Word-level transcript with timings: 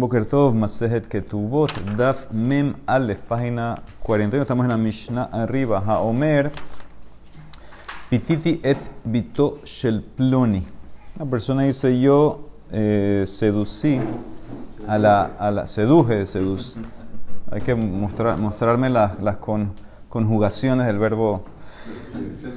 Boker 0.00 0.24
Tov, 0.26 0.54
Masejet 0.54 1.06
Ketubot, 1.08 1.70
Daf 1.96 2.32
Mem 2.32 2.74
Aleph, 2.86 3.20
página 3.20 3.76
41. 4.02 4.42
Estamos 4.42 4.64
en 4.64 4.70
la 4.70 4.76
Mishnah 4.76 5.28
arriba. 5.32 5.82
Haomer, 5.86 6.50
Pititi 8.10 8.60
et 8.62 8.78
Bito 9.04 9.60
Shel 9.64 10.02
Ploni. 10.02 10.66
La 11.18 11.24
persona 11.26 11.62
dice: 11.62 11.98
Yo 12.00 12.48
eh, 12.70 13.24
seducí 13.26 14.00
a 14.86 14.98
la, 14.98 15.32
a 15.38 15.50
la. 15.50 15.66
Seduje, 15.66 16.26
seduz. 16.26 16.76
Hay 17.50 17.60
que 17.60 17.74
mostrar, 17.74 18.38
mostrarme 18.38 18.90
las, 18.90 19.20
las 19.20 19.36
con, 19.36 19.72
conjugaciones 20.08 20.86
del 20.86 20.98
verbo 20.98 21.42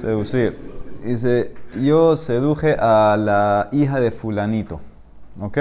seducir. 0.00 0.56
Dice: 1.04 1.54
Yo 1.80 2.16
seduje 2.16 2.76
a 2.78 3.16
la 3.18 3.68
hija 3.72 4.00
de 4.00 4.10
Fulanito. 4.10 4.80
¿Ok? 5.40 5.58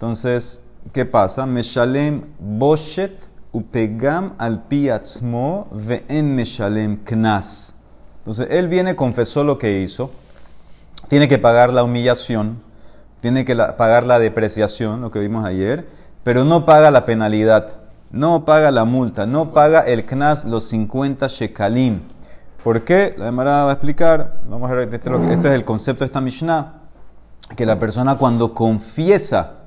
Entonces, 0.00 0.64
¿qué 0.94 1.04
pasa? 1.04 1.44
Meshalem 1.44 2.22
boshet 2.38 3.20
upegam 3.52 4.32
al 4.38 4.62
piatzmo 4.62 5.68
ve'en 5.72 6.34
meshalem 6.34 7.04
knas. 7.04 7.74
Entonces, 8.20 8.48
él 8.50 8.68
viene, 8.68 8.96
confesó 8.96 9.44
lo 9.44 9.58
que 9.58 9.82
hizo, 9.82 10.10
tiene 11.08 11.28
que 11.28 11.36
pagar 11.36 11.74
la 11.74 11.84
humillación, 11.84 12.62
tiene 13.20 13.44
que 13.44 13.54
pagar 13.54 14.04
la 14.04 14.18
depreciación, 14.18 15.02
lo 15.02 15.10
que 15.10 15.18
vimos 15.18 15.44
ayer, 15.44 15.86
pero 16.22 16.44
no 16.44 16.64
paga 16.64 16.90
la 16.90 17.04
penalidad, 17.04 17.76
no 18.10 18.46
paga 18.46 18.70
la 18.70 18.86
multa, 18.86 19.26
no 19.26 19.52
paga 19.52 19.80
el 19.80 20.06
knas, 20.06 20.46
los 20.46 20.64
50 20.64 21.26
shekalim. 21.26 22.00
¿Por 22.64 22.84
qué? 22.84 23.14
La 23.18 23.26
demarada 23.26 23.64
va 23.64 23.70
a 23.72 23.74
explicar. 23.74 24.40
Vamos 24.48 24.70
a 24.70 24.72
ver, 24.72 24.94
este, 24.94 25.10
este 25.30 25.48
es 25.48 25.54
el 25.54 25.66
concepto 25.66 26.04
de 26.04 26.06
esta 26.06 26.22
Mishnah, 26.22 26.84
que 27.54 27.66
la 27.66 27.78
persona 27.78 28.16
cuando 28.16 28.54
confiesa 28.54 29.58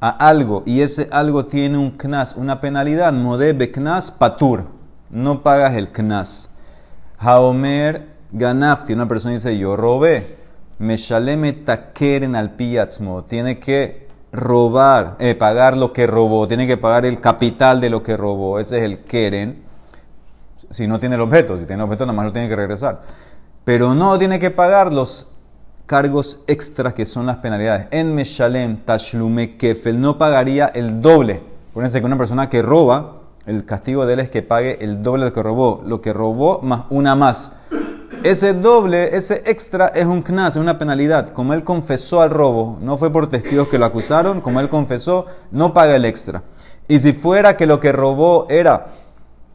a 0.00 0.08
algo 0.10 0.62
y 0.66 0.80
ese 0.80 1.08
algo 1.12 1.44
tiene 1.44 1.78
un 1.78 1.90
knas, 1.92 2.34
una 2.36 2.60
penalidad, 2.60 3.12
modebe 3.12 3.70
knas 3.70 4.10
patur, 4.10 4.64
no 5.10 5.42
pagas 5.42 5.74
el 5.74 5.92
knas. 5.92 6.52
Haomer 7.18 8.06
ganafti, 8.32 8.94
una 8.94 9.08
persona 9.08 9.34
dice 9.34 9.58
yo 9.58 9.76
robé, 9.76 10.38
meshaleme 10.78 11.52
takeren 11.52 12.34
al 12.34 12.52
piatzmo, 12.52 13.24
tiene 13.24 13.58
que 13.58 14.08
robar, 14.32 15.16
eh, 15.18 15.34
pagar 15.34 15.76
lo 15.76 15.92
que 15.92 16.06
robó, 16.06 16.48
tiene 16.48 16.66
que 16.66 16.76
pagar 16.76 17.04
el 17.04 17.20
capital 17.20 17.80
de 17.80 17.90
lo 17.90 18.02
que 18.02 18.16
robó, 18.16 18.58
ese 18.58 18.78
es 18.78 18.84
el 18.84 19.00
keren. 19.00 19.64
Si 20.70 20.86
no 20.86 20.98
tiene 21.00 21.16
el 21.16 21.20
objeto, 21.20 21.58
si 21.58 21.66
tiene 21.66 21.82
el 21.82 21.86
objeto 21.86 22.06
nada 22.06 22.16
más 22.16 22.26
lo 22.26 22.32
tiene 22.32 22.48
que 22.48 22.56
regresar. 22.56 23.02
Pero 23.64 23.94
no 23.94 24.16
tiene 24.18 24.38
que 24.38 24.50
pagar 24.50 24.92
los 24.92 25.29
cargos 25.90 26.38
extras 26.46 26.94
que 26.94 27.04
son 27.04 27.26
las 27.26 27.38
penalidades. 27.38 27.88
En 27.90 28.14
Meshalem, 28.14 28.76
Tashlume, 28.76 29.56
Kefel, 29.56 30.00
no 30.00 30.18
pagaría 30.18 30.66
el 30.66 31.02
doble. 31.02 31.42
Fíjense 31.74 31.98
que 31.98 32.06
una 32.06 32.16
persona 32.16 32.48
que 32.48 32.62
roba, 32.62 33.22
el 33.44 33.64
castigo 33.64 34.06
de 34.06 34.12
él 34.12 34.20
es 34.20 34.30
que 34.30 34.42
pague 34.42 34.78
el 34.82 35.02
doble 35.02 35.24
de 35.24 35.30
lo 35.30 35.34
que 35.34 35.42
robó. 35.42 35.82
Lo 35.84 36.00
que 36.00 36.12
robó 36.12 36.60
más 36.62 36.84
una 36.90 37.16
más. 37.16 37.56
Ese 38.22 38.54
doble, 38.54 39.16
ese 39.16 39.42
extra 39.46 39.86
es 39.86 40.06
un 40.06 40.22
knas, 40.22 40.54
es 40.54 40.62
una 40.62 40.78
penalidad. 40.78 41.30
Como 41.30 41.54
él 41.54 41.64
confesó 41.64 42.20
al 42.20 42.30
robo, 42.30 42.78
no 42.80 42.96
fue 42.96 43.10
por 43.10 43.28
testigos 43.28 43.66
que 43.66 43.76
lo 43.76 43.84
acusaron, 43.84 44.40
como 44.42 44.60
él 44.60 44.68
confesó, 44.68 45.26
no 45.50 45.74
paga 45.74 45.96
el 45.96 46.04
extra. 46.04 46.44
Y 46.86 47.00
si 47.00 47.12
fuera 47.12 47.56
que 47.56 47.66
lo 47.66 47.80
que 47.80 47.90
robó 47.90 48.46
era 48.48 48.86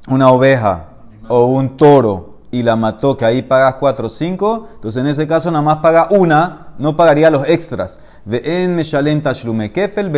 una 0.10 0.30
oveja 0.32 0.90
o 1.30 1.46
un 1.46 1.78
toro 1.78 2.35
y 2.56 2.64
la 2.64 2.78
mató, 2.78 3.18
que 3.18 3.26
ahí 3.26 3.42
pagas 3.42 3.76
4 3.76 4.08
o 4.08 4.10
5, 4.10 4.68
entonces 4.76 5.02
en 5.02 5.08
ese 5.08 5.28
caso 5.28 5.52
nada 5.52 5.62
más 5.62 5.80
paga 5.80 6.08
una, 6.10 6.74
no 6.78 6.96
pagaría 6.96 7.30
los 7.30 7.46
extras. 7.50 8.00
en 8.26 8.78
kefel. 9.74 10.12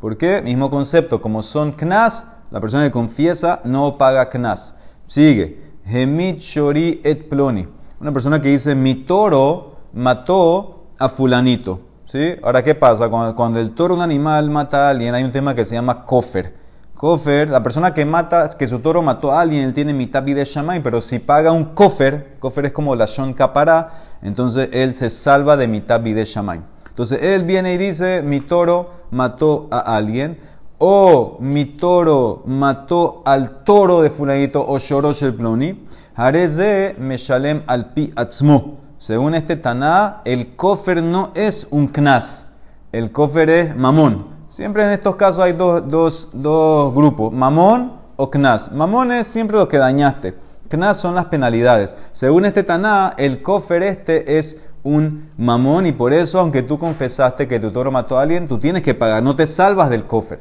¿Por 0.00 0.16
qué? 0.16 0.40
Mismo 0.42 0.70
concepto, 0.70 1.20
como 1.20 1.42
son 1.42 1.72
knas, 1.72 2.26
la 2.50 2.58
persona 2.58 2.84
que 2.84 2.90
confiesa 2.90 3.60
no 3.64 3.98
paga 3.98 4.30
knas. 4.30 4.76
Sigue. 5.06 5.74
Hemit 5.84 6.38
shori 6.38 7.02
et 7.04 7.28
ploni. 7.28 7.68
Una 8.00 8.10
persona 8.10 8.40
que 8.40 8.48
dice, 8.48 8.74
mi 8.74 8.94
toro 8.94 9.76
mató 9.92 10.86
a 10.98 11.10
fulanito. 11.10 11.80
¿Sí? 12.06 12.34
Ahora, 12.42 12.64
¿qué 12.64 12.74
pasa? 12.74 13.10
Cuando, 13.10 13.36
cuando 13.36 13.60
el 13.60 13.74
toro, 13.74 13.94
un 13.94 14.00
animal, 14.00 14.48
mata 14.48 14.86
a 14.86 14.90
alguien, 14.90 15.14
hay 15.14 15.22
un 15.22 15.32
tema 15.32 15.54
que 15.54 15.66
se 15.66 15.74
llama 15.74 16.06
kofer. 16.06 16.59
Kofer, 17.00 17.48
la 17.48 17.62
persona 17.62 17.94
que 17.94 18.04
mata, 18.04 18.50
que 18.50 18.66
su 18.66 18.80
toro 18.80 19.00
mató 19.00 19.32
a 19.32 19.40
alguien, 19.40 19.64
él 19.64 19.72
tiene 19.72 19.94
mitad 19.94 20.22
de 20.22 20.44
shamay, 20.44 20.82
pero 20.82 21.00
si 21.00 21.18
paga 21.18 21.50
un 21.50 21.64
kofer, 21.74 22.36
kofer 22.38 22.66
es 22.66 22.72
como 22.72 22.94
la 22.94 23.06
shon 23.06 23.32
kapara, 23.32 24.18
entonces 24.20 24.68
él 24.70 24.94
se 24.94 25.08
salva 25.08 25.56
de 25.56 25.66
mitad 25.66 25.98
de 25.98 26.22
shamay. 26.26 26.60
Entonces 26.90 27.22
él 27.22 27.44
viene 27.44 27.72
y 27.72 27.78
dice, 27.78 28.20
mi 28.20 28.42
toro 28.42 28.90
mató 29.12 29.66
a 29.70 29.96
alguien, 29.96 30.38
o 30.76 31.38
mi 31.40 31.64
toro 31.64 32.42
mató 32.44 33.22
al 33.24 33.64
toro 33.64 34.02
de 34.02 34.10
fulanito, 34.10 34.62
o 34.68 34.78
shorosh 34.78 35.22
el 35.22 35.34
ploni, 35.34 35.86
hareze 36.14 36.96
meshalem 36.98 37.62
al 37.66 37.94
pi 37.94 38.12
atzmo. 38.14 38.76
Según 38.98 39.34
este 39.34 39.56
taná, 39.56 40.20
el 40.26 40.54
kofer 40.54 41.02
no 41.02 41.30
es 41.34 41.66
un 41.70 41.88
knas, 41.88 42.56
el 42.92 43.10
kofer 43.10 43.48
es 43.48 43.74
mamón. 43.74 44.29
Siempre 44.50 44.82
en 44.82 44.88
estos 44.88 45.14
casos 45.14 45.44
hay 45.44 45.52
dos, 45.52 45.88
dos, 45.88 46.28
dos 46.32 46.92
grupos, 46.92 47.32
mamón 47.32 47.92
o 48.16 48.32
knas. 48.32 48.72
Mamón 48.72 49.12
es 49.12 49.28
siempre 49.28 49.56
lo 49.56 49.68
que 49.68 49.78
dañaste. 49.78 50.34
Knas 50.68 50.96
son 50.96 51.14
las 51.14 51.26
penalidades. 51.26 51.94
Según 52.10 52.44
este 52.44 52.64
Taná, 52.64 53.14
el 53.16 53.42
kofer 53.42 53.84
este 53.84 54.38
es 54.38 54.66
un 54.82 55.30
mamón 55.38 55.86
y 55.86 55.92
por 55.92 56.12
eso, 56.12 56.40
aunque 56.40 56.62
tú 56.62 56.80
confesaste 56.80 57.46
que 57.46 57.60
tu 57.60 57.70
toro 57.70 57.92
mató 57.92 58.18
a 58.18 58.22
alguien, 58.22 58.48
tú 58.48 58.58
tienes 58.58 58.82
que 58.82 58.92
pagar, 58.92 59.22
no 59.22 59.36
te 59.36 59.46
salvas 59.46 59.88
del 59.88 60.04
kofer. 60.06 60.40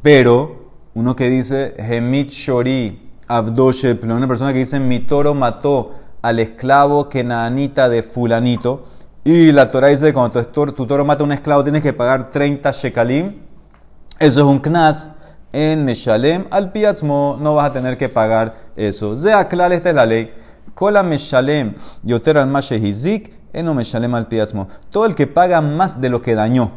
Pero 0.00 0.70
uno 0.94 1.14
que 1.14 1.28
dice, 1.28 1.74
Hemit 1.76 2.30
Shori 2.30 3.12
Abdoshe, 3.28 3.98
una 4.02 4.26
persona 4.26 4.54
que 4.54 4.60
dice, 4.60 4.80
mi 4.80 5.00
toro 5.00 5.34
mató 5.34 5.92
al 6.22 6.38
esclavo 6.38 7.10
kenaanita 7.10 7.90
de 7.90 8.02
fulanito, 8.02 8.86
y 9.26 9.50
la 9.50 9.68
Torah 9.72 9.88
dice 9.88 10.06
que 10.06 10.12
cuando 10.12 10.40
tu 10.46 10.86
toro, 10.86 11.04
mata 11.04 11.24
a 11.24 11.26
un 11.26 11.32
esclavo 11.32 11.64
tienes 11.64 11.82
que 11.82 11.92
pagar 11.92 12.30
30 12.30 12.70
shekalim. 12.70 13.34
Eso 14.20 14.40
es 14.40 14.46
un 14.46 14.60
knas 14.60 15.16
en 15.52 15.84
Meshalem. 15.84 16.44
Al 16.48 16.70
piatzmo 16.70 17.36
no 17.40 17.56
vas 17.56 17.70
a 17.70 17.72
tener 17.72 17.98
que 17.98 18.08
pagar 18.08 18.54
eso. 18.76 19.16
Zea 19.16 19.48
claro, 19.48 19.74
esta 19.74 19.88
es 19.88 19.96
la 19.96 20.06
ley. 20.06 20.32
Kola 20.76 21.02
Meshalem 21.02 21.74
yoter 22.04 22.38
al 22.38 22.46
mashehizik 22.46 23.32
eno 23.52 23.74
Meshalem 23.74 24.14
al 24.14 24.28
piatzmo. 24.28 24.68
Todo 24.90 25.06
el 25.06 25.16
que 25.16 25.26
paga 25.26 25.60
más 25.60 26.00
de 26.00 26.08
lo 26.08 26.22
que 26.22 26.36
dañó. 26.36 26.70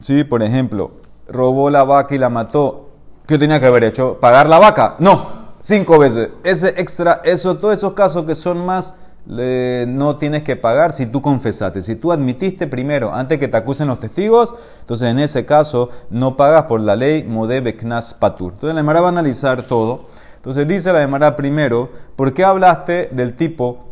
¿Sí? 0.00 0.24
Por 0.24 0.42
ejemplo, 0.42 0.96
robó 1.28 1.70
la 1.70 1.84
vaca 1.84 2.16
y 2.16 2.18
la 2.18 2.30
mató. 2.30 2.90
¿Qué 3.28 3.38
tenía 3.38 3.60
que 3.60 3.66
haber 3.66 3.84
hecho? 3.84 4.18
¿Pagar 4.18 4.48
la 4.48 4.58
vaca? 4.58 4.96
No. 4.98 5.54
Cinco 5.60 6.00
veces. 6.00 6.30
Ese 6.42 6.70
extra, 6.80 7.20
eso, 7.22 7.58
todos 7.58 7.76
esos 7.76 7.92
casos 7.92 8.24
que 8.24 8.34
son 8.34 8.66
más 8.66 8.96
no 9.26 10.16
tienes 10.16 10.42
que 10.42 10.56
pagar 10.56 10.92
si 10.92 11.06
tú 11.06 11.22
confesaste. 11.22 11.82
Si 11.82 11.96
tú 11.96 12.12
admitiste 12.12 12.66
primero, 12.66 13.14
antes 13.14 13.38
que 13.38 13.48
te 13.48 13.56
acusen 13.56 13.88
los 13.88 14.00
testigos, 14.00 14.54
entonces 14.80 15.08
en 15.08 15.18
ese 15.18 15.46
caso 15.46 15.90
no 16.10 16.36
pagas 16.36 16.64
por 16.64 16.80
la 16.80 16.96
ley 16.96 17.22
Modebe 17.24 17.76
Knas 17.76 18.14
Patur. 18.14 18.52
Entonces 18.54 18.74
la 18.74 18.80
Emara 18.80 19.00
va 19.00 19.08
a 19.08 19.10
analizar 19.10 19.62
todo. 19.62 20.06
Entonces 20.36 20.66
dice 20.66 20.92
la 20.92 21.02
Emara 21.02 21.36
primero, 21.36 21.90
¿por 22.16 22.34
qué 22.34 22.44
hablaste 22.44 23.08
del 23.12 23.34
tipo 23.34 23.90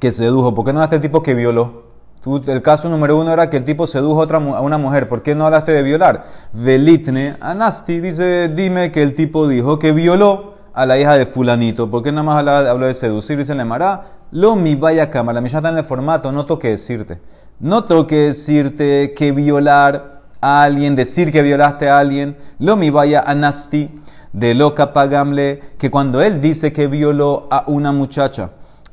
que 0.00 0.12
sedujo? 0.12 0.54
¿Por 0.54 0.64
qué 0.64 0.72
no 0.72 0.78
hablaste 0.78 0.96
del 0.96 1.02
tipo 1.02 1.22
que 1.22 1.34
violó? 1.34 1.84
El 2.46 2.62
caso 2.62 2.88
número 2.88 3.18
uno 3.18 3.32
era 3.32 3.50
que 3.50 3.58
el 3.58 3.64
tipo 3.64 3.86
sedujo 3.86 4.20
a, 4.20 4.24
otra, 4.24 4.38
a 4.38 4.60
una 4.60 4.78
mujer. 4.78 5.08
¿Por 5.08 5.22
qué 5.22 5.34
no 5.34 5.44
hablaste 5.44 5.72
de 5.72 5.82
violar? 5.82 6.24
Velitne 6.54 7.36
Anasti 7.40 8.00
dice, 8.00 8.48
dime 8.48 8.92
que 8.92 9.02
el 9.02 9.14
tipo 9.14 9.46
dijo 9.46 9.78
que 9.78 9.92
violó 9.92 10.54
a 10.72 10.86
la 10.86 10.98
hija 10.98 11.18
de 11.18 11.26
fulanito. 11.26 11.90
¿Por 11.90 12.02
qué 12.02 12.12
nada 12.12 12.22
más 12.22 12.46
habló 12.66 12.86
de 12.86 12.94
seducir? 12.94 13.36
Dice 13.36 13.54
la 13.54 13.62
Emara, 13.62 14.06
lo 14.34 14.56
mi 14.56 14.74
vaya 14.74 15.10
cámara, 15.10 15.36
la 15.36 15.40
Mishnah 15.40 15.60
está 15.60 15.68
en 15.68 15.78
el 15.78 15.84
formato, 15.84 16.32
no 16.32 16.44
toque 16.44 16.68
decirte. 16.68 17.20
No 17.60 17.84
toque 17.84 18.16
decirte 18.16 19.14
que 19.14 19.30
violar 19.30 20.22
a 20.40 20.64
alguien, 20.64 20.96
decir 20.96 21.30
que 21.30 21.40
violaste 21.40 21.88
a 21.88 22.00
alguien. 22.00 22.36
Lo 22.58 22.74
mi 22.74 22.90
vaya 22.90 23.22
anasti 23.24 23.90
de 24.32 24.54
loca 24.54 24.92
pagamle, 24.92 25.60
que 25.78 25.88
cuando 25.88 26.20
él 26.20 26.40
dice 26.40 26.72
que 26.72 26.88
violó 26.88 27.46
a 27.48 27.62
una 27.68 27.92
muchacha, 27.92 28.50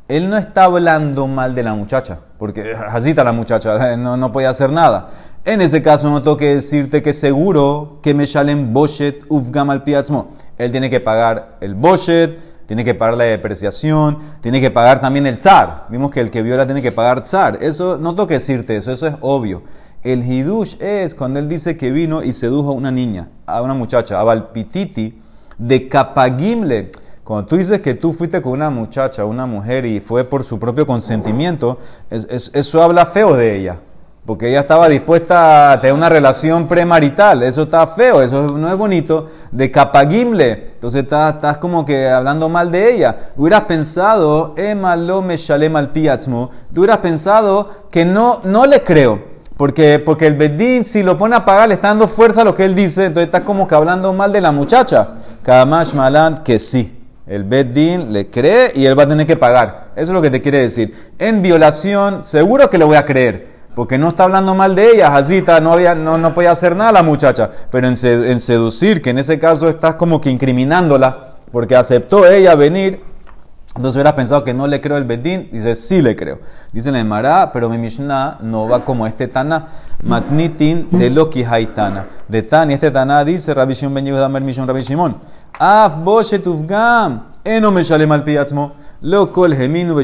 él 0.07 0.29
no 0.29 0.37
está 0.37 0.65
hablando 0.65 1.25
mal 1.25 1.55
de 1.55 1.63
la 1.63 1.73
muchacha, 1.73 2.19
porque 2.37 2.75
así 2.89 3.09
está 3.09 3.23
la 3.23 3.31
muchacha, 3.31 3.95
no, 3.97 4.17
no 4.17 4.31
puede 4.31 4.45
hacer 4.45 4.71
nada. 4.71 5.09
En 5.43 5.59
ese 5.61 5.81
caso 5.81 6.07
no 6.11 6.21
toque 6.21 6.53
decirte 6.53 7.01
que 7.01 7.13
seguro 7.13 7.97
que 8.03 8.13
me 8.13 8.27
shalen 8.27 8.73
boshet 8.73 9.23
ufgam 9.27 9.71
al 9.71 9.83
piatzmo. 9.83 10.35
Él 10.59 10.69
tiene 10.69 10.91
que 10.91 10.99
pagar 10.99 11.57
el 11.61 11.73
boshet, 11.73 12.37
tiene 12.71 12.85
que 12.85 12.95
pagar 12.95 13.17
la 13.17 13.25
depreciación, 13.25 14.19
tiene 14.39 14.61
que 14.61 14.71
pagar 14.71 15.01
también 15.01 15.25
el 15.25 15.41
zar. 15.41 15.87
Vimos 15.89 16.09
que 16.09 16.21
el 16.21 16.31
que 16.31 16.41
viola 16.41 16.65
tiene 16.65 16.81
que 16.81 16.93
pagar 16.93 17.27
zar. 17.27 17.57
Eso 17.61 17.97
no 17.97 18.11
tengo 18.11 18.27
que 18.27 18.35
decirte 18.35 18.77
eso, 18.77 18.93
eso 18.93 19.07
es 19.07 19.15
obvio. 19.19 19.63
El 20.03 20.23
hidush 20.23 20.77
es 20.79 21.13
cuando 21.13 21.41
él 21.41 21.49
dice 21.49 21.75
que 21.75 21.91
vino 21.91 22.23
y 22.23 22.31
sedujo 22.31 22.69
a 22.69 22.71
una 22.71 22.89
niña, 22.89 23.27
a 23.45 23.61
una 23.61 23.73
muchacha, 23.73 24.21
a 24.21 24.23
Valpititi, 24.23 25.21
de 25.57 25.89
Capagimle. 25.89 26.91
Cuando 27.25 27.45
tú 27.45 27.57
dices 27.57 27.81
que 27.81 27.93
tú 27.93 28.13
fuiste 28.13 28.41
con 28.41 28.53
una 28.53 28.69
muchacha, 28.69 29.25
una 29.25 29.45
mujer, 29.45 29.85
y 29.85 29.99
fue 29.99 30.23
por 30.23 30.45
su 30.45 30.57
propio 30.57 30.87
consentimiento, 30.87 31.77
eso 32.09 32.81
habla 32.81 33.05
feo 33.05 33.35
de 33.35 33.59
ella. 33.59 33.79
Porque 34.31 34.47
ella 34.47 34.61
estaba 34.61 34.87
dispuesta 34.87 35.73
a 35.73 35.81
tener 35.81 35.93
una 35.93 36.07
relación 36.07 36.65
premarital. 36.65 37.43
Eso 37.43 37.63
está 37.63 37.85
feo, 37.85 38.21
eso 38.21 38.43
no 38.43 38.71
es 38.71 38.77
bonito. 38.77 39.27
De 39.51 39.69
capagimle. 39.69 40.71
Entonces 40.75 41.03
estás, 41.03 41.35
estás 41.35 41.57
como 41.57 41.83
que 41.85 42.07
hablando 42.07 42.47
mal 42.47 42.71
de 42.71 42.95
ella. 42.95 43.31
Hubieras 43.35 43.65
pensado, 43.65 44.53
Emma 44.55 44.95
lo 44.95 45.21
me 45.21 45.35
al 45.35 45.91
piatzmo. 45.91 46.49
Tú 46.73 46.79
hubieras 46.79 46.99
pensado 46.99 47.87
que 47.91 48.05
no, 48.05 48.39
no 48.45 48.65
le 48.65 48.83
creo. 48.83 49.21
Porque, 49.57 49.99
porque 49.99 50.27
el 50.27 50.35
Bedín, 50.35 50.85
si 50.85 51.03
lo 51.03 51.17
pone 51.17 51.35
a 51.35 51.43
pagar, 51.43 51.67
le 51.67 51.73
está 51.73 51.89
dando 51.89 52.07
fuerza 52.07 52.39
a 52.39 52.45
lo 52.45 52.55
que 52.55 52.63
él 52.63 52.73
dice. 52.73 53.07
Entonces 53.07 53.25
está 53.25 53.43
como 53.43 53.67
que 53.67 53.75
hablando 53.75 54.13
mal 54.13 54.31
de 54.31 54.39
la 54.39 54.53
muchacha. 54.53 55.09
Kamash 55.43 55.93
Malan, 55.93 56.41
que 56.41 56.57
sí. 56.57 57.03
El 57.27 57.43
Bedín 57.43 58.13
le 58.13 58.29
cree 58.29 58.71
y 58.75 58.85
él 58.85 58.97
va 58.97 59.03
a 59.03 59.09
tener 59.09 59.27
que 59.27 59.35
pagar. 59.35 59.89
Eso 59.93 60.13
es 60.13 60.15
lo 60.15 60.21
que 60.21 60.31
te 60.31 60.41
quiere 60.41 60.59
decir. 60.59 61.11
En 61.19 61.41
violación, 61.41 62.23
seguro 62.23 62.69
que 62.69 62.77
le 62.77 62.85
voy 62.85 62.95
a 62.95 63.03
creer 63.03 63.51
porque 63.75 63.97
no 63.97 64.09
está 64.09 64.25
hablando 64.25 64.53
mal 64.55 64.75
de 64.75 64.91
ella, 64.91 65.11
Jazita, 65.11 65.59
no, 65.61 65.71
había, 65.71 65.95
no, 65.95 66.17
no 66.17 66.33
podía 66.33 66.51
hacer 66.51 66.75
nada 66.75 66.91
la 66.91 67.03
muchacha, 67.03 67.49
pero 67.69 67.87
en, 67.87 67.95
seducir, 67.95 69.01
que 69.01 69.11
en 69.11 69.19
ese 69.19 69.39
caso 69.39 69.69
estás 69.69 69.95
como 69.95 70.19
que 70.19 70.29
incriminándola, 70.29 71.35
porque 71.51 71.75
aceptó 71.75 72.27
ella 72.27 72.55
venir, 72.55 73.01
entonces 73.75 73.95
hubieras 73.95 74.13
pensado 74.13 74.43
que 74.43 74.53
no 74.53 74.67
le 74.67 74.81
creo 74.81 74.97
el 74.97 75.05
Bedín, 75.05 75.49
dice 75.51 75.75
sí 75.75 76.01
le 76.01 76.17
creo. 76.17 76.39
Dice 76.73 76.89
el 76.89 77.05
Mará, 77.05 77.51
pero 77.53 77.69
mi 77.69 77.77
Mishnah 77.77 78.39
no 78.41 78.67
va 78.67 78.83
como 78.83 79.07
este 79.07 79.29
Tana, 79.29 79.67
Matnitin 80.03 80.89
de 80.91 81.09
Loki 81.09 81.45
Haitana. 81.45 82.05
De 82.27 82.41
Tani, 82.41 82.73
este 82.73 82.91
Tana 82.91 83.23
dice, 83.23 83.53
Rabbi 83.53 83.73
Shimon 83.73 83.93
ben 83.93 84.05
Yehuda 84.05 84.27
Mer 84.27 84.41
Mishon 84.41 84.67
Rabbi 84.67 84.81
Shimon, 84.81 85.15
Af 85.57 85.95
Boshet 86.03 86.45
Ufgam, 86.45 87.31
Eno 87.43 87.71
me 87.71 87.81
al 87.81 88.23
piatzmo. 88.23 88.73
Loco 89.01 89.45
el 89.45 89.55
geminu 89.55 89.99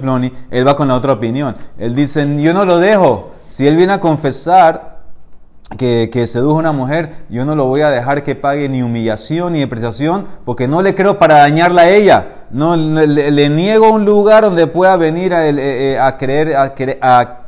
ploni. 0.00 0.32
Él 0.50 0.66
va 0.66 0.76
con 0.76 0.88
la 0.88 0.94
otra 0.94 1.12
opinión. 1.12 1.56
Él 1.78 1.94
dice, 1.94 2.26
yo 2.40 2.54
no 2.54 2.64
lo 2.64 2.78
dejo. 2.78 3.32
Si 3.48 3.66
él 3.66 3.76
viene 3.76 3.94
a 3.94 4.00
confesar 4.00 5.00
que, 5.76 6.08
que 6.12 6.26
sedujo 6.26 6.56
a 6.56 6.60
una 6.60 6.72
mujer, 6.72 7.24
yo 7.28 7.44
no 7.44 7.56
lo 7.56 7.66
voy 7.66 7.80
a 7.80 7.90
dejar 7.90 8.22
que 8.22 8.36
pague 8.36 8.68
ni 8.68 8.82
humillación 8.82 9.54
ni 9.54 9.60
depreciación, 9.60 10.26
porque 10.44 10.68
no 10.68 10.80
le 10.80 10.94
creo 10.94 11.18
para 11.18 11.38
dañarla 11.38 11.82
a 11.82 11.90
ella. 11.90 12.26
No, 12.50 12.76
le, 12.76 13.48
niego 13.48 13.90
un 13.90 14.04
lugar 14.04 14.44
donde 14.44 14.66
pueda 14.66 14.96
venir 14.96 15.34
a, 15.34 15.48
eh, 15.48 15.54
eh, 15.56 15.98
a 15.98 16.16
creer, 16.18 16.54
a, 16.54 16.74
a 17.00 17.38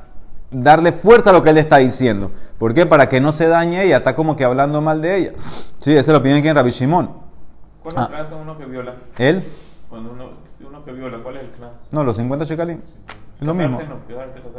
darle 0.51 0.93
fuerza 0.93 1.31
a 1.31 1.33
lo 1.33 1.43
que 1.43 1.51
él 1.51 1.59
está 1.59 1.77
diciendo. 1.77 2.33
¿Por 2.59 2.75
qué? 2.75 2.87
Para 2.87 3.09
que 3.09 3.21
no 3.21 3.31
se 3.31 3.47
dañe 3.47 3.85
ella. 3.85 3.99
Está 3.99 4.17
como 4.17 4.35
que 4.35 4.45
hablando 4.45 4.81
mal 4.81 5.01
de 5.01 5.17
ella. 5.17 5.33
Sí, 5.79 5.93
esa 5.93 6.01
es 6.01 6.09
la 6.09 6.19
opinión 6.19 6.43
que 6.43 6.49
en 6.49 6.57
Rabbi 6.57 6.71
Shimon. 6.71 7.11
¿Cuál 7.83 7.95
ah. 7.97 8.27
uno 8.41 8.57
que 8.57 8.65
viola? 8.65 8.95
¿Él? 9.19 9.45
Cuando 9.95 10.11
uno, 10.11 10.25
uno 10.69 10.85
que 10.85 10.91
viola, 10.91 11.19
¿cuál 11.23 11.37
es 11.37 11.45
el 11.45 11.51
knas? 11.51 11.79
No, 11.93 12.03
los 12.03 12.17
50 12.17 12.45
shekalim. 12.45 12.81
Es 13.41 13.47
lo 13.47 13.55
mismo. 13.55 13.79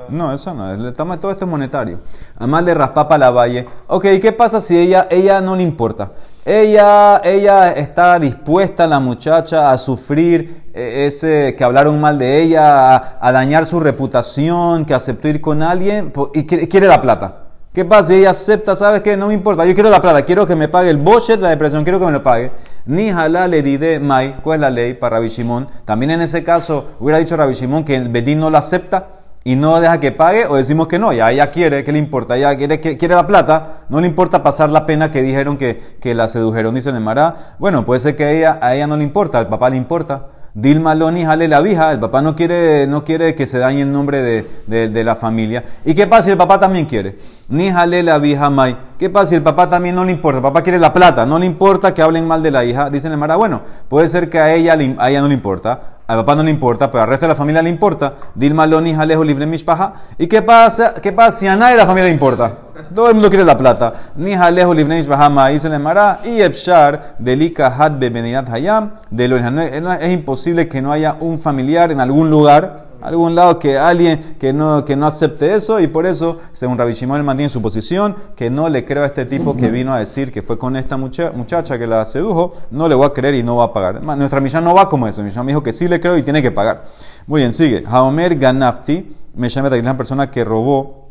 No, 0.08 0.32
eso 0.32 0.54
no. 0.54 0.94
todo 0.94 1.30
esto 1.30 1.44
es 1.44 1.46
monetario. 1.46 2.00
Además 2.38 2.66
de 2.66 2.74
raspapa 2.74 3.18
la 3.18 3.32
valle. 3.32 3.68
Ok, 3.88 4.06
¿qué 4.22 4.32
pasa 4.32 4.62
si 4.62 4.80
ella, 4.80 5.10
ella 5.12 5.42
no 5.42 5.58
le 5.58 5.64
importa? 5.64 6.14
Ella, 6.46 7.20
ella 7.22 7.74
está 7.74 8.18
dispuesta, 8.18 8.88
la 8.88 9.02
muchacha, 9.02 9.72
a 9.72 9.78
sufrir 9.78 10.72
eh, 10.74 11.08
ese 11.08 11.54
que 11.58 11.66
hablaron 11.66 12.00
mal 12.00 12.18
de 12.18 12.42
ella, 12.42 13.18
a, 13.20 13.31
dañar 13.34 13.66
su 13.66 13.81
reputación, 13.81 14.86
que 14.86 14.94
aceptó 14.94 15.28
ir 15.28 15.42
con 15.42 15.62
alguien 15.62 16.14
y 16.34 16.46
quiere, 16.46 16.88
la 16.88 17.02
plata. 17.02 17.42
¿Qué 17.74 17.84
pasa 17.84 18.14
si 18.14 18.20
ella 18.20 18.30
acepta? 18.30 18.74
¿Sabes 18.74 19.02
qué? 19.02 19.18
No 19.18 19.28
me 19.28 19.34
importa. 19.34 19.66
Yo 19.66 19.74
quiero 19.74 19.90
la 19.90 20.02
plata. 20.02 20.22
Quiero 20.22 20.48
que 20.48 20.56
me 20.56 20.70
pague 20.70 20.90
el 20.90 20.98
budget, 20.98 21.42
la 21.42 21.50
depresión. 21.50 21.84
Quiero 21.84 22.00
que 22.00 22.06
me 22.06 22.14
lo 22.14 22.24
pague. 22.24 22.52
Ni 22.86 23.10
halal 23.10 23.52
dide 23.64 24.00
mai. 24.00 24.38
¿Cuál 24.44 24.58
es 24.58 24.62
la 24.62 24.70
ley 24.70 24.94
para 24.94 25.18
Rabbi 25.18 25.30
Shimon? 25.30 25.68
También 25.86 26.12
en 26.12 26.22
ese 26.22 26.44
caso 26.44 26.92
hubiera 27.00 27.18
dicho 27.18 27.36
Rabbi 27.36 27.54
Shimon 27.54 27.84
que 27.84 27.96
el 27.96 28.10
Bedín 28.10 28.40
no 28.40 28.50
lo 28.50 28.58
acepta 28.58 29.08
y 29.44 29.56
no 29.56 29.80
deja 29.80 30.00
que 30.00 30.12
pague 30.12 30.48
o 30.48 30.56
decimos 30.56 30.88
que 30.88 30.98
no, 30.98 31.14
ya 31.14 31.32
ella 31.32 31.52
quiere, 31.52 31.84
¿qué 31.84 31.92
le 31.92 32.00
importa? 32.00 32.36
Ella 32.36 32.58
quiere, 32.58 32.80
quiere 32.80 33.14
la 33.14 33.28
plata, 33.28 33.86
no 33.90 34.02
le 34.02 34.08
importa 34.08 34.42
pasar 34.42 34.72
la 34.72 34.88
pena 34.88 35.12
que 35.12 35.22
dijeron 35.22 35.58
que, 35.58 36.00
la 36.16 36.28
sedujeron, 36.28 36.74
dice 36.74 36.90
el 36.90 37.00
Mará. 37.00 37.56
Bueno, 37.60 37.86
puede 37.86 38.00
ser 38.00 38.16
que 38.16 38.38
ella, 38.38 38.58
a 38.60 38.76
ella 38.76 38.88
no 38.88 38.98
le 38.98 39.04
importa, 39.04 39.38
al 39.38 39.48
papá 39.48 39.70
le 39.70 39.78
importa. 39.78 40.30
Dilma 40.56 40.96
Loni 40.96 41.25
jale 41.25 41.50
la 41.50 41.60
vija, 41.60 41.92
el 41.92 42.00
papá 42.00 42.22
no 42.22 42.34
quiere, 42.34 42.88
no 42.88 43.04
quiere 43.04 43.36
que 43.36 43.46
se 43.46 43.60
dañe 43.60 43.81
el 43.81 43.92
nombre 43.92 44.22
de, 44.22 44.88
de, 44.88 45.04
la 45.04 45.16
familia. 45.16 45.66
¿Y 45.84 45.94
qué 45.94 46.07
pasa 46.07 46.24
si 46.24 46.31
el 46.31 46.38
papá 46.38 46.57
también 46.57 46.86
quiere? 46.86 47.18
Ni 47.50 47.69
jale 47.69 48.02
la 48.04 48.19
vija 48.19 48.50
mai. 48.50 48.78
¿Qué 48.98 49.10
pasa 49.10 49.28
si 49.28 49.36
el 49.36 49.42
papá 49.42 49.69
también 49.69 49.96
no 49.96 50.06
le 50.06 50.13
importa? 50.13 50.38
El 50.38 50.44
papá 50.44 50.63
quiere 50.63 50.80
la 50.80 50.94
plata, 50.94 51.25
no 51.25 51.40
le 51.40 51.46
importa 51.46 51.94
que 51.94 52.02
hablen 52.02 52.25
mal 52.25 52.42
de 52.42 52.52
la 52.52 52.63
hija. 52.63 52.90
Dicen 52.90 53.12
el 53.12 53.18
Mara, 53.18 53.36
bueno, 53.36 53.63
puede 53.90 54.07
ser 54.07 54.30
que 54.30 54.40
a 54.40 54.54
ella, 54.54 54.78
a 54.98 55.10
ella 55.10 55.19
no 55.19 55.28
le 55.28 55.34
importa, 55.34 55.98
al 56.07 56.19
papá 56.19 56.36
no 56.36 56.44
le 56.44 56.52
importa, 56.52 56.90
pero 56.90 57.04
al 57.04 57.10
resto 57.10 57.25
de 57.25 57.34
la 57.34 57.36
familia 57.36 57.62
le 57.62 57.69
importa. 57.69 58.13
Dilma 58.34 58.66
Loni 58.66 58.96
jalejo 58.96 59.25
libre 59.25 59.46
mishpaja. 59.46 59.96
¿Y 60.18 60.28
qué 60.28 60.42
pasa, 60.42 60.94
qué 61.02 61.12
pasa 61.12 61.38
si 61.38 61.48
a 61.48 61.57
nadie 61.57 61.74
de 61.74 61.81
la 61.81 61.86
familia 61.86 62.06
le 62.06 62.13
importa? 62.13 62.65
Todo 62.94 63.10
el 63.10 63.13
mundo 63.13 63.30
quiere 63.30 63.45
la 63.45 63.57
plata. 63.57 63.94
Ni 64.16 64.33
jalejo 64.33 64.74
libre 64.74 64.98
mishpaja 64.98 65.50
dice 65.50 65.68
el 65.68 65.80
Mara, 65.80 66.19
y 66.24 66.42
Epshar, 66.42 67.16
delika 67.19 67.68
had 67.68 68.00
bebenidad 68.00 68.48
hayam, 68.50 68.92
es 69.18 70.13
imposible 70.13 70.68
que 70.68 70.81
no 70.81 70.92
haya 70.92 71.18
un 71.19 71.39
familiar 71.39 71.92
en 71.92 72.00
algún 72.00 72.30
lugar 72.30 72.86
algún 73.06 73.36
lado 73.36 73.60
que 73.60 73.77
alguien 73.77 74.36
que 74.39 74.51
no, 74.51 74.83
que 74.83 74.95
no 74.95 75.06
acepte 75.06 75.54
eso 75.54 75.80
y 75.80 75.88
por 75.88 76.06
eso, 76.06 76.39
según 76.51 76.77
Rabbi 76.77 76.94
Shimon, 76.94 77.24
mantiene 77.24 77.50
su 77.50 77.62
posición, 77.62 78.16
que 78.36 78.50
no 78.50 78.68
le 78.68 78.83
creo 78.83 79.04
a 79.04 79.06
este 79.06 79.25
tipo 79.25 79.56
que 79.56 79.69
vino 79.69 79.94
a 79.94 80.00
decir 80.00 80.31
que 80.31 80.42
fue 80.42 80.57
con 80.57 80.75
esta 80.75 80.98
muchacha 80.98 81.78
que 81.78 81.86
la 81.86 82.04
sedujo, 82.04 82.54
no 82.71 82.88
le 82.88 82.95
voy 82.95 83.06
a 83.06 83.13
creer 83.13 83.36
y 83.36 83.44
no 83.44 83.57
va 83.57 83.66
a 83.66 83.74
pagar. 83.74 84.01
Nuestra 84.01 84.39
misión 84.39 84.63
no 84.63 84.74
va 84.74 84.89
como 84.89 85.07
eso, 85.07 85.21
mi 85.21 85.31
me 85.31 85.48
dijo 85.48 85.62
que 85.62 85.74
sí 85.74 85.88
le 85.88 86.00
creo 86.00 86.18
y 86.18 86.24
tiene 86.24 86.42
que 86.42 86.51
pagar. 86.51 86.86
Muy 87.28 87.42
bien, 87.42 87.54
sigue. 87.54 87.83
Haomer 87.88 88.38
Ganafti, 88.38 89.16
me 89.36 89.50
llama 89.50 89.69
la 89.69 89.78
una 89.78 89.98
persona 89.98 90.31
que 90.31 90.44
robó 90.44 91.05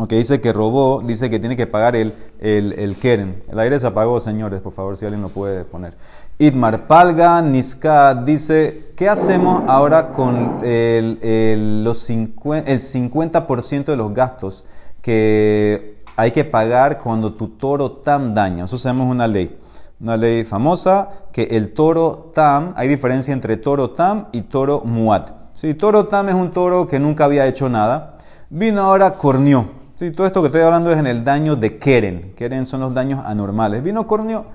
o 0.00 0.08
que 0.08 0.16
dice 0.16 0.40
que 0.40 0.52
robó, 0.52 1.02
dice 1.04 1.28
que 1.28 1.38
tiene 1.38 1.56
que 1.56 1.66
pagar 1.66 1.94
el, 1.94 2.14
el, 2.40 2.72
el 2.78 2.96
keren. 2.96 3.42
El 3.52 3.58
aire 3.58 3.78
se 3.78 3.86
apagó, 3.86 4.18
señores, 4.18 4.62
por 4.62 4.72
favor, 4.72 4.96
si 4.96 5.04
alguien 5.04 5.20
lo 5.20 5.28
puede 5.28 5.64
poner. 5.64 5.94
Idmar 6.38 6.86
Palga, 6.86 7.42
Niska 7.42 8.14
dice, 8.14 8.92
¿qué 8.96 9.10
hacemos 9.10 9.62
ahora 9.66 10.10
con 10.10 10.60
el, 10.62 11.84
los 11.84 11.98
50, 11.98 12.70
el 12.70 12.80
50% 12.80 13.84
de 13.84 13.96
los 13.96 14.14
gastos 14.14 14.64
que 15.02 16.02
hay 16.16 16.30
que 16.30 16.44
pagar 16.44 17.00
cuando 17.00 17.34
tu 17.34 17.48
toro 17.48 17.90
tam 17.92 18.32
daña? 18.32 18.64
Eso 18.64 18.78
sabemos 18.78 19.06
una 19.06 19.28
ley. 19.28 19.54
Una 20.00 20.16
ley 20.16 20.44
famosa 20.44 21.10
que 21.30 21.42
el 21.42 21.74
toro 21.74 22.30
tam, 22.34 22.72
hay 22.74 22.88
diferencia 22.88 23.34
entre 23.34 23.58
toro 23.58 23.90
tam 23.90 24.28
y 24.32 24.40
toro 24.40 24.80
muat. 24.82 25.28
Si 25.52 25.74
toro 25.74 26.06
tam 26.06 26.30
es 26.30 26.34
un 26.34 26.52
toro 26.52 26.86
que 26.86 26.98
nunca 26.98 27.26
había 27.26 27.46
hecho 27.46 27.68
nada, 27.68 28.16
vino 28.48 28.80
ahora 28.80 29.12
corneó. 29.18 29.79
Sí, 30.00 30.12
todo 30.12 30.26
esto 30.26 30.40
que 30.40 30.46
estoy 30.46 30.62
hablando 30.62 30.90
es 30.90 30.98
en 30.98 31.06
el 31.06 31.24
daño 31.24 31.56
de 31.56 31.76
Keren. 31.76 32.32
Keren 32.34 32.64
son 32.64 32.80
los 32.80 32.94
daños 32.94 33.22
anormales. 33.22 33.82
Vino 33.82 34.06
corneó 34.06 34.46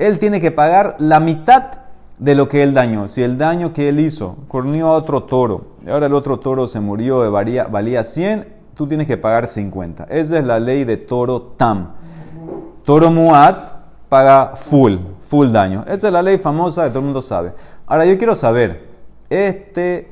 él 0.00 0.18
tiene 0.18 0.40
que 0.40 0.50
pagar 0.50 0.96
la 0.98 1.20
mitad 1.20 1.78
de 2.18 2.34
lo 2.34 2.48
que 2.48 2.64
él 2.64 2.74
dañó. 2.74 3.06
Si 3.06 3.22
el 3.22 3.38
daño 3.38 3.72
que 3.72 3.88
él 3.88 4.00
hizo 4.00 4.36
cornió 4.48 4.88
a 4.88 4.96
otro 4.96 5.22
toro 5.22 5.76
y 5.86 5.90
ahora 5.90 6.06
el 6.06 6.12
otro 6.12 6.40
toro 6.40 6.66
se 6.66 6.80
murió, 6.80 7.30
valía, 7.30 7.68
valía 7.68 8.02
100, 8.02 8.48
tú 8.74 8.88
tienes 8.88 9.06
que 9.06 9.16
pagar 9.16 9.46
50. 9.46 10.06
Esa 10.10 10.40
es 10.40 10.44
la 10.44 10.58
ley 10.58 10.82
de 10.82 10.96
toro 10.96 11.40
tam. 11.56 11.92
Toro 12.84 13.12
muad 13.12 13.54
paga 14.08 14.56
full, 14.56 14.96
full 15.20 15.52
daño. 15.52 15.84
Esa 15.86 16.08
es 16.08 16.12
la 16.12 16.20
ley 16.20 16.36
famosa 16.38 16.82
que 16.82 16.88
todo 16.88 16.98
el 16.98 17.04
mundo 17.04 17.22
sabe. 17.22 17.52
Ahora 17.86 18.06
yo 18.06 18.18
quiero 18.18 18.34
saber, 18.34 18.88
este 19.30 20.10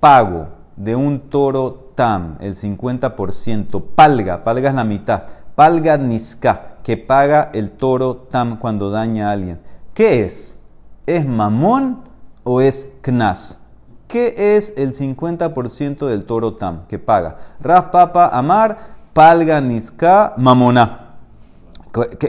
pago 0.00 0.48
de 0.76 0.94
un 0.94 1.18
toro 1.30 1.81
tam, 1.94 2.36
el 2.40 2.54
50%, 2.54 3.82
palga, 3.94 4.44
palga 4.44 4.68
es 4.68 4.74
la 4.74 4.84
mitad, 4.84 5.22
palga 5.54 5.96
niska 5.98 6.78
que 6.82 6.96
paga 6.96 7.50
el 7.54 7.70
toro 7.70 8.16
tam 8.16 8.58
cuando 8.58 8.90
daña 8.90 9.28
a 9.28 9.32
alguien. 9.32 9.60
¿Qué 9.94 10.24
es? 10.24 10.60
¿Es 11.06 11.26
mamón 11.26 12.02
o 12.44 12.60
es 12.60 12.94
knas? 13.02 13.60
¿Qué 14.08 14.56
es 14.56 14.74
el 14.76 14.92
50% 14.92 16.06
del 16.06 16.24
toro 16.24 16.54
tam 16.54 16.86
que 16.86 16.98
paga? 16.98 17.36
Raf 17.60 17.86
Papa 17.86 18.28
Amar, 18.32 18.78
Palga 19.12 19.60
Niska 19.60 20.34
Mamona. 20.36 20.98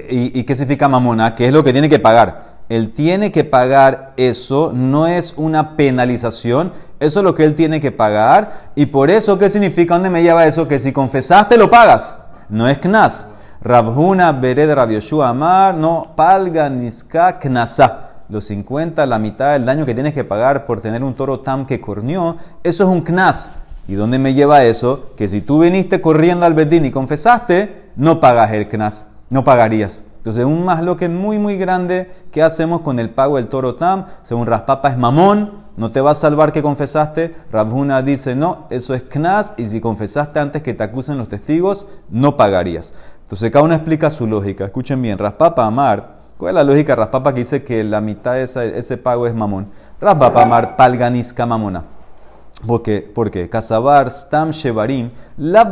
¿Y, 0.10 0.44
qué 0.44 0.56
significa 0.56 0.90
mamona? 0.90 1.36
¿Qué 1.36 1.48
es 1.48 1.54
lo 1.54 1.64
que 1.64 1.72
tiene 1.72 1.88
que 1.88 2.00
pagar? 2.00 2.54
Él 2.70 2.92
tiene 2.92 3.32
que 3.32 3.44
pagar 3.44 4.14
eso, 4.18 4.72
no 4.74 5.08
es 5.08 5.34
una 5.38 5.76
penalización, 5.76 6.74
eso 7.04 7.20
es 7.20 7.24
lo 7.24 7.36
que 7.36 7.44
él 7.44 7.54
tiene 7.54 7.82
que 7.82 7.92
pagar. 7.92 8.72
Y 8.76 8.86
por 8.86 9.12
eso, 9.12 9.38
¿qué 9.38 9.50
significa? 9.50 9.96
¿Dónde 9.96 10.10
me 10.10 10.24
lleva 10.24 10.46
eso? 10.46 10.68
Que 10.68 10.80
si 10.80 10.92
confesaste 10.92 11.58
lo 11.58 11.70
pagas. 11.70 12.16
No 12.50 12.68
es 12.68 12.80
knas. 12.80 13.28
Rabhuna 13.62 14.32
Bered 14.32 14.74
Rav 14.74 14.90
Amar, 15.22 15.76
no, 15.76 16.14
palga 16.16 16.70
niska 16.70 17.40
knasa. 17.40 18.10
Los 18.30 18.46
50, 18.46 19.06
la 19.06 19.20
mitad 19.20 19.54
del 19.54 19.66
daño 19.66 19.86
que 19.86 19.94
tienes 19.94 20.14
que 20.14 20.24
pagar 20.24 20.66
por 20.66 20.82
tener 20.82 21.04
un 21.04 21.14
toro 21.14 21.42
tam 21.42 21.66
que 21.66 21.80
corneó, 21.80 22.38
eso 22.64 22.84
es 22.84 22.90
un 22.90 23.02
knas. 23.02 23.52
¿Y 23.88 23.96
dónde 23.96 24.18
me 24.18 24.34
lleva 24.34 24.64
eso? 24.64 25.12
Que 25.18 25.28
si 25.28 25.42
tú 25.42 25.60
viniste 25.60 26.02
corriendo 26.02 26.46
al 26.46 26.54
Bedín 26.54 26.86
y 26.86 26.92
confesaste, 26.92 27.92
no 27.96 28.20
pagas 28.20 28.52
el 28.52 28.68
knas, 28.70 29.10
no 29.30 29.44
pagarías. 29.44 30.04
Entonces, 30.24 30.46
un 30.46 30.64
más 30.64 30.82
lo 30.82 30.96
que 30.96 31.04
es 31.04 31.12
muy, 31.12 31.38
muy 31.38 31.58
grande, 31.58 32.10
¿qué 32.32 32.42
hacemos 32.42 32.80
con 32.80 32.98
el 32.98 33.10
pago 33.10 33.36
del 33.36 33.50
toro 33.50 33.76
tam? 33.76 34.06
Según 34.22 34.48
Raspapa 34.48 34.88
es 34.88 34.98
mamón, 34.98 35.66
no 35.76 35.92
te 35.92 36.00
va 36.00 36.12
a 36.12 36.16
salvar 36.16 36.54
que 36.54 36.64
confesaste. 36.64 37.36
Rabhuna 37.52 38.02
dice, 38.02 38.34
no, 38.34 38.66
eso 38.70 38.94
es 38.94 39.04
knas, 39.04 39.54
y 39.58 39.66
si 39.66 39.82
confesaste 39.82 40.40
antes 40.40 40.62
que 40.62 40.74
te 40.74 40.82
acusen 40.82 41.18
los 41.18 41.28
testigos, 41.28 41.88
no 42.10 42.38
pagarías. 42.38 42.94
Entonces, 43.24 43.52
cada 43.52 43.66
uno 43.66 43.76
explica 43.76 44.10
su 44.10 44.26
lógica. 44.26 44.64
Escuchen 44.64 45.02
bien, 45.02 45.18
Raspapa 45.18 45.66
Amar, 45.66 46.20
¿cuál 46.38 46.52
es 46.52 46.56
la 46.56 46.64
lógica 46.64 46.94
de 46.94 47.02
Raspapa 47.02 47.34
que 47.34 47.42
dice 47.42 47.66
que 47.66 47.84
la 47.84 48.00
mitad 48.00 48.36
de 48.36 48.44
ese 48.44 48.98
pago 48.98 49.28
es 49.28 49.36
mamón? 49.36 49.68
Raspapa 50.00 50.44
Amar, 50.44 50.78
palganisca 50.78 51.46
mamona. 51.46 51.84
¿Por 52.66 52.82
qué? 52.82 53.12
Porque 53.14 53.50
Casabar 53.50 54.10
Stam 54.10 54.52
Shevarim, 54.52 55.10
la 55.36 55.70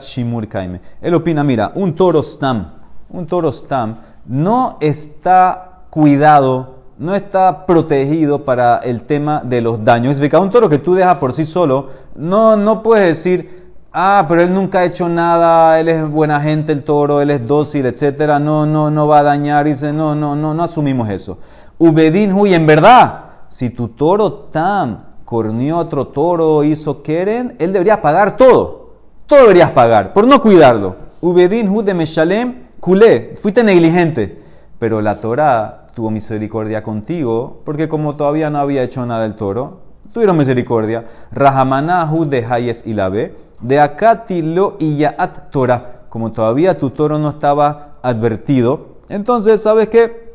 Shimur 0.00 0.48
Kaime. 0.48 0.80
Él 1.00 1.14
opina, 1.14 1.44
mira, 1.44 1.70
un 1.76 1.94
toro 1.94 2.24
Stam, 2.24 2.72
un 3.14 3.26
toro 3.26 3.52
Stam 3.52 3.98
no 4.26 4.76
está 4.80 5.84
cuidado, 5.90 6.74
no 6.98 7.14
está 7.14 7.66
protegido 7.66 8.44
para 8.44 8.78
el 8.78 9.04
tema 9.04 9.42
de 9.44 9.60
los 9.60 9.84
daños. 9.84 10.12
Es 10.12 10.20
decir, 10.20 10.36
un 10.38 10.50
toro 10.50 10.68
que 10.68 10.78
tú 10.78 10.94
dejas 10.94 11.16
por 11.16 11.32
sí 11.32 11.44
solo, 11.44 11.88
no, 12.16 12.56
no 12.56 12.82
puedes 12.82 13.06
decir, 13.06 13.72
ah, 13.92 14.24
pero 14.28 14.42
él 14.42 14.52
nunca 14.52 14.80
ha 14.80 14.84
hecho 14.84 15.08
nada, 15.08 15.78
él 15.78 15.88
es 15.88 16.08
buena 16.08 16.40
gente 16.40 16.72
el 16.72 16.82
toro, 16.82 17.20
él 17.20 17.30
es 17.30 17.46
dócil, 17.46 17.86
etcétera, 17.86 18.38
no, 18.38 18.66
no, 18.66 18.90
no 18.90 19.06
va 19.06 19.20
a 19.20 19.22
dañar, 19.22 19.66
dice, 19.66 19.92
no, 19.92 20.14
no, 20.14 20.34
no, 20.34 20.54
no 20.54 20.62
asumimos 20.62 21.08
eso. 21.10 21.38
Ubedin 21.78 22.32
Huy, 22.32 22.54
en 22.54 22.66
verdad, 22.66 23.24
si 23.48 23.70
tu 23.70 23.88
toro 23.88 24.32
tam 24.50 25.04
cornió 25.24 25.78
otro 25.78 26.08
toro, 26.08 26.64
hizo 26.64 27.02
Keren, 27.02 27.56
él 27.58 27.72
debería 27.72 28.02
pagar 28.02 28.36
todo. 28.36 28.84
Todo 29.26 29.42
deberías 29.42 29.70
pagar, 29.70 30.12
por 30.12 30.26
no 30.26 30.40
cuidarlo. 30.42 30.96
Ubedin 31.20 31.68
hu 31.68 31.82
de 31.82 31.94
Meshalem, 31.94 32.63
culé, 32.84 33.32
fuiste 33.40 33.64
negligente. 33.64 34.42
Pero 34.78 35.00
la 35.00 35.18
Torah 35.18 35.86
tuvo 35.94 36.10
misericordia 36.10 36.82
contigo, 36.82 37.62
porque 37.64 37.88
como 37.88 38.14
todavía 38.14 38.50
no 38.50 38.58
había 38.58 38.82
hecho 38.82 39.06
nada 39.06 39.24
el 39.24 39.36
toro, 39.36 39.80
tuvieron 40.12 40.36
misericordia. 40.36 41.06
hu 41.32 42.26
de 42.26 42.44
Hayes 42.44 42.86
y 42.86 42.92
la 42.92 43.08
de 43.08 43.80
Akati 43.80 44.42
lo 44.42 44.76
y 44.78 44.98
Yaat 44.98 45.48
Torah. 45.50 46.02
Como 46.10 46.32
todavía 46.32 46.76
tu 46.76 46.90
toro 46.90 47.18
no 47.18 47.30
estaba 47.30 47.94
advertido, 48.02 48.98
entonces, 49.08 49.62
¿sabes 49.62 49.88
qué? 49.88 50.34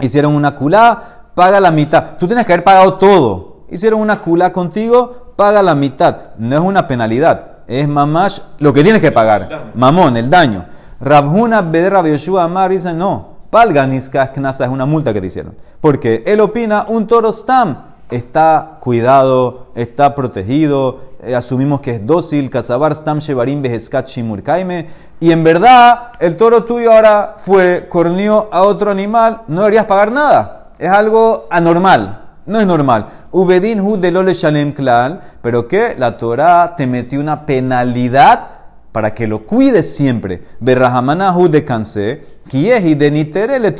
Hicieron 0.00 0.34
una 0.34 0.56
culá, 0.56 1.28
paga 1.36 1.60
la 1.60 1.70
mitad. 1.70 2.18
Tú 2.18 2.26
tienes 2.26 2.44
que 2.44 2.54
haber 2.54 2.64
pagado 2.64 2.94
todo 2.94 3.54
hicieron 3.70 4.00
una 4.00 4.20
culá 4.20 4.52
contigo, 4.52 5.32
paga 5.36 5.62
la 5.62 5.74
mitad. 5.74 6.34
No 6.38 6.56
es 6.56 6.62
una 6.62 6.86
penalidad, 6.86 7.58
es 7.66 7.88
mamash 7.88 8.40
lo 8.58 8.72
que 8.72 8.82
tienes 8.82 9.00
que 9.00 9.12
pagar. 9.12 9.72
Mamón, 9.74 10.16
el 10.16 10.28
daño. 10.28 10.73
Rabhuna 11.00 11.62
Bedra 11.62 12.06
Yoshua 12.06 12.44
Amar 12.44 12.70
dice 12.70 12.92
no. 12.92 13.34
Palganiska 13.50 14.32
Knasa 14.32 14.64
es 14.64 14.70
una 14.70 14.86
multa 14.86 15.12
que 15.12 15.20
te 15.20 15.28
hicieron. 15.28 15.54
Porque 15.80 16.22
él 16.26 16.40
opina 16.40 16.86
un 16.88 17.06
toro 17.06 17.32
stam 17.32 17.94
está 18.10 18.78
cuidado, 18.80 19.68
está 19.74 20.14
protegido, 20.14 21.00
eh, 21.22 21.34
asumimos 21.34 21.80
que 21.80 21.92
es 21.92 22.06
dócil, 22.06 22.50
Kazabar 22.50 22.94
Stam 22.94 23.18
Shevarim 23.18 23.62
Beheskat 23.62 24.08
Shimurkaime, 24.08 24.88
y 25.20 25.32
en 25.32 25.42
verdad 25.42 26.12
el 26.20 26.36
toro 26.36 26.64
tuyo 26.64 26.92
ahora 26.92 27.34
fue, 27.38 27.86
corneó 27.88 28.48
a 28.52 28.62
otro 28.62 28.90
animal, 28.90 29.42
no 29.48 29.62
deberías 29.62 29.86
pagar 29.86 30.12
nada. 30.12 30.70
Es 30.78 30.90
algo 30.90 31.46
anormal, 31.50 32.22
no 32.46 32.60
es 32.60 32.66
normal. 32.66 33.06
Ubedin 33.30 33.80
hu 33.80 33.96
de 33.96 34.10
lole 34.10 34.34
shalem 34.34 34.72
klal, 34.72 35.20
pero 35.40 35.66
que 35.66 35.94
la 35.96 36.16
Torah 36.18 36.74
te 36.76 36.86
metió 36.86 37.20
una 37.20 37.46
penalidad 37.46 38.53
para 38.94 39.12
que 39.12 39.26
lo 39.26 39.44
cuides 39.44 39.96
siempre. 39.96 40.40
Berrahamana 40.60 41.36
hu 41.36 41.48
de 41.48 41.64
canse, 41.64 42.22
y 42.52 42.94
de 42.94 43.10
nitere 43.10 43.58
le 43.58 43.72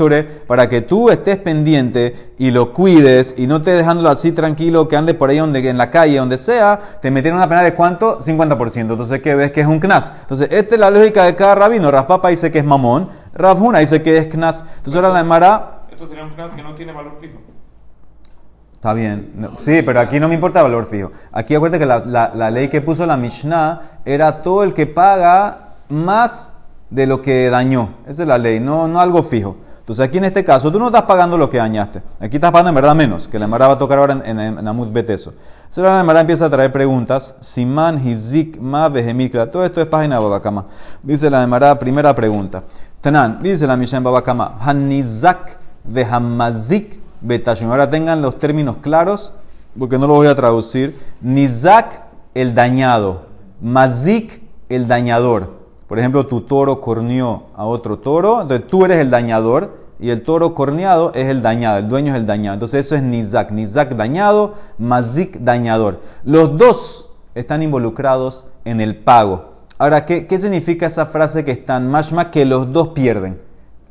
para 0.48 0.68
que 0.68 0.80
tú 0.80 1.08
estés 1.08 1.36
pendiente 1.36 2.32
y 2.36 2.50
lo 2.50 2.72
cuides 2.72 3.36
y 3.38 3.46
no 3.46 3.62
te 3.62 3.70
dejándolo 3.70 4.08
así 4.08 4.32
tranquilo 4.32 4.88
que 4.88 4.96
ande 4.96 5.14
por 5.14 5.30
ahí 5.30 5.38
donde, 5.38 5.68
en 5.68 5.78
la 5.78 5.88
calle, 5.88 6.18
donde 6.18 6.36
sea, 6.36 6.80
te 7.00 7.12
metieron 7.12 7.38
una 7.38 7.48
penalidad 7.48 7.70
de 7.70 7.76
cuánto? 7.76 8.18
50%. 8.18 8.80
Entonces, 8.80 9.22
¿qué 9.22 9.36
ves 9.36 9.52
que 9.52 9.60
es 9.60 9.68
un 9.68 9.78
knas? 9.78 10.10
Entonces, 10.22 10.48
esta 10.50 10.74
es 10.74 10.80
la 10.80 10.90
lógica 10.90 11.26
de 11.26 11.36
cada 11.36 11.54
rabino. 11.54 11.92
Raspapa 11.92 12.30
dice 12.30 12.50
que 12.50 12.58
es 12.58 12.64
mamón, 12.64 13.08
Rafuna 13.34 13.78
dice 13.78 14.02
que 14.02 14.18
es 14.18 14.26
knas. 14.26 14.64
Entonces, 14.78 14.96
ahora 14.96 15.10
la 15.10 15.22
Mara. 15.22 15.82
Esto 15.92 16.08
sería 16.08 16.24
un 16.24 16.30
knas 16.30 16.54
que 16.54 16.62
no 16.64 16.74
tiene 16.74 16.92
valor 16.92 17.18
fijo. 17.20 17.53
Está 18.84 18.92
bien. 18.92 19.32
sí, 19.60 19.80
pero 19.80 19.98
aquí 19.98 20.20
no 20.20 20.28
me 20.28 20.34
importa 20.34 20.58
el 20.58 20.64
valor 20.64 20.84
fijo. 20.84 21.10
Aquí 21.32 21.54
acuérdate 21.54 21.78
que 21.78 21.86
la, 21.86 22.50
ley 22.50 22.68
que 22.68 22.82
puso 22.82 23.06
la 23.06 23.16
Mishnah 23.16 24.00
era 24.04 24.42
todo 24.42 24.62
el 24.62 24.74
que 24.74 24.86
paga 24.86 25.70
más 25.88 26.52
de 26.90 27.06
lo 27.06 27.22
que 27.22 27.48
dañó. 27.48 27.94
Esa 28.06 28.24
es 28.24 28.28
la 28.28 28.36
ley, 28.36 28.60
no, 28.60 28.86
no 28.86 29.00
algo 29.00 29.22
fijo. 29.22 29.56
Entonces 29.78 30.04
aquí 30.04 30.18
en 30.18 30.24
este 30.24 30.44
caso 30.44 30.70
tú 30.70 30.78
no 30.78 30.88
estás 30.88 31.04
pagando 31.04 31.38
lo 31.38 31.48
que 31.48 31.56
dañaste. 31.56 32.02
Aquí 32.20 32.36
estás 32.36 32.52
pagando 32.52 32.68
en 32.68 32.74
verdad 32.74 32.94
menos, 32.94 33.26
que 33.26 33.38
la 33.38 33.46
Mara 33.46 33.68
va 33.68 33.72
a 33.72 33.78
tocar 33.78 33.96
ahora 33.96 34.20
en, 34.22 34.38
en, 34.38 34.68
Amut 34.68 34.92
Beteso. 34.92 35.32
Entonces 35.60 35.82
la 35.82 36.04
Mara 36.04 36.20
empieza 36.20 36.44
a 36.44 36.50
traer 36.50 36.70
preguntas. 36.70 37.36
Siman, 37.40 38.06
Hizik, 38.06 38.60
Ma, 38.60 38.90
Vehemikra. 38.90 39.50
Todo 39.50 39.64
esto 39.64 39.80
es 39.80 39.86
página 39.86 40.16
de 40.16 40.24
Babakama. 40.24 40.66
Dice 41.02 41.30
la 41.30 41.46
Mara, 41.46 41.78
primera 41.78 42.14
pregunta. 42.14 42.62
Tanan, 43.00 43.42
dice 43.42 43.66
la 43.66 43.78
Mishnah 43.78 43.96
en 43.96 44.04
Babakama. 44.04 44.58
Hanizak, 44.60 45.56
Vehamazik, 45.84 47.03
betashim. 47.24 47.70
Ahora 47.70 47.88
tengan 47.88 48.22
los 48.22 48.38
términos 48.38 48.76
claros, 48.78 49.32
porque 49.78 49.98
no 49.98 50.06
lo 50.06 50.14
voy 50.14 50.28
a 50.28 50.34
traducir. 50.34 50.96
Nizak, 51.20 52.02
el 52.34 52.54
dañado. 52.54 53.26
Mazik, 53.60 54.42
el 54.68 54.86
dañador. 54.86 55.64
Por 55.88 55.98
ejemplo, 55.98 56.26
tu 56.26 56.42
toro 56.42 56.80
corneó 56.80 57.44
a 57.54 57.64
otro 57.64 57.98
toro, 57.98 58.42
entonces 58.42 58.66
tú 58.68 58.84
eres 58.84 58.98
el 58.98 59.10
dañador 59.10 59.84
y 60.00 60.10
el 60.10 60.22
toro 60.22 60.54
corneado 60.54 61.12
es 61.14 61.28
el 61.28 61.42
dañado, 61.42 61.78
el 61.78 61.88
dueño 61.88 62.12
es 62.12 62.18
el 62.18 62.26
dañado. 62.26 62.54
Entonces 62.54 62.86
eso 62.86 62.96
es 62.96 63.02
Nizak. 63.02 63.50
Nizak 63.50 63.94
dañado, 63.94 64.54
Mazik 64.78 65.38
dañador. 65.38 66.00
Los 66.24 66.56
dos 66.56 67.10
están 67.34 67.62
involucrados 67.62 68.48
en 68.64 68.80
el 68.80 68.96
pago. 68.96 69.54
Ahora, 69.78 70.06
¿qué, 70.06 70.26
qué 70.26 70.38
significa 70.38 70.86
esa 70.86 71.06
frase 71.06 71.44
que 71.44 71.50
están 71.50 71.90
mashma 71.90 72.30
que 72.30 72.44
los 72.44 72.72
dos 72.72 72.88
pierden? 72.88 73.40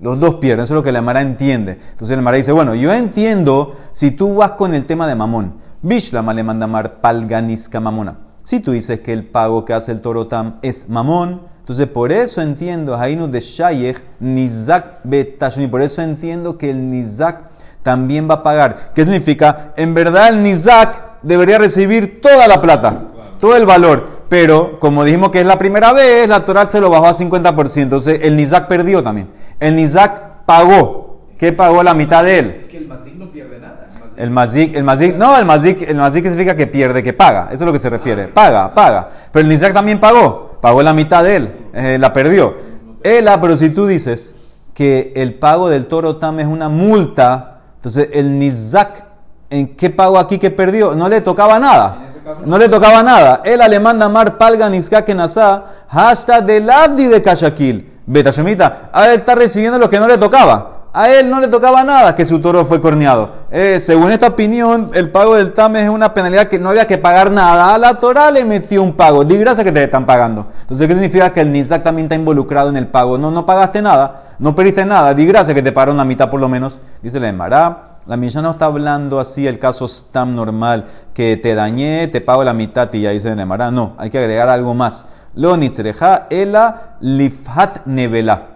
Los 0.04 0.20
dos 0.20 0.36
pierden, 0.36 0.66
eso 0.66 0.74
es 0.74 0.76
lo 0.76 0.84
que 0.84 0.92
la 0.92 1.02
Mara 1.02 1.22
entiende. 1.22 1.80
Entonces 1.92 2.18
la 2.18 2.22
Mara 2.22 2.36
dice, 2.36 2.52
bueno, 2.52 2.76
yo 2.76 2.94
entiendo 2.94 3.78
si 3.94 4.12
tú 4.12 4.36
vas 4.36 4.52
con 4.52 4.74
el 4.74 4.86
tema 4.86 5.08
de 5.08 5.16
mamón. 5.16 5.54
Bishlama 5.82 6.34
le 6.34 6.44
manda 6.44 6.68
mar 6.68 7.00
palganiska 7.00 7.80
mamona. 7.80 8.18
Si 8.44 8.60
tú 8.60 8.74
dices 8.74 9.00
que 9.00 9.14
el 9.14 9.26
pago 9.26 9.64
que 9.64 9.72
hace 9.72 9.94
el 9.94 10.02
torotam 10.02 10.60
es 10.62 10.90
mamón, 10.90 11.44
entonces 11.60 11.88
por 11.88 12.12
eso 12.12 12.42
entiendo, 12.42 12.98
Hainu 12.98 13.30
de 13.30 13.40
Shayech, 13.40 14.04
Nizak 14.20 15.00
Betashuni, 15.06 15.68
por 15.68 15.82
eso 15.82 16.02
entiendo 16.02 16.58
que 16.58 16.72
el 16.72 16.90
Nizak 16.90 17.52
también 17.82 18.30
va 18.30 18.36
a 18.36 18.44
pagar. 18.44 18.92
¿Qué 18.94 19.06
significa? 19.06 19.72
En 19.78 19.94
verdad 19.94 20.34
el 20.34 20.44
Nizak 20.44 21.22
debería 21.22 21.60
recibir 21.60 22.20
toda 22.20 22.50
la 22.50 22.62
plata, 22.62 23.13
todo 23.44 23.58
el 23.58 23.66
valor. 23.66 24.08
Pero 24.30 24.80
como 24.80 25.04
dijimos 25.04 25.30
que 25.30 25.42
es 25.42 25.46
la 25.46 25.58
primera 25.58 25.92
vez, 25.92 26.30
la 26.30 26.46
Torah 26.46 26.66
se 26.70 26.80
lo 26.80 26.90
bajó 26.90 27.08
a 27.08 27.14
50%. 27.14 27.82
Entonces 27.82 28.22
el 28.24 28.38
Nizak 28.38 28.70
perdió 28.70 29.04
también. 29.04 29.32
El 29.60 29.76
Nizak 29.76 30.46
pagó. 30.46 31.28
¿Qué 31.38 31.52
pagó 31.52 31.84
la 31.84 31.94
mitad 31.94 32.24
de 32.24 32.40
él? 32.40 32.68
Que 32.70 32.78
el 32.78 32.88
Mazik 32.88 33.16
no 33.16 33.30
pierde 33.30 33.60
nada. 33.60 33.90
El 34.16 34.30
Mazik, 34.30 34.74
el 34.78 34.86
Mazik, 34.86 35.18
no, 35.18 35.38
el 35.38 35.44
Mazik, 35.44 35.82
el 35.82 35.98
Mazik 35.98 36.24
significa 36.24 36.56
que 36.56 36.68
pierde, 36.68 37.04
que 37.04 37.12
paga. 37.12 37.48
Eso 37.48 37.56
es 37.56 37.66
lo 37.66 37.74
que 37.74 37.80
se 37.80 37.90
refiere. 37.90 38.30
Paga, 38.30 38.74
paga. 38.74 39.10
Pero 39.30 39.44
el 39.44 39.50
Nizak 39.50 39.74
también 39.74 40.00
pagó. 40.00 40.58
Pagó 40.62 40.82
la 40.82 40.94
mitad 40.94 41.22
de 41.22 41.36
él. 41.36 41.56
Eh, 41.74 41.98
la 42.00 42.14
perdió. 42.14 42.56
Ela, 43.04 43.42
pero 43.42 43.58
si 43.58 43.72
tú 43.72 43.88
dices 43.88 44.36
que 44.74 45.12
el 45.18 45.34
pago 45.34 45.68
del 45.68 45.88
toro 45.88 46.16
tam 46.16 46.40
es 46.40 46.48
una 46.48 46.70
multa, 46.70 47.60
entonces 47.76 48.08
el 48.14 48.40
Nizak, 48.40 49.04
¿en 49.54 49.76
qué 49.76 49.90
pago 49.90 50.18
aquí 50.18 50.40
que 50.40 50.50
perdió? 50.50 50.96
No 50.96 51.08
le 51.08 51.22
tocaba 51.22 51.60
nada. 51.60 52.00
No 52.46 52.58
le 52.58 52.68
tocaba 52.70 53.04
nada. 53.04 53.42
Él 53.46 53.62
le 53.70 53.80
manda 53.80 54.10
mar 54.10 54.38
palga 54.38 54.68
nizka 54.68 55.06
kenasa, 55.06 55.64
hasta 55.90 56.42
del 56.42 56.70
abdi 56.70 57.06
de 57.06 57.22
Kashakil. 57.22 57.92
Betashemita, 58.06 58.90
ahora 58.92 59.14
él 59.14 59.20
está 59.20 59.36
recibiendo 59.36 59.78
lo 59.78 59.90
que 59.90 60.00
no 60.00 60.08
le 60.08 60.18
tocaba. 60.18 60.72
A 60.96 61.10
él 61.10 61.30
no 61.30 61.40
le 61.40 61.48
tocaba 61.48 61.84
nada 61.84 62.16
que 62.16 62.26
su 62.26 62.40
toro 62.40 62.66
fue 62.66 62.82
corneado. 62.82 63.32
Eh, 63.50 63.80
según 63.80 64.12
esta 64.12 64.28
opinión, 64.28 64.92
el 64.94 65.10
pago 65.10 65.36
del 65.36 65.52
TAM 65.52 65.76
es 65.78 65.90
una 65.90 66.14
penalidad 66.14 66.48
que 66.48 66.60
no 66.60 66.70
había 66.70 66.86
que 66.86 66.98
pagar 66.98 67.32
nada. 67.32 67.74
A 67.74 67.78
la 67.78 67.96
Torah 67.96 68.30
le 68.30 68.46
metió 68.46 68.84
un 68.84 68.94
pago. 68.94 69.24
Di 69.24 69.38
gracias 69.38 69.66
que 69.66 69.72
te 69.72 69.84
están 69.84 70.06
pagando. 70.06 70.48
Entonces, 70.62 70.88
¿qué 70.88 70.94
significa 70.94 71.32
que 71.32 71.42
el 71.42 71.52
Nizak 71.52 71.84
también 71.84 72.06
está 72.06 72.16
involucrado 72.16 72.70
en 72.70 72.78
el 72.78 72.88
pago? 72.88 73.18
No, 73.18 73.32
no 73.32 73.46
pagaste 73.46 73.82
nada, 73.82 74.24
no 74.38 74.54
perdiste 74.54 74.86
nada. 74.86 75.14
Di 75.14 75.26
gracias 75.26 75.56
que 75.56 75.64
te 75.64 75.72
pagaron 75.72 75.98
la 75.98 76.06
mitad 76.06 76.30
por 76.30 76.40
lo 76.40 76.50
menos. 76.50 76.80
Dice 77.02 77.20
la 77.20 77.30
Emara. 77.30 77.93
La 78.06 78.18
Mishnah 78.18 78.42
no 78.42 78.52
está 78.52 78.66
hablando 78.66 79.20
así 79.20 79.48
el 79.48 79.60
caso 79.60 79.88
STAM 79.88 80.36
normal, 80.36 80.88
que 81.14 81.38
te 81.38 81.56
dañé, 81.56 82.08
te 82.08 82.20
pago 82.20 82.44
la 82.44 82.54
mitad 82.54 82.92
y 82.94 83.02
ya 83.02 83.12
dice 83.12 83.34
la 83.34 83.42
Emara. 83.42 83.72
No, 83.72 83.96
hay 83.98 84.10
que 84.10 84.18
agregar 84.18 84.50
algo 84.50 84.74
más. 84.74 85.08
Lo 85.36 85.56
nitzreja 85.56 86.28
ela 86.30 86.98
lifhat 87.00 87.86
nevela. 87.86 88.50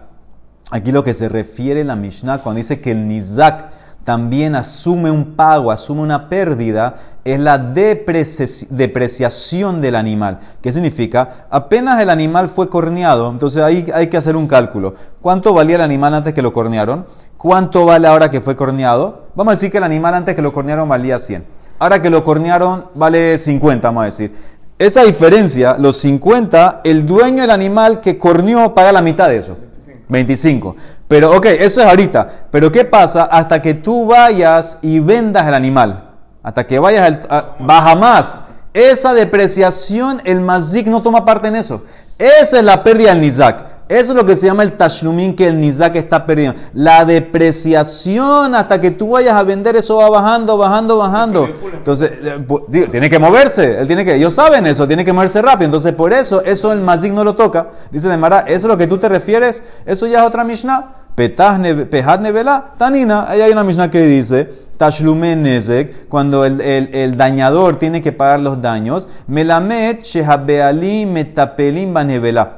Aquí 0.70 0.92
lo 0.92 1.02
que 1.02 1.14
se 1.14 1.30
refiere 1.30 1.82
la 1.82 1.96
Mishnah 1.96 2.38
cuando 2.38 2.58
dice 2.58 2.80
que 2.80 2.90
el 2.90 3.08
nizak 3.08 3.77
también 4.08 4.54
asume 4.54 5.10
un 5.10 5.36
pago, 5.36 5.70
asume 5.70 6.00
una 6.00 6.30
pérdida, 6.30 6.94
es 7.26 7.38
la 7.38 7.58
depreciación 7.58 9.82
del 9.82 9.96
animal. 9.96 10.40
¿Qué 10.62 10.72
significa? 10.72 11.44
Apenas 11.50 12.00
el 12.00 12.08
animal 12.08 12.48
fue 12.48 12.70
corneado, 12.70 13.30
entonces 13.30 13.62
ahí 13.62 13.86
hay 13.92 14.06
que 14.06 14.16
hacer 14.16 14.34
un 14.34 14.48
cálculo. 14.48 14.94
¿Cuánto 15.20 15.52
valía 15.52 15.76
el 15.76 15.82
animal 15.82 16.14
antes 16.14 16.32
que 16.32 16.40
lo 16.40 16.54
cornearon? 16.54 17.06
¿Cuánto 17.36 17.84
vale 17.84 18.08
ahora 18.08 18.30
que 18.30 18.40
fue 18.40 18.56
corneado? 18.56 19.26
Vamos 19.34 19.52
a 19.52 19.56
decir 19.56 19.70
que 19.70 19.76
el 19.76 19.84
animal 19.84 20.14
antes 20.14 20.34
que 20.34 20.40
lo 20.40 20.54
cornearon 20.54 20.88
valía 20.88 21.18
100. 21.18 21.44
Ahora 21.78 22.00
que 22.00 22.08
lo 22.08 22.24
cornearon 22.24 22.86
vale 22.94 23.36
50, 23.36 23.88
vamos 23.88 24.00
a 24.00 24.06
decir. 24.06 24.34
Esa 24.78 25.04
diferencia, 25.04 25.76
los 25.76 25.98
50, 25.98 26.80
el 26.82 27.04
dueño 27.04 27.42
del 27.42 27.50
animal 27.50 28.00
que 28.00 28.16
corneó 28.16 28.72
paga 28.72 28.90
la 28.90 29.02
mitad 29.02 29.28
de 29.28 29.36
eso. 29.36 29.58
25. 30.08 30.76
Pero, 31.08 31.34
ok, 31.34 31.46
eso 31.46 31.80
es 31.80 31.86
ahorita. 31.86 32.28
Pero, 32.50 32.70
¿qué 32.70 32.84
pasa 32.84 33.24
hasta 33.24 33.60
que 33.62 33.74
tú 33.74 34.06
vayas 34.06 34.78
y 34.82 35.00
vendas 35.00 35.48
el 35.48 35.54
animal? 35.54 36.04
Hasta 36.42 36.66
que 36.66 36.78
vayas, 36.78 37.18
a, 37.28 37.56
baja 37.58 37.94
más. 37.94 38.42
Esa 38.74 39.14
depreciación, 39.14 40.20
el 40.24 40.40
mazik 40.40 40.86
no 40.86 41.02
toma 41.02 41.24
parte 41.24 41.48
en 41.48 41.56
eso. 41.56 41.82
Esa 42.18 42.58
es 42.58 42.62
la 42.62 42.84
pérdida 42.84 43.10
del 43.10 43.22
nizak. 43.22 43.64
Eso 43.88 44.12
es 44.12 44.16
lo 44.16 44.26
que 44.26 44.36
se 44.36 44.46
llama 44.46 44.62
el 44.64 44.72
tashlumin 44.72 45.34
que 45.34 45.46
el 45.46 45.58
nizak 45.58 45.96
está 45.96 46.26
perdiendo. 46.26 46.60
La 46.74 47.06
depreciación 47.06 48.54
hasta 48.54 48.80
que 48.80 48.90
tú 48.90 49.10
vayas 49.10 49.34
a 49.34 49.42
vender 49.42 49.76
eso 49.76 49.96
va 49.96 50.10
bajando, 50.10 50.58
bajando, 50.58 50.98
bajando. 50.98 51.48
Entonces, 51.72 52.10
eh, 52.22 52.88
tiene 52.90 53.08
que 53.08 53.18
moverse. 53.18 53.80
Él 53.80 53.86
tiene 53.86 54.04
que, 54.04 54.14
ellos 54.14 54.34
saben 54.34 54.66
eso, 54.66 54.86
tiene 54.86 55.06
que 55.06 55.12
moverse 55.14 55.40
rápido. 55.40 55.66
Entonces, 55.66 55.92
por 55.92 56.12
eso, 56.12 56.42
eso 56.44 56.70
el 56.72 56.80
mazik 56.80 57.14
no 57.14 57.24
lo 57.24 57.34
toca. 57.34 57.68
Dice 57.90 58.14
Mara, 58.18 58.40
eso 58.40 58.56
es 58.56 58.64
lo 58.64 58.76
que 58.76 58.86
tú 58.86 58.98
te 58.98 59.08
refieres, 59.08 59.62
eso 59.86 60.06
ya 60.06 60.20
es 60.20 60.26
otra 60.26 60.44
Mishnah. 60.44 60.94
Pejad 61.14 62.20
nevela, 62.20 62.74
tanina. 62.76 63.28
Ahí 63.28 63.40
hay 63.40 63.50
una 63.50 63.64
Mishnah 63.64 63.90
que 63.90 64.02
dice, 64.02 64.48
Tashlumen 64.76 65.42
nezek, 65.42 66.08
cuando 66.08 66.44
el, 66.44 66.60
el, 66.60 67.16
dañador 67.16 67.76
tiene 67.76 68.00
que 68.00 68.12
pagar 68.12 68.38
los 68.38 68.62
daños, 68.62 69.08
melamet 69.26 70.02
shehabeali 70.02 71.06
metapelim 71.06 71.92
banevela. 71.92 72.57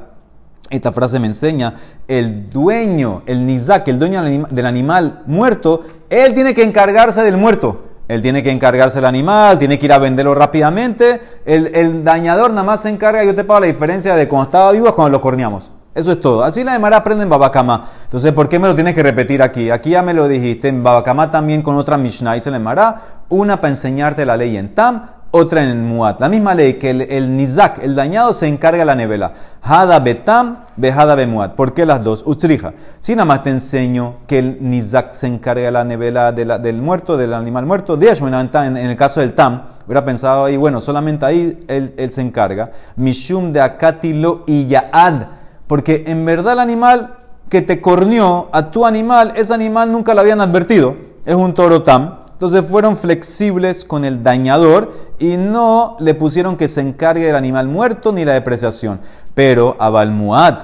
Esta 0.70 0.92
frase 0.92 1.18
me 1.18 1.26
enseña, 1.26 1.74
el 2.06 2.48
dueño, 2.48 3.22
el 3.26 3.44
nizak, 3.44 3.88
el 3.88 3.98
dueño 3.98 4.22
del 4.48 4.66
animal 4.66 5.22
muerto, 5.26 5.82
él 6.08 6.32
tiene 6.32 6.54
que 6.54 6.62
encargarse 6.62 7.22
del 7.22 7.36
muerto. 7.36 7.90
Él 8.06 8.22
tiene 8.22 8.42
que 8.42 8.50
encargarse 8.50 8.98
del 8.98 9.06
animal, 9.06 9.58
tiene 9.58 9.78
que 9.78 9.86
ir 9.86 9.92
a 9.92 9.98
venderlo 9.98 10.34
rápidamente. 10.34 11.20
El, 11.44 12.02
dañador 12.02 12.50
nada 12.50 12.64
más 12.64 12.82
se 12.82 12.88
encarga, 12.88 13.22
yo 13.22 13.34
te 13.36 13.44
pago 13.44 13.60
la 13.60 13.66
diferencia 13.66 14.16
de 14.16 14.26
cuando 14.26 14.44
estaba 14.44 14.72
vivo 14.72 14.88
a 14.88 14.94
cuando 14.94 15.10
lo 15.10 15.20
corneamos. 15.20 15.70
Eso 15.94 16.12
es 16.12 16.20
todo. 16.20 16.42
Así 16.42 16.64
la 16.64 16.72
demara 16.72 16.98
aprende 16.98 17.24
en 17.24 17.30
Babacama. 17.30 17.88
Entonces, 18.04 18.32
¿por 18.32 18.48
qué 18.48 18.58
me 18.58 18.68
lo 18.68 18.74
tienes 18.74 18.94
que 18.94 19.02
repetir 19.02 19.42
aquí? 19.42 19.70
Aquí 19.70 19.90
ya 19.90 20.02
me 20.02 20.14
lo 20.14 20.26
dijiste. 20.28 20.68
En 20.68 20.82
Babacama 20.82 21.30
también 21.30 21.62
con 21.62 21.76
otra 21.76 21.96
Mishnah. 21.96 22.34
Dice 22.34 22.50
la 22.50 22.58
demara, 22.58 23.00
una 23.28 23.60
para 23.60 23.70
enseñarte 23.70 24.26
la 24.26 24.36
ley 24.36 24.56
en 24.56 24.74
Tam, 24.74 25.02
otra 25.30 25.62
en 25.62 25.84
Muat. 25.84 26.20
La 26.20 26.28
misma 26.28 26.54
ley 26.54 26.74
que 26.74 26.90
el, 26.90 27.36
Nizak, 27.36 27.82
el 27.82 27.94
dañado, 27.94 28.32
se 28.32 28.46
encarga 28.46 28.84
la 28.84 28.94
nevela. 28.94 29.32
Hada 29.62 29.98
betam, 30.00 30.64
behada 30.76 31.14
bemuat. 31.14 31.54
¿Por 31.54 31.72
qué 31.74 31.86
las 31.86 32.02
dos? 32.02 32.22
Utsrija. 32.26 32.72
Si 32.98 33.14
nada 33.14 33.26
más 33.26 33.42
te 33.42 33.50
enseño 33.50 34.14
que 34.26 34.38
el 34.38 34.58
Nizak 34.60 35.12
se 35.12 35.26
encarga 35.26 35.70
la 35.70 35.84
nevela 35.84 36.32
del 36.32 36.82
muerto, 36.82 37.16
del 37.16 37.34
animal 37.34 37.66
muerto, 37.66 37.96
de 37.96 38.08
en, 38.08 38.76
en 38.76 38.90
el 38.90 38.96
caso 38.96 39.20
del 39.20 39.34
Tam, 39.34 39.62
hubiera 39.86 40.04
pensado 40.04 40.44
ahí, 40.44 40.56
bueno, 40.56 40.80
solamente 40.80 41.24
ahí 41.24 41.64
él, 41.68 42.10
se 42.10 42.22
encarga. 42.22 42.72
Mishum 42.96 43.52
de 43.52 43.60
akatilo 43.60 44.44
y 44.46 44.66
yaad. 44.66 45.28
Porque 45.66 46.04
en 46.06 46.24
verdad 46.24 46.54
el 46.54 46.60
animal 46.60 47.14
que 47.48 47.62
te 47.62 47.80
corneó 47.80 48.48
a 48.52 48.70
tu 48.70 48.84
animal, 48.84 49.32
ese 49.36 49.54
animal 49.54 49.92
nunca 49.92 50.14
lo 50.14 50.20
habían 50.20 50.40
advertido. 50.40 50.96
Es 51.24 51.34
un 51.34 51.54
toro 51.54 51.82
Tam. 51.82 52.19
Entonces 52.40 52.64
fueron 52.64 52.96
flexibles 52.96 53.84
con 53.84 54.02
el 54.02 54.22
dañador 54.22 54.94
y 55.18 55.36
no 55.36 55.98
le 56.00 56.14
pusieron 56.14 56.56
que 56.56 56.68
se 56.68 56.80
encargue 56.80 57.26
del 57.26 57.36
animal 57.36 57.68
muerto 57.68 58.12
ni 58.12 58.24
la 58.24 58.32
depreciación. 58.32 58.98
Pero 59.34 59.76
a 59.78 59.90
Balmuad, 59.90 60.54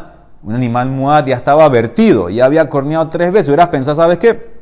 un 0.43 0.55
animal 0.55 0.89
muad 0.89 1.27
ya 1.27 1.37
estaba 1.37 1.69
vertido, 1.69 2.31
ya 2.31 2.47
había 2.47 2.71
corneado 2.71 3.11
tres 3.11 3.31
veces. 3.31 3.49
Hubieras 3.49 3.69
pensado, 3.69 3.95
¿sabes 3.95 4.17
qué? 4.17 4.56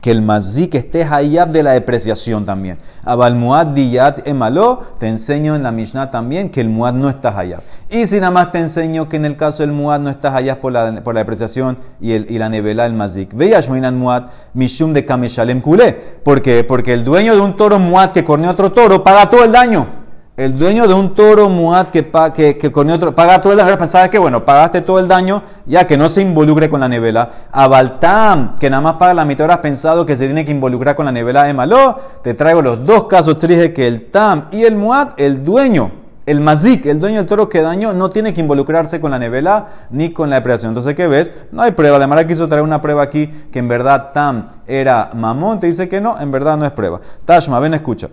Que 0.00 0.10
el 0.10 0.22
mazik 0.22 0.74
esté 0.74 1.04
hayab 1.04 1.50
de 1.50 1.62
la 1.62 1.72
depreciación 1.72 2.44
también. 2.44 2.78
Abal 3.04 3.34
muad 3.34 3.68
diyat 3.68 4.26
emalo, 4.26 4.82
te 4.98 5.08
enseño 5.08 5.56
en 5.56 5.62
la 5.62 5.72
Mishnah 5.72 6.10
también 6.10 6.50
que 6.50 6.60
el 6.60 6.68
muad 6.68 6.94
no 6.94 7.08
está 7.08 7.38
hayab. 7.38 7.60
Y 7.90 8.06
si 8.06 8.16
nada 8.16 8.30
más 8.30 8.50
te 8.50 8.58
enseño 8.58 9.08
que 9.08 9.16
en 9.16 9.24
el 9.24 9.36
caso 9.36 9.62
del 9.62 9.72
muad 9.72 10.00
no 10.00 10.10
está 10.10 10.34
hayab 10.34 10.58
por 10.58 10.72
la, 10.72 11.02
por 11.02 11.14
la 11.14 11.20
depreciación 11.20 11.78
y, 12.00 12.12
el, 12.12 12.26
y 12.30 12.38
la 12.38 12.48
nevela 12.48 12.84
del 12.84 12.94
mazik. 12.94 13.34
Veyash 13.34 13.68
muad 13.68 14.24
mishum 14.52 14.92
de 14.92 15.04
kameshalem 15.04 15.60
kule. 15.60 15.92
¿Por 16.22 16.42
qué? 16.42 16.64
Porque 16.64 16.92
el 16.92 17.04
dueño 17.04 17.34
de 17.34 17.40
un 17.40 17.56
toro 17.56 17.78
muad 17.78 18.10
que 18.10 18.24
corneó 18.24 18.50
otro 18.50 18.72
toro 18.72 19.04
paga 19.04 19.30
todo 19.30 19.44
el 19.44 19.52
daño. 19.52 19.93
El 20.36 20.58
dueño 20.58 20.88
de 20.88 20.94
un 20.94 21.14
toro 21.14 21.48
muad 21.48 21.86
que, 21.90 22.72
con 22.72 22.90
otro, 22.90 23.14
paga 23.14 23.40
todo 23.40 23.52
el 23.52 23.58
daño, 23.58 23.78
pensaba 23.78 24.08
que 24.10 24.18
bueno, 24.18 24.44
pagaste 24.44 24.80
todo 24.80 24.98
el 24.98 25.06
daño 25.06 25.44
ya 25.64 25.86
que 25.86 25.96
no 25.96 26.08
se 26.08 26.22
involucre 26.22 26.68
con 26.68 26.80
la 26.80 26.88
nevela. 26.88 27.30
A 27.52 27.68
Baltam, 27.68 28.56
que 28.56 28.68
nada 28.68 28.82
más 28.82 28.94
paga 28.94 29.14
la 29.14 29.24
mitad, 29.24 29.48
has 29.48 29.58
pensado 29.58 30.04
que 30.04 30.16
se 30.16 30.24
tiene 30.24 30.44
que 30.44 30.50
involucrar 30.50 30.96
con 30.96 31.06
la 31.06 31.12
nevela 31.12 31.44
de 31.44 31.54
Maló. 31.54 32.00
Te 32.24 32.34
traigo 32.34 32.62
los 32.62 32.84
dos 32.84 33.04
casos 33.04 33.36
tristes 33.36 33.70
que 33.70 33.86
el 33.86 34.10
Tam 34.10 34.46
y 34.50 34.64
el 34.64 34.74
muad, 34.74 35.10
el 35.18 35.44
dueño, 35.44 35.92
el 36.26 36.40
mazik, 36.40 36.86
el 36.86 36.98
dueño 36.98 37.18
del 37.18 37.26
toro 37.26 37.48
que 37.48 37.62
dañó, 37.62 37.92
no 37.92 38.10
tiene 38.10 38.34
que 38.34 38.40
involucrarse 38.40 39.00
con 39.00 39.12
la 39.12 39.20
nevela 39.20 39.68
ni 39.90 40.12
con 40.12 40.30
la 40.30 40.36
depresión. 40.36 40.70
Entonces, 40.70 40.96
¿qué 40.96 41.06
ves? 41.06 41.32
No 41.52 41.62
hay 41.62 41.70
prueba. 41.70 41.96
La 41.96 42.08
Mara 42.08 42.26
quiso 42.26 42.48
traer 42.48 42.64
una 42.64 42.80
prueba 42.80 43.04
aquí 43.04 43.28
que 43.52 43.60
en 43.60 43.68
verdad 43.68 44.10
Tam 44.12 44.48
era 44.66 45.10
mamón. 45.14 45.58
Te 45.58 45.68
dice 45.68 45.88
que 45.88 46.00
no, 46.00 46.20
en 46.20 46.32
verdad 46.32 46.56
no 46.56 46.66
es 46.66 46.72
prueba. 46.72 47.00
Tashma, 47.24 47.60
ven, 47.60 47.74
escucha. 47.74 48.08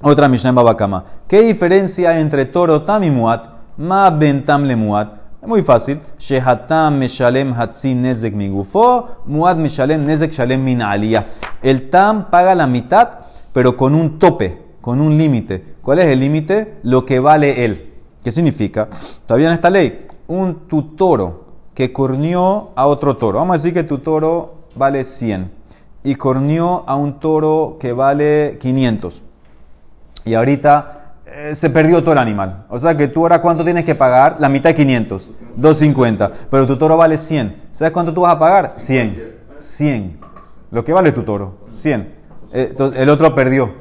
Otra 0.00 0.28
Mishnah 0.28 0.50
en 0.50 0.54
Babakama. 0.54 1.04
¿Qué 1.26 1.42
diferencia 1.42 2.20
entre 2.20 2.44
toro 2.44 2.82
tam 2.82 3.02
y 3.02 3.10
muat? 3.10 3.46
Ma 3.78 4.08
bentam 4.10 4.62
le 4.62 4.76
muat. 4.76 5.12
Muy 5.44 5.60
fácil. 5.60 6.00
Shehatam 6.16 6.98
meshalem 6.98 7.52
hatzin 7.52 8.02
nezek 8.02 8.32
migufo, 8.32 9.08
muat 9.26 9.58
meshalem 9.58 10.06
nezek 10.06 10.30
shalem 10.30 10.62
min 10.62 10.82
El 11.60 11.90
tam 11.90 12.30
paga 12.30 12.54
la 12.54 12.68
mitad, 12.68 13.08
pero 13.52 13.76
con 13.76 13.96
un 13.96 14.20
tope, 14.20 14.76
con 14.80 15.00
un 15.00 15.18
límite. 15.18 15.74
¿Cuál 15.82 15.98
es 15.98 16.06
el 16.06 16.20
límite? 16.20 16.78
Lo 16.84 17.04
que 17.04 17.18
vale 17.18 17.64
él. 17.64 17.92
¿Qué 18.22 18.30
significa? 18.30 18.88
Todavía 19.26 19.48
en 19.48 19.54
esta 19.54 19.68
ley, 19.68 20.06
un 20.28 20.68
tu 20.68 20.94
toro 20.94 21.46
que 21.74 21.92
cornió 21.92 22.70
a 22.76 22.86
otro 22.86 23.16
toro. 23.16 23.40
Vamos 23.40 23.54
a 23.54 23.56
decir 23.56 23.74
que 23.74 23.82
tu 23.82 23.98
toro 23.98 24.58
vale 24.76 25.02
100 25.02 25.50
y 26.04 26.14
cornió 26.14 26.84
a 26.86 26.94
un 26.94 27.18
toro 27.18 27.78
que 27.80 27.92
vale 27.92 28.58
500 28.60 29.24
y 30.24 30.34
ahorita 30.34 30.98
eh, 31.26 31.54
se 31.54 31.70
perdió 31.70 32.00
todo 32.02 32.12
el 32.12 32.18
animal. 32.18 32.64
O 32.68 32.78
sea 32.78 32.96
que 32.96 33.08
tú 33.08 33.20
ahora 33.20 33.42
cuánto 33.42 33.64
tienes 33.64 33.84
que 33.84 33.94
pagar? 33.94 34.36
La 34.38 34.48
mitad 34.48 34.70
de 34.70 34.74
500, 34.74 35.30
250. 35.56 36.32
Pero 36.50 36.66
tu 36.66 36.78
toro 36.78 36.96
vale 36.96 37.18
100. 37.18 37.68
¿Sabes 37.72 37.92
cuánto 37.92 38.14
tú 38.14 38.22
vas 38.22 38.34
a 38.34 38.38
pagar? 38.38 38.74
100. 38.76 39.36
100. 39.58 40.18
Lo 40.70 40.84
que 40.84 40.92
vale 40.92 41.12
tu 41.12 41.22
toro, 41.22 41.58
100. 41.70 42.14
Eh, 42.52 42.74
el 42.96 43.08
otro 43.08 43.34
perdió. 43.34 43.72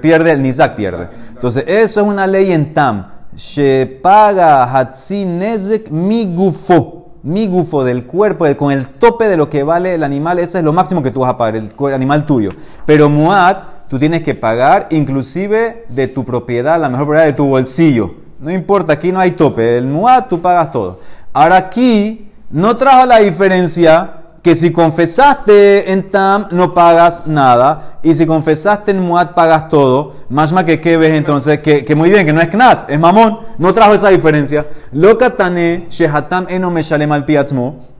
pierde, 0.00 0.32
el 0.32 0.42
Nizak 0.42 0.74
pierde. 0.74 1.08
Entonces, 1.30 1.64
eso 1.66 2.00
es 2.00 2.06
una 2.06 2.26
ley 2.26 2.52
en 2.52 2.74
Tam. 2.74 3.08
Se 3.34 4.00
paga 4.02 4.64
Hatzin 4.64 5.38
Nezek 5.38 5.90
mi 5.90 6.24
gufo. 6.34 7.04
Mi 7.22 7.48
gufo 7.48 7.82
del 7.82 8.06
cuerpo, 8.06 8.46
con 8.56 8.70
el 8.70 8.86
tope 8.86 9.26
de 9.26 9.36
lo 9.36 9.50
que 9.50 9.64
vale 9.64 9.94
el 9.94 10.04
animal, 10.04 10.38
ese 10.38 10.58
es 10.58 10.64
lo 10.64 10.72
máximo 10.72 11.02
que 11.02 11.10
tú 11.10 11.20
vas 11.20 11.34
a 11.34 11.36
pagar, 11.36 11.56
el, 11.56 11.72
animal 11.92 12.24
tuyo. 12.24 12.50
Pero 12.84 13.08
Muad 13.08 13.56
tú 13.88 13.98
tienes 13.98 14.22
que 14.22 14.34
pagar 14.34 14.88
inclusive 14.90 15.84
de 15.88 16.08
tu 16.08 16.24
propiedad, 16.24 16.80
la 16.80 16.88
mejor 16.88 17.06
propiedad 17.06 17.26
de 17.26 17.32
tu 17.32 17.46
bolsillo. 17.46 18.14
No 18.40 18.50
importa, 18.50 18.94
aquí 18.94 19.12
no 19.12 19.20
hay 19.20 19.32
tope. 19.32 19.78
El 19.78 19.86
MUAD 19.86 20.26
tú 20.28 20.40
pagas 20.42 20.70
todo. 20.70 21.00
Ahora 21.32 21.56
aquí 21.56 22.30
no 22.50 22.76
trajo 22.76 23.06
la 23.06 23.18
diferencia 23.18 24.12
que 24.42 24.54
si 24.54 24.70
confesaste 24.70 25.90
en 25.90 26.08
TAM 26.08 26.46
no 26.52 26.72
pagas 26.72 27.26
nada 27.26 27.98
y 28.02 28.14
si 28.14 28.26
confesaste 28.26 28.92
en 28.92 29.00
MUAD 29.00 29.30
pagas 29.34 29.68
todo. 29.68 30.12
Más 30.28 30.52
más 30.52 30.64
que 30.64 30.80
qué 30.80 30.96
ves 30.96 31.14
entonces, 31.14 31.58
que, 31.60 31.84
que, 31.84 31.94
muy 31.94 32.10
bien, 32.10 32.24
que 32.24 32.32
no 32.32 32.40
es 32.40 32.48
KNAS, 32.48 32.84
es 32.88 33.00
mamón. 33.00 33.40
No 33.58 33.72
trajo 33.72 33.94
esa 33.94 34.10
diferencia. 34.10 34.66
Lo 34.92 35.18
katane 35.18 35.86
shehatam 35.90 36.46
eno 36.48 36.70
meshalem 36.70 37.10
al 37.10 37.24
piatzmo. 37.24 37.95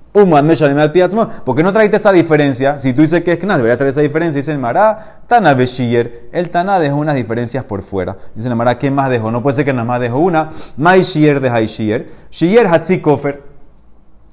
¿Por 1.45 1.57
qué 1.57 1.63
no 1.63 1.73
traiste 1.73 1.97
esa 1.97 2.13
diferencia? 2.13 2.79
Si 2.79 2.93
tú 2.93 3.03
dices 3.03 3.23
que 3.23 3.33
es 3.33 3.39
Knas, 3.39 3.59
debería 3.59 3.77
traer 3.77 3.91
esa 3.91 4.01
diferencia. 4.01 4.39
Dice 4.39 4.53
el 4.53 4.59
Mará, 4.59 5.21
Tana 5.27 5.53
Beshiyer. 5.55 6.31
El 6.33 6.51
Tana 6.51 6.79
dejó 6.79 6.97
unas 6.97 7.17
diferencias 7.17 7.65
por 7.65 7.83
fuera. 7.83 8.17
Dice 8.35 8.49
el 8.49 8.57
Mará, 8.57 8.79
¿qué 8.79 8.91
más 8.91 9.11
dejó? 9.11 9.31
No 9.31 9.43
puede 9.43 9.57
ser 9.57 9.65
que 9.65 9.73
nada 9.73 9.85
más 9.85 10.01
dejó 10.01 10.19
una. 10.19 10.51
Mai 10.77 11.03
Shier 11.03 11.41
de 11.41 11.51
Hai 11.51 11.67
Shier. 11.67 12.07
Shier 12.31 12.67
Hatzi 12.67 13.01
Kofer. 13.01 13.43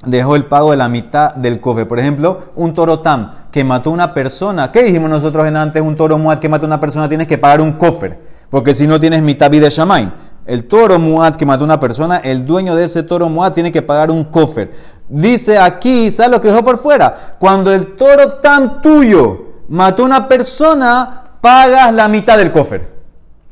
Dejó 0.05 0.35
el 0.35 0.45
pago 0.45 0.71
de 0.71 0.77
la 0.77 0.89
mitad 0.89 1.33
del 1.35 1.59
cofe. 1.59 1.85
Por 1.85 1.99
ejemplo, 1.99 2.51
un 2.55 2.73
toro 2.73 2.99
tam 2.99 3.49
que 3.51 3.63
mató 3.63 3.89
a 3.89 3.93
una 3.93 4.13
persona. 4.13 4.71
¿Qué 4.71 4.83
dijimos 4.83 5.09
nosotros 5.09 5.45
en 5.45 5.55
antes? 5.55 5.81
Un 5.81 5.95
toro 5.95 6.17
muad 6.17 6.39
que 6.39 6.49
mató 6.49 6.65
a 6.65 6.67
una 6.67 6.79
persona 6.79 7.07
tienes 7.07 7.27
que 7.27 7.37
pagar 7.37 7.61
un 7.61 7.73
cofer. 7.73 8.19
Porque 8.49 8.73
si 8.73 8.85
no 8.87 8.99
tienes 8.99 9.21
mitad 9.21 9.49
de 9.49 9.69
shamain. 9.69 10.11
El 10.45 10.65
toro 10.65 10.99
muad 10.99 11.37
que 11.37 11.45
mató 11.45 11.63
a 11.63 11.65
una 11.65 11.79
persona, 11.79 12.17
el 12.17 12.45
dueño 12.45 12.75
de 12.75 12.83
ese 12.83 13.03
toro 13.03 13.29
muad 13.29 13.53
tiene 13.53 13.71
que 13.71 13.81
pagar 13.81 14.11
un 14.11 14.25
cofer. 14.25 14.71
Dice 15.09 15.57
aquí, 15.59 16.09
¿sabes 16.11 16.31
lo 16.31 16.41
que 16.41 16.47
dejó 16.47 16.63
por 16.63 16.77
fuera? 16.77 17.35
Cuando 17.39 17.73
el 17.73 17.95
toro 17.95 18.33
tan 18.35 18.81
tuyo 18.81 19.41
mató 19.69 20.03
una 20.03 20.27
persona, 20.27 21.23
pagas 21.41 21.93
la 21.93 22.07
mitad 22.07 22.37
del 22.37 22.51
cofre. 22.51 22.93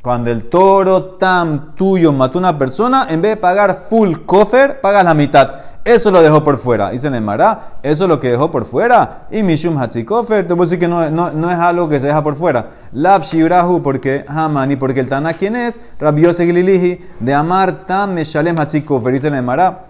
Cuando 0.02 0.30
el 0.30 0.48
toro 0.48 1.04
tam 1.14 1.74
tuyo 1.76 2.12
mató 2.12 2.38
una 2.38 2.58
persona, 2.58 3.06
en 3.08 3.22
vez 3.22 3.32
de 3.32 3.36
pagar 3.36 3.84
full 3.88 4.16
cofre, 4.26 4.74
pagas 4.74 5.04
la 5.04 5.14
mitad. 5.14 5.50
Eso 5.84 6.10
lo 6.10 6.22
dejó 6.22 6.44
por 6.44 6.58
fuera. 6.58 6.90
Dice 6.90 7.10
Nemara, 7.10 7.78
eso 7.82 8.04
es 8.04 8.08
lo 8.08 8.20
que 8.20 8.30
dejó 8.30 8.50
por 8.50 8.64
fuera. 8.64 9.26
Y 9.30 9.42
Mishum 9.42 9.76
Hatzikofer, 9.78 10.46
te 10.46 10.54
puedo 10.54 10.68
decir 10.68 10.78
que 10.78 10.86
no, 10.86 11.02
es 11.04 11.58
algo 11.58 11.88
que 11.88 11.98
se 11.98 12.06
deja 12.06 12.22
por 12.22 12.36
fuera. 12.36 12.70
Lav 12.92 13.22
Shibrahu, 13.22 13.82
porque 13.82 14.24
Hamani, 14.28 14.76
porque 14.76 15.00
el 15.00 15.08
Tana, 15.08 15.34
¿quién 15.34 15.56
es? 15.56 15.80
Rabbi 15.98 16.32
Seglilihi, 16.32 17.04
de 17.18 17.34
Amar 17.34 17.84
Tam 17.84 18.14
Meshalem 18.14 18.56
Hatzikofer. 18.58 19.12
Dice 19.12 19.30
Nemara, 19.30 19.86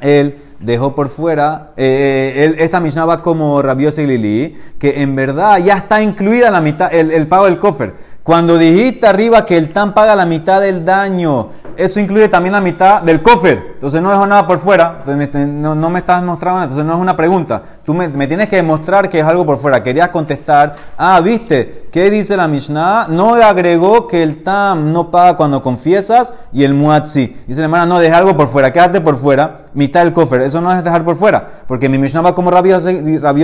él 0.00 0.38
dejó 0.60 0.94
por 0.94 1.08
fuera, 1.08 1.72
eh, 1.76 2.54
esta 2.58 2.80
Mishnah 2.80 3.04
va 3.04 3.22
como 3.22 3.60
Rabbi 3.62 3.90
Seglilihi, 3.90 4.56
que 4.78 5.02
en 5.02 5.14
verdad 5.14 5.58
ya 5.58 5.76
está 5.76 6.02
incluida 6.02 6.50
la 6.50 6.60
mitad, 6.60 6.92
el, 6.92 7.10
el 7.10 7.26
pago 7.26 7.46
del 7.46 7.58
cofre. 7.58 7.94
Cuando 8.22 8.58
dijiste 8.58 9.06
arriba 9.06 9.44
que 9.44 9.56
el 9.56 9.68
TAM 9.68 9.94
paga 9.94 10.16
la 10.16 10.26
mitad 10.26 10.60
del 10.60 10.84
daño, 10.84 11.50
eso 11.76 12.00
incluye 12.00 12.28
también 12.28 12.52
la 12.52 12.60
mitad 12.60 13.02
del 13.02 13.22
cofre. 13.22 13.72
Entonces 13.74 14.00
no 14.02 14.10
dejo 14.10 14.26
nada 14.26 14.46
por 14.46 14.58
fuera, 14.58 14.98
no, 15.06 15.90
me 15.90 15.98
estás 15.98 16.22
mostrando 16.22 16.62
entonces 16.62 16.84
no 16.84 16.94
es 16.94 16.98
una 16.98 17.16
pregunta. 17.16 17.62
Tú 17.84 17.94
me, 17.94 18.08
tienes 18.26 18.48
que 18.48 18.56
demostrar 18.56 19.08
que 19.08 19.20
es 19.20 19.24
algo 19.24 19.46
por 19.46 19.58
fuera. 19.58 19.82
Querías 19.82 20.08
contestar, 20.08 20.74
ah, 20.96 21.20
viste, 21.20 21.88
¿qué 21.92 22.10
dice 22.10 22.36
la 22.36 22.48
Mishnah? 22.48 23.08
No 23.08 23.34
agregó 23.34 24.08
que 24.08 24.22
el 24.22 24.42
TAM 24.42 24.92
no 24.92 25.10
paga 25.10 25.36
cuando 25.36 25.62
confiesas 25.62 26.34
y 26.52 26.64
el 26.64 26.74
Muat 26.74 27.06
sí. 27.06 27.36
Dice 27.46 27.60
la 27.60 27.66
hermana, 27.66 27.86
no, 27.86 27.98
deja 27.98 28.16
algo 28.16 28.36
por 28.36 28.48
fuera, 28.48 28.72
quédate 28.72 29.00
por 29.00 29.16
fuera, 29.16 29.66
mitad 29.74 30.04
del 30.04 30.12
cofre. 30.12 30.46
Eso 30.46 30.60
no 30.60 30.72
es 30.72 30.82
dejar 30.82 31.04
por 31.04 31.16
fuera, 31.16 31.46
porque 31.66 31.88
mi 31.88 31.98
Mishnah 31.98 32.22
va 32.22 32.34
como 32.34 32.50
Rabio 32.50 32.80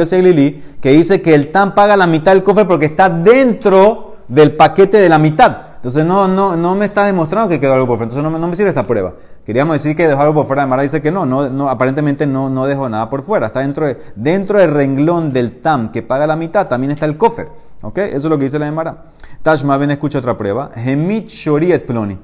Seglili, 0.06 0.62
que 0.80 0.90
dice 0.90 1.20
que 1.20 1.34
el 1.34 1.52
TAM 1.52 1.74
paga 1.74 1.96
la 1.96 2.06
mitad 2.06 2.32
del 2.32 2.42
cofre 2.42 2.64
porque 2.64 2.86
está 2.86 3.08
dentro 3.08 4.16
del 4.28 4.56
paquete 4.56 4.98
de 4.98 5.08
la 5.08 5.18
mitad. 5.18 5.71
Entonces 5.82 6.04
no, 6.04 6.28
no, 6.28 6.56
no 6.56 6.76
me 6.76 6.84
está 6.84 7.06
demostrando 7.06 7.48
que 7.48 7.58
quedó 7.58 7.72
algo 7.72 7.88
por 7.88 7.96
fuera. 7.96 8.08
Entonces 8.08 8.30
no, 8.30 8.38
no 8.38 8.46
me 8.46 8.54
sirve 8.54 8.68
esta 8.68 8.86
prueba. 8.86 9.14
Queríamos 9.44 9.72
decir 9.72 9.96
que 9.96 10.06
dejó 10.06 10.20
algo 10.20 10.32
por 10.32 10.46
fuera. 10.46 10.64
Mara 10.64 10.82
dice 10.82 11.02
que 11.02 11.10
no, 11.10 11.26
no, 11.26 11.50
no 11.50 11.68
aparentemente 11.68 12.24
no, 12.24 12.48
no 12.48 12.66
dejó 12.66 12.88
nada 12.88 13.10
por 13.10 13.22
fuera. 13.22 13.48
Está 13.48 13.60
dentro, 13.60 13.88
de, 13.88 13.98
dentro 14.14 14.60
del 14.60 14.70
renglón 14.70 15.32
del 15.32 15.60
TAM 15.60 15.90
que 15.90 16.02
paga 16.02 16.28
la 16.28 16.36
mitad, 16.36 16.68
también 16.68 16.92
está 16.92 17.04
el 17.06 17.18
cofre. 17.18 17.48
¿Ok? 17.82 17.98
Eso 17.98 18.16
es 18.16 18.24
lo 18.26 18.38
que 18.38 18.44
dice 18.44 18.60
la 18.60 18.70
Mara. 18.70 19.06
Tashma, 19.42 19.76
ven, 19.76 19.90
escucha 19.90 20.20
otra 20.20 20.38
prueba. 20.38 20.70
Hemit 20.72 21.28
Shoriet 21.28 21.84
Ploni, 21.84 22.16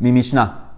mi 0.00 0.12
Mishnah. 0.12 0.72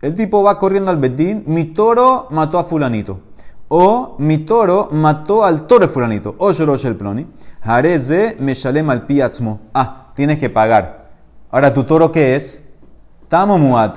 El 0.00 0.14
tipo 0.14 0.42
va 0.42 0.58
corriendo 0.58 0.90
al 0.90 0.96
Bedín, 0.96 1.44
mi 1.46 1.74
toro 1.74 2.26
mató 2.30 2.58
a 2.58 2.64
fulanito. 2.64 3.20
O 3.68 4.16
mi 4.18 4.38
toro 4.38 4.88
mató 4.92 5.44
al 5.44 5.66
toro 5.66 5.86
de 5.86 5.92
fulanito. 5.92 6.36
O 6.38 6.52
Shorosh 6.52 6.86
el 6.86 6.96
Ploni. 6.96 7.26
Hareze 7.60 8.38
me 8.40 8.54
shalem 8.54 8.88
al 8.88 9.04
piatzmo. 9.04 9.60
Ah, 9.74 10.12
tienes 10.14 10.38
que 10.38 10.48
pagar. 10.48 11.01
Ahora, 11.54 11.74
¿tu 11.74 11.84
toro 11.84 12.10
qué 12.10 12.34
es? 12.34 12.66
Tamo 13.28 13.58
muad. 13.58 13.92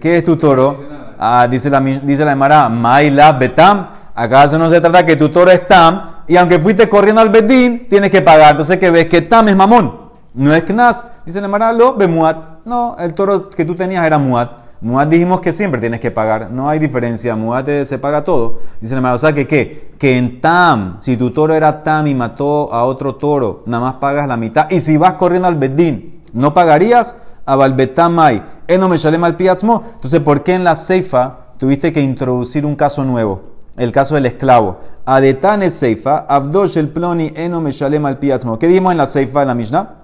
¿Qué 0.00 0.16
es 0.16 0.24
tu 0.24 0.36
toro? 0.36 0.82
Ah, 1.18 1.46
dice 1.48 1.68
la, 1.68 1.78
dice 1.78 2.24
la 2.24 2.32
Emara, 2.32 2.70
Maila 2.70 3.32
Betam. 3.32 3.86
¿Acaso 4.14 4.58
no 4.58 4.70
se 4.70 4.80
trata 4.80 5.04
que 5.04 5.14
tu 5.14 5.28
toro 5.28 5.50
es 5.50 5.68
Tam? 5.68 6.22
Y 6.26 6.38
aunque 6.38 6.58
fuiste 6.58 6.88
corriendo 6.88 7.20
al 7.20 7.28
Bedín, 7.28 7.86
tienes 7.86 8.10
que 8.10 8.22
pagar. 8.22 8.52
Entonces, 8.52 8.78
que 8.78 8.90
ves 8.90 9.08
que 9.08 9.20
Tam 9.20 9.48
es 9.48 9.56
mamón. 9.56 9.94
No 10.32 10.54
es 10.54 10.64
Knas. 10.64 11.04
Dice 11.26 11.42
la 11.42 11.48
Emara, 11.48 11.70
lo 11.74 11.96
Bemuad. 11.96 12.36
No, 12.64 12.96
el 12.98 13.12
toro 13.12 13.50
que 13.50 13.66
tú 13.66 13.74
tenías 13.74 14.06
era 14.06 14.16
Muad. 14.16 14.48
Muad 14.80 15.08
dijimos 15.08 15.40
que 15.40 15.52
siempre 15.52 15.82
tienes 15.82 16.00
que 16.00 16.10
pagar, 16.10 16.50
no 16.50 16.66
hay 16.66 16.78
diferencia, 16.78 17.36
Muad 17.36 17.66
se 17.84 17.98
paga 17.98 18.24
todo. 18.24 18.60
Dice 18.80 18.94
hermano, 18.94 19.16
o 19.16 19.18
sea 19.18 19.34
que 19.34 19.46
qué? 19.46 19.92
Que 19.98 20.16
en 20.16 20.40
Tam, 20.40 20.96
si 21.00 21.18
tu 21.18 21.32
toro 21.32 21.52
era 21.52 21.82
Tam 21.82 22.06
y 22.06 22.14
mató 22.14 22.72
a 22.72 22.84
otro 22.84 23.16
toro, 23.16 23.62
nada 23.66 23.84
más 23.84 23.94
pagas 23.96 24.26
la 24.26 24.38
mitad. 24.38 24.70
Y 24.70 24.80
si 24.80 24.96
vas 24.96 25.14
corriendo 25.14 25.48
al 25.48 25.56
Bedín, 25.56 26.19
¿no 26.32 26.54
pagarías? 26.54 27.16
A 27.46 27.56
Balbetamay, 27.56 28.42
no 28.78 28.88
me 28.88 28.98
sale 28.98 29.18
mal 29.18 29.36
piatzmo. 29.36 29.82
Entonces, 29.94 30.20
¿por 30.20 30.42
qué 30.42 30.54
en 30.54 30.64
la 30.64 30.76
Seifa 30.76 31.52
tuviste 31.58 31.92
que 31.92 32.00
introducir 32.00 32.64
un 32.64 32.76
caso 32.76 33.04
nuevo? 33.04 33.42
El 33.76 33.92
caso 33.92 34.14
del 34.14 34.26
esclavo. 34.26 34.78
Adetane 35.04 35.70
Seifa, 35.70 36.26
Abdosh 36.28 36.76
el 36.76 36.88
Ploni, 36.88 37.32
Eno 37.34 37.60
me 37.60 37.70
shalem 37.70 38.04
al 38.06 38.18
piatzmo. 38.18 38.58
¿Qué 38.58 38.66
dijimos 38.66 38.92
en 38.92 38.98
la 38.98 39.06
Seifa, 39.06 39.42
en 39.42 39.48
la 39.48 39.54
Mishnah? 39.54 40.00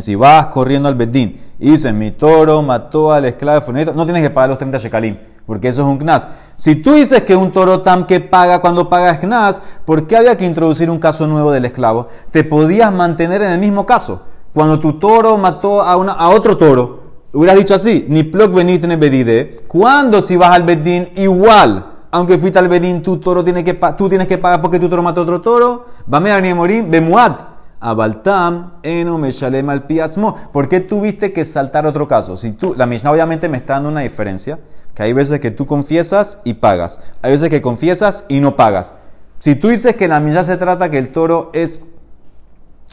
Si 0.00 0.14
vas 0.14 0.48
corriendo 0.48 0.88
al 0.88 0.94
Bedín 0.94 1.40
y 1.58 1.70
dices, 1.70 1.92
mi 1.94 2.10
toro 2.10 2.60
mató 2.62 3.12
al 3.12 3.24
esclavo 3.24 3.72
de 3.72 3.86
no 3.86 4.04
tienes 4.04 4.22
que 4.22 4.30
pagar 4.30 4.50
los 4.50 4.58
30 4.58 4.78
shekalim, 4.78 5.16
porque 5.46 5.68
eso 5.68 5.82
es 5.82 5.88
un 5.88 5.98
knas. 5.98 6.28
Si 6.56 6.76
tú 6.76 6.92
dices 6.92 7.22
que 7.22 7.34
un 7.34 7.50
toro 7.50 7.80
tam 7.80 8.06
que 8.06 8.20
paga 8.20 8.60
cuando 8.60 8.90
pagas 8.90 9.20
knas, 9.20 9.62
¿por 9.84 10.06
qué 10.06 10.16
había 10.16 10.36
que 10.36 10.44
introducir 10.44 10.90
un 10.90 10.98
caso 10.98 11.26
nuevo 11.26 11.50
del 11.50 11.64
esclavo? 11.64 12.08
Te 12.30 12.44
podías 12.44 12.92
mantener 12.92 13.42
en 13.42 13.52
el 13.52 13.58
mismo 13.58 13.86
caso. 13.86 14.22
Cuando 14.56 14.80
tu 14.80 14.94
toro 14.94 15.36
mató 15.36 15.82
a, 15.82 16.28
otro 16.30 16.56
toro, 16.56 17.00
hubieras 17.34 17.58
dicho 17.58 17.74
así, 17.74 18.06
ni 18.08 18.22
plok 18.22 18.54
benitne 18.54 18.96
bedide. 18.96 19.58
Cuando 19.68 20.22
si 20.22 20.34
vas 20.34 20.52
al 20.52 20.62
Bedín 20.62 21.10
igual, 21.16 21.84
aunque 22.10 22.38
fuiste 22.38 22.58
al 22.58 22.66
Bedín, 22.66 23.02
tu 23.02 23.18
toro 23.18 23.44
tiene 23.44 23.62
que, 23.62 23.74
tú 23.74 24.08
tienes 24.08 24.26
que 24.26 24.38
pagar 24.38 24.62
porque 24.62 24.80
tu 24.80 24.88
toro 24.88 25.02
mató 25.02 25.20
a 25.20 25.24
otro 25.24 25.42
toro, 25.42 25.84
va 26.10 26.16
a 26.16 26.54
morir, 26.54 26.86
bemuat 26.88 27.38
Abaltam, 27.80 28.70
eno 28.82 29.18
me 29.18 29.28
al 29.28 29.86
piatzmo. 29.86 30.34
¿Por 30.54 30.70
qué 30.70 30.80
tuviste 30.80 31.34
que 31.34 31.44
saltar 31.44 31.84
otro 31.84 32.08
caso? 32.08 32.38
Si 32.38 32.52
tú, 32.52 32.74
la 32.78 32.86
Mishnah 32.86 33.12
obviamente 33.12 33.50
me 33.50 33.58
está 33.58 33.74
dando 33.74 33.90
una 33.90 34.00
diferencia, 34.00 34.58
que 34.94 35.02
hay 35.02 35.12
veces 35.12 35.38
que 35.40 35.50
tú 35.50 35.66
confiesas 35.66 36.40
y 36.44 36.54
pagas, 36.54 37.02
hay 37.20 37.30
veces 37.30 37.50
que 37.50 37.60
confiesas 37.60 38.24
y 38.30 38.40
no 38.40 38.56
pagas. 38.56 38.94
Si 39.38 39.54
tú 39.54 39.68
dices 39.68 39.96
que 39.96 40.08
la 40.08 40.18
Mishnah 40.18 40.44
se 40.44 40.56
trata 40.56 40.90
que 40.90 40.96
el 40.96 41.12
toro 41.12 41.50
es 41.52 41.82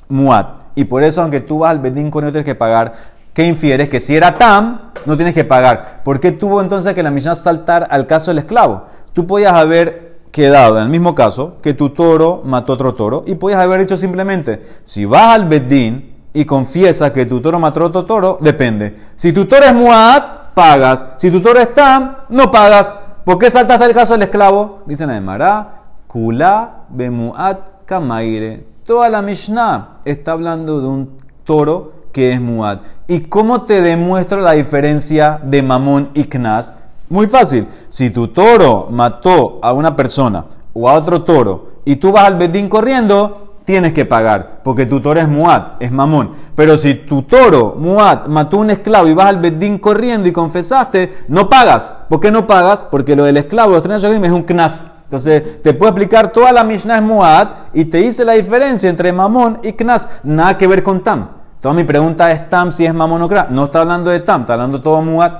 muat, 0.09 0.62
y 0.75 0.85
por 0.85 1.03
eso 1.03 1.21
aunque 1.21 1.39
tú 1.39 1.59
vas 1.59 1.71
al 1.71 1.79
bedín 1.79 2.09
con 2.09 2.23
no 2.23 2.31
tienes 2.31 2.45
que 2.45 2.55
pagar, 2.55 2.93
¿qué 3.33 3.43
infieres? 3.43 3.89
Que 3.89 3.99
si 3.99 4.15
era 4.15 4.35
tam, 4.35 4.91
no 5.05 5.15
tienes 5.15 5.33
que 5.33 5.43
pagar. 5.43 6.01
¿Por 6.03 6.19
qué 6.19 6.31
tuvo 6.31 6.61
entonces 6.61 6.93
que 6.93 7.03
la 7.03 7.11
Mishnah 7.11 7.35
saltar 7.35 7.87
al 7.89 8.07
caso 8.07 8.31
del 8.31 8.39
esclavo? 8.39 8.85
Tú 9.13 9.27
podías 9.27 9.53
haber 9.53 10.19
quedado 10.31 10.77
en 10.77 10.85
el 10.85 10.89
mismo 10.89 11.13
caso 11.13 11.57
que 11.61 11.73
tu 11.73 11.89
toro 11.89 12.41
mató 12.43 12.73
otro 12.73 12.95
toro 12.95 13.23
y 13.27 13.35
podías 13.35 13.59
haber 13.61 13.81
dicho 13.81 13.97
simplemente, 13.97 14.61
si 14.83 15.05
vas 15.05 15.35
al 15.35 15.47
Bedín 15.47 16.13
y 16.33 16.45
confiesas 16.45 17.11
que 17.11 17.25
tu 17.27 17.39
toro 17.39 17.59
mató 17.59 17.83
otro 17.83 18.03
toro, 18.05 18.39
depende. 18.41 18.95
Si 19.15 19.31
tu 19.31 19.45
toro 19.45 19.65
es 19.65 19.73
Muad, 19.73 20.23
pagas. 20.53 21.05
Si 21.17 21.29
tu 21.29 21.41
toro 21.41 21.59
es 21.59 21.73
Tam, 21.73 22.17
no 22.29 22.51
pagas. 22.51 22.95
¿Por 23.23 23.37
qué 23.37 23.49
saltaste 23.49 23.85
el 23.85 23.93
caso 23.93 24.13
del 24.13 24.23
esclavo? 24.23 24.81
Dicen 24.85 25.09
en 25.09 25.23
Mará, 25.23 25.83
Kula 26.07 26.85
Bemuat 26.89 27.85
Kamaire. 27.85 28.72
Toda 28.85 29.07
la 29.07 29.21
Mishnah 29.21 29.99
está 30.03 30.33
hablando 30.33 30.81
de 30.81 30.87
un 30.87 31.17
toro 31.45 31.93
que 32.11 32.33
es 32.33 32.41
Muad. 32.41 32.79
¿Y 33.07 33.21
cómo 33.21 33.61
te 33.61 33.81
demuestro 33.81 34.41
la 34.41 34.51
diferencia 34.51 35.39
de 35.41 35.63
Mamón 35.63 36.09
y 36.13 36.25
Knas? 36.25 36.75
Muy 37.07 37.27
fácil. 37.27 37.65
Si 37.87 38.09
tu 38.09 38.27
toro 38.27 38.87
mató 38.89 39.59
a 39.61 39.71
una 39.71 39.95
persona 39.95 40.43
o 40.73 40.89
a 40.89 40.95
otro 40.95 41.23
toro 41.23 41.67
y 41.85 41.95
tú 41.95 42.11
vas 42.11 42.25
al 42.25 42.35
bedín 42.35 42.67
corriendo, 42.67 43.55
tienes 43.63 43.93
que 43.93 44.03
pagar, 44.03 44.59
porque 44.65 44.85
tu 44.85 44.99
toro 44.99 45.21
es 45.21 45.29
muad, 45.29 45.63
es 45.79 45.89
mamón. 45.89 46.31
Pero 46.53 46.77
si 46.77 46.95
tu 46.95 47.21
toro, 47.21 47.75
muad, 47.79 48.27
mató 48.27 48.57
a 48.57 48.59
un 48.59 48.69
esclavo 48.69 49.07
y 49.07 49.13
vas 49.13 49.27
al 49.27 49.37
bedín 49.37 49.77
corriendo 49.77 50.27
y 50.27 50.33
confesaste, 50.33 51.19
no 51.29 51.47
pagas. 51.47 51.93
¿Por 52.09 52.19
qué 52.19 52.31
no 52.31 52.45
pagas? 52.47 52.85
Porque 52.91 53.15
lo 53.15 53.23
del 53.23 53.37
esclavo, 53.37 53.71
los 53.71 53.85
es 53.85 54.31
un 54.31 54.43
knas. 54.43 54.87
Entonces, 55.13 55.61
te 55.61 55.75
puedo 55.75 55.91
explicar, 55.91 56.31
toda 56.31 56.51
la 56.51 56.63
Mishnah 56.63 56.99
muad 56.99 57.47
y 57.71 57.85
te 57.85 57.99
dice 57.99 58.25
la 58.25 58.33
diferencia 58.33 58.89
entre 58.89 59.13
mamón 59.13 59.59
y 59.61 59.73
knas. 59.73 60.09
Nada 60.23 60.57
que 60.57 60.65
ver 60.65 60.81
con 60.81 61.03
tam. 61.03 61.29
Toda 61.61 61.75
mi 61.75 61.83
pregunta 61.83 62.31
es 62.31 62.49
tam 62.49 62.71
si 62.71 62.83
es 62.83 62.95
mamón 62.95 63.21
o 63.21 63.29
knas. 63.29 63.51
No 63.51 63.65
está 63.65 63.81
hablando 63.81 64.09
de 64.09 64.21
tam, 64.21 64.41
está 64.41 64.53
hablando 64.53 64.81
todo 64.81 65.03
muad. 65.03 65.31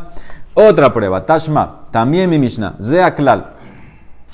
Otra 0.53 0.93
prueba, 0.93 1.25
Tashma, 1.25 1.86
también 1.89 2.29
mi 2.29 2.38
Mishnah, 2.38 2.75
Zeaklal. 2.79 3.53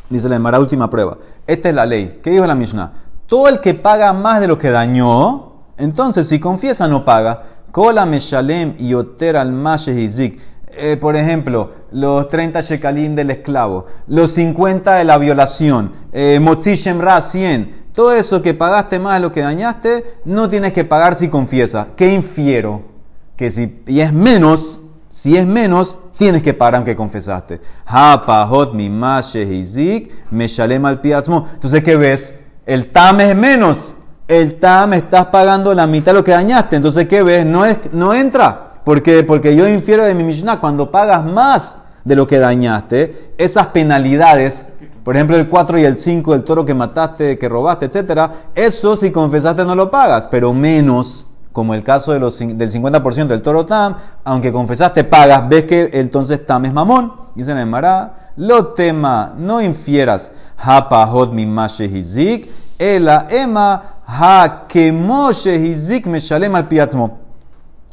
Dice 0.10 0.28
la 0.28 0.38
Mara, 0.40 0.60
última 0.60 0.90
prueba. 0.90 1.18
Esta 1.48 1.70
es 1.70 1.76
la 1.76 1.86
ley. 1.86 2.20
¿Qué 2.22 2.32
dijo 2.32 2.46
la 2.46 2.56
Mishnah? 2.56 2.92
Todo 3.26 3.48
el 3.48 3.62
que 3.62 3.74
paga 3.74 4.12
más 4.12 4.42
de 4.42 4.48
lo 4.50 4.58
que 4.58 4.72
dañó, 4.72 5.54
entonces 5.78 6.28
si 6.28 6.42
confiesa 6.42 6.90
no 6.90 7.06
paga. 7.06 7.44
Kola 7.72 8.06
meshalem 8.06 8.76
yoter 8.76 9.38
al 9.38 9.54
eh, 10.72 10.98
por 10.98 11.16
ejemplo, 11.16 11.72
los 11.92 12.28
30 12.28 12.62
shekalim 12.62 13.16
del 13.16 13.32
esclavo, 13.32 13.86
los 14.08 14.32
50 14.32 14.96
de 14.96 15.04
la 15.04 15.18
violación, 15.18 15.92
eh, 16.14 16.40
ra 17.00 17.22
100. 17.22 17.90
Todo 17.94 18.14
eso 18.14 18.42
que 18.42 18.54
pagaste 18.54 19.00
más 19.00 19.16
de 19.16 19.20
lo 19.22 19.32
que 19.32 19.42
dañaste, 19.42 20.20
no 20.26 20.50
tienes 20.50 20.74
que 20.74 20.86
pagar 20.86 21.18
si 21.18 21.28
confiesa. 21.28 21.88
¿Qué 21.96 22.14
infiero? 22.14 22.84
Que 23.36 23.50
si 23.50 23.84
y 23.88 24.02
es 24.02 24.14
menos, 24.14 24.84
si 25.08 25.36
es 25.36 25.46
menos, 25.46 25.98
tienes 26.18 26.44
que 26.44 26.54
pagar 26.54 26.76
aunque 26.76 26.96
confesaste. 26.96 27.60
mi 28.74 28.90
me 28.90 30.48
shalem 30.48 30.86
al. 30.86 31.02
Entonces, 31.04 31.84
¿qué 31.84 31.96
ves? 31.96 32.42
El 32.66 32.92
tam 32.92 33.20
es 33.22 33.36
menos. 33.36 33.96
El 34.28 34.60
tam 34.60 34.94
estás 34.94 35.26
pagando 35.26 35.74
la 35.74 35.88
mitad 35.88 36.12
de 36.12 36.20
lo 36.20 36.24
que 36.24 36.32
dañaste. 36.32 36.76
Entonces, 36.76 37.08
¿qué 37.08 37.24
ves? 37.24 37.46
No, 37.46 37.66
es, 37.66 37.80
no 37.92 38.14
entra. 38.14 38.69
¿Por 38.84 39.04
Porque 39.26 39.56
yo 39.56 39.68
infiero 39.68 40.04
de 40.04 40.16
mi 40.16 40.24
Mishnah, 40.24 40.60
cuando 40.60 40.90
pagas 40.90 41.26
más 41.26 41.80
de 42.04 42.16
lo 42.16 42.26
que 42.26 42.40
dañaste, 42.40 43.34
esas 43.38 43.68
penalidades, 43.68 44.66
por 45.04 45.16
ejemplo, 45.16 45.36
el 45.38 45.50
4 45.50 45.80
y 45.80 45.86
el 45.86 45.98
5 45.98 46.32
del 46.32 46.44
toro 46.44 46.66
que 46.66 46.74
mataste, 46.74 47.38
que 47.38 47.50
robaste, 47.50 47.86
etcétera, 47.86 48.32
eso 48.56 48.96
si 48.96 49.12
confesaste 49.12 49.66
no 49.66 49.76
lo 49.76 49.92
pagas, 49.92 50.28
pero 50.28 50.54
menos, 50.54 51.28
como 51.52 51.74
el 51.74 51.84
caso 51.84 52.14
de 52.14 52.20
los, 52.20 52.40
del 52.40 52.72
50% 52.72 53.28
del 53.28 53.42
toro 53.42 53.66
tam, 53.66 53.96
aunque 54.24 54.52
confesaste 54.52 55.04
pagas, 55.04 55.48
ves 55.50 55.66
que 55.66 55.90
entonces 55.94 56.46
tam 56.46 56.66
es 56.66 56.74
mamón. 56.74 57.14
Dice 57.36 57.52
en 57.52 57.58
el 57.60 57.72
lo 58.38 58.68
tema, 58.68 59.34
no 59.38 59.62
infieras, 59.62 60.32
hapahot 60.58 61.34
mi 61.34 61.46
hizik, 61.46 62.50
ela 62.78 63.28
ema 63.30 63.98
ha 64.08 64.66
kemoshe 64.68 65.56
hizik 65.56 66.06
me 66.06 66.20
shalem 66.20 66.56
al 66.56 66.68
piatmo 66.68 67.29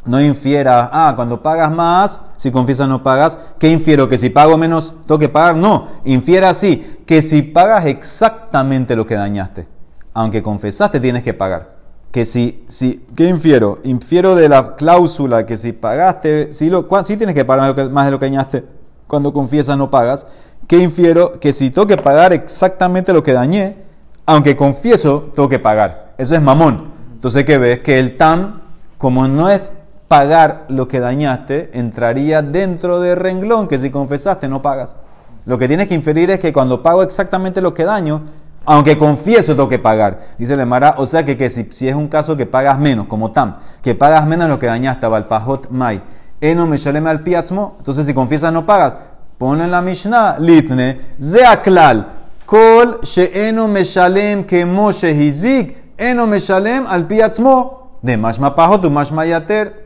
no 0.06 0.20
infiera, 0.20 0.88
ah, 0.92 1.12
cuando 1.16 1.42
pagas 1.42 1.70
más, 1.70 2.20
si 2.36 2.50
confiesas 2.50 2.88
no 2.88 3.02
pagas, 3.02 3.38
¿qué 3.58 3.68
infiero? 3.68 4.08
¿Que 4.08 4.18
si 4.18 4.30
pago 4.30 4.56
menos 4.56 4.94
tengo 5.06 5.18
que 5.18 5.28
pagar? 5.28 5.56
No, 5.56 5.88
infiera 6.04 6.50
así, 6.50 7.00
que 7.06 7.22
si 7.22 7.42
pagas 7.42 7.86
exactamente 7.86 8.96
lo 8.96 9.06
que 9.06 9.14
dañaste, 9.14 9.66
aunque 10.14 10.42
confesaste 10.42 11.00
tienes 11.00 11.22
que 11.22 11.34
pagar. 11.34 11.76
Que 12.10 12.24
si, 12.24 12.64
si, 12.68 13.04
¿qué 13.14 13.28
infiero? 13.28 13.80
Infiero 13.84 14.34
de 14.36 14.48
la 14.48 14.76
cláusula 14.76 15.44
que 15.44 15.56
si 15.56 15.72
pagaste, 15.72 16.54
si, 16.54 16.70
lo, 16.70 16.88
si 17.04 17.16
tienes 17.16 17.34
que 17.34 17.44
pagar 17.44 17.90
más 17.90 18.06
de 18.06 18.10
lo 18.10 18.18
que 18.18 18.26
dañaste, 18.26 18.64
cuando 19.06 19.32
confiesas 19.32 19.76
no 19.76 19.90
pagas. 19.90 20.26
¿Qué 20.66 20.78
infiero? 20.78 21.38
Que 21.38 21.52
si 21.52 21.70
tengo 21.70 21.86
que 21.86 21.96
pagar 21.96 22.32
exactamente 22.32 23.12
lo 23.12 23.22
que 23.22 23.32
dañé, 23.32 23.76
aunque 24.24 24.56
confieso, 24.56 25.30
tengo 25.34 25.48
que 25.48 25.58
pagar. 25.58 26.14
Eso 26.18 26.34
es 26.34 26.42
mamón. 26.42 26.92
Entonces, 27.12 27.44
¿qué 27.44 27.58
ves? 27.58 27.80
Que 27.80 27.98
el 27.98 28.16
TAM, 28.16 28.60
como 28.98 29.28
no 29.28 29.48
es 29.48 29.74
pagar 30.08 30.66
lo 30.68 30.88
que 30.88 31.00
dañaste, 31.00 31.70
entraría 31.72 32.42
dentro 32.42 33.00
del 33.00 33.16
renglón 33.16 33.68
que 33.68 33.78
si 33.78 33.90
confesaste 33.90 34.48
no 34.48 34.62
pagas. 34.62 34.96
Lo 35.44 35.58
que 35.58 35.68
tienes 35.68 35.88
que 35.88 35.94
inferir 35.94 36.30
es 36.30 36.40
que 36.40 36.52
cuando 36.52 36.82
pago 36.82 37.02
exactamente 37.02 37.60
lo 37.60 37.74
que 37.74 37.84
daño, 37.84 38.22
aunque 38.64 38.98
confieso 38.98 39.54
tengo 39.54 39.68
que 39.68 39.78
pagar. 39.78 40.20
Dice 40.38 40.54
el 40.54 40.66
Mara, 40.66 40.96
o 40.98 41.06
sea 41.06 41.24
que, 41.24 41.36
que 41.36 41.48
si, 41.50 41.68
si, 41.70 41.88
es 41.88 41.94
un 41.94 42.08
caso 42.08 42.36
que 42.36 42.46
pagas 42.46 42.78
menos, 42.78 43.06
como 43.06 43.30
Tam, 43.30 43.54
que 43.82 43.94
pagas 43.94 44.26
menos 44.26 44.48
lo 44.48 44.58
que 44.58 44.66
dañaste, 44.66 45.06
pajot 45.28 45.70
Mai, 45.70 46.02
Eno 46.40 46.66
Meshaleme 46.66 47.08
al 47.08 47.22
Piatzmo, 47.22 47.76
entonces 47.78 48.06
si 48.06 48.12
confiesas 48.12 48.52
no 48.52 48.66
pagas. 48.66 48.94
Pone 49.38 49.64
en 49.64 49.70
la 49.70 49.82
Mishnah, 49.82 50.38
Litne, 50.38 50.98
Zeaklal, 51.22 52.08
Kol 52.44 53.00
Sheeno 53.02 53.68
Meshalem 53.68 54.44
Kemo 54.44 54.90
Shehizik, 54.90 55.94
Eno 55.96 56.26
Meshalem 56.26 56.86
al 56.86 57.06
Piatzmo, 57.06 57.98
de 58.02 58.16
Mashma 58.16 58.54
Pajot 58.54 58.84
Mashma 58.90 59.26
Yater. 59.26 59.85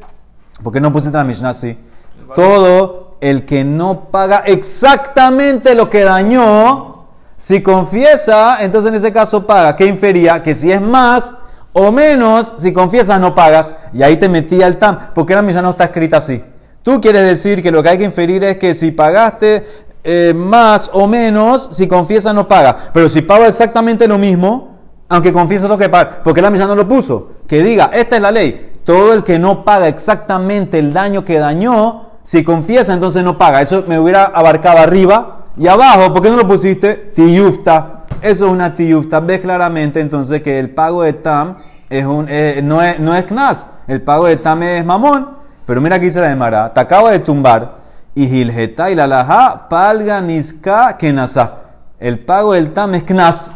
¿Por 0.63 0.73
qué 0.73 0.81
no 0.81 0.93
pusiste 0.93 1.17
la 1.17 1.25
Mishnah 1.25 1.51
así? 1.51 1.77
Todo 2.35 3.17
el 3.21 3.45
que 3.45 3.65
no 3.65 4.11
paga 4.11 4.43
exactamente 4.47 5.75
lo 5.75 5.91
que 5.91 6.05
dañó, 6.05 7.07
si 7.37 7.63
confiesa, 7.63 8.59
entonces 8.61 8.91
en 8.91 8.97
ese 8.97 9.13
caso 9.13 9.47
paga. 9.47 9.77
¿Qué 9.77 9.87
infería? 9.87 10.43
Que 10.43 10.55
si 10.55 10.71
es 10.71 10.81
más 10.81 11.35
o 11.73 11.91
menos, 11.91 12.55
si 12.59 12.73
confiesas 12.73 13.21
no 13.21 13.35
pagas. 13.35 13.75
Y 13.95 14.03
ahí 14.03 14.17
te 14.17 14.29
metía 14.29 14.67
el 14.67 14.77
TAM. 14.77 14.99
porque 15.15 15.35
la 15.35 15.43
Mishnah 15.43 15.63
no 15.63 15.71
está 15.71 15.85
escrita 15.85 16.19
así? 16.19 16.43
Tú 16.83 17.01
quieres 17.01 17.27
decir 17.27 17.63
que 17.63 17.71
lo 17.71 17.83
que 17.83 17.91
hay 17.91 17.99
que 17.99 18.05
inferir 18.05 18.45
es 18.45 18.57
que 18.57 18.75
si 18.75 18.91
pagaste 18.91 19.67
eh, 20.05 20.33
más 20.35 20.91
o 20.93 21.07
menos, 21.07 21.71
si 21.73 21.89
confiesas 21.89 22.35
no 22.35 22.47
paga. 22.47 22.77
Pero 22.93 23.09
si 23.09 23.23
pago 23.23 23.45
exactamente 23.45 24.07
lo 24.07 24.19
mismo, 24.19 24.79
aunque 25.09 25.33
confieso 25.33 25.67
lo 25.69 25.79
que 25.79 25.89
paga, 25.89 26.21
porque 26.23 26.43
la 26.43 26.51
Mishnah 26.51 26.69
no 26.69 26.75
lo 26.75 26.87
puso. 26.87 27.33
Que 27.47 27.63
diga, 27.63 27.91
esta 27.93 28.17
es 28.17 28.23
la 28.23 28.31
ley 28.31 28.70
todo 28.85 29.13
el 29.13 29.25
que 29.25 29.39
no 29.39 29.65
paga 29.65 29.89
exactamente 29.89 30.79
el 30.79 30.93
daño 30.93 31.25
que 31.25 31.39
dañó, 31.39 32.11
si 32.23 32.45
confiesa, 32.45 32.93
entonces 32.93 33.25
no 33.25 33.39
paga. 33.39 33.63
Eso 33.63 33.85
me 33.87 33.99
hubiera 33.99 34.25
abarcado 34.25 34.79
arriba 34.79 35.47
y 35.57 35.67
abajo. 35.67 36.13
¿Por 36.13 36.23
qué 36.23 36.31
no 36.31 36.37
lo 36.37 36.47
pusiste? 36.47 36.95
Tiyufta. 37.15 38.05
Eso 38.23 38.47
es 38.47 38.53
una 38.53 38.75
tiyufta. 38.75 39.21
Ves 39.21 39.41
claramente 39.41 40.01
entonces 40.01 40.43
que 40.43 40.59
el 40.59 40.71
pago 40.71 41.03
de 41.03 41.15
Tam 41.15 41.57
es 41.89 42.05
un, 42.05 42.27
eh, 42.29 42.61
no, 42.63 42.83
es, 42.83 42.99
no 43.01 43.15
es 43.15 43.25
knas. 43.25 43.67
El 43.87 44.03
pago 44.03 44.27
de 44.27 44.37
Tam 44.37 44.63
es 44.63 44.85
mamón. 44.85 45.39
Pero 45.67 45.81
mira 45.81 45.97
aquí 45.97 46.07
dice 46.07 46.21
la 46.21 46.29
demara. 46.29 46.73
Te 46.73 46.81
acaba 46.81 47.11
de 47.11 47.21
tumbar. 47.21 47.81
Y 48.15 48.27
Gilgeta 48.27 48.91
y 48.91 48.95
la 48.95 49.07
laja 49.07 49.69
palga 49.69 50.21
niska 50.21 50.97
kenasa. 50.99 51.59
El 51.99 52.19
pago 52.19 52.53
del 52.53 52.73
Tam 52.73 52.95
es 52.95 53.05
knas. 53.05 53.55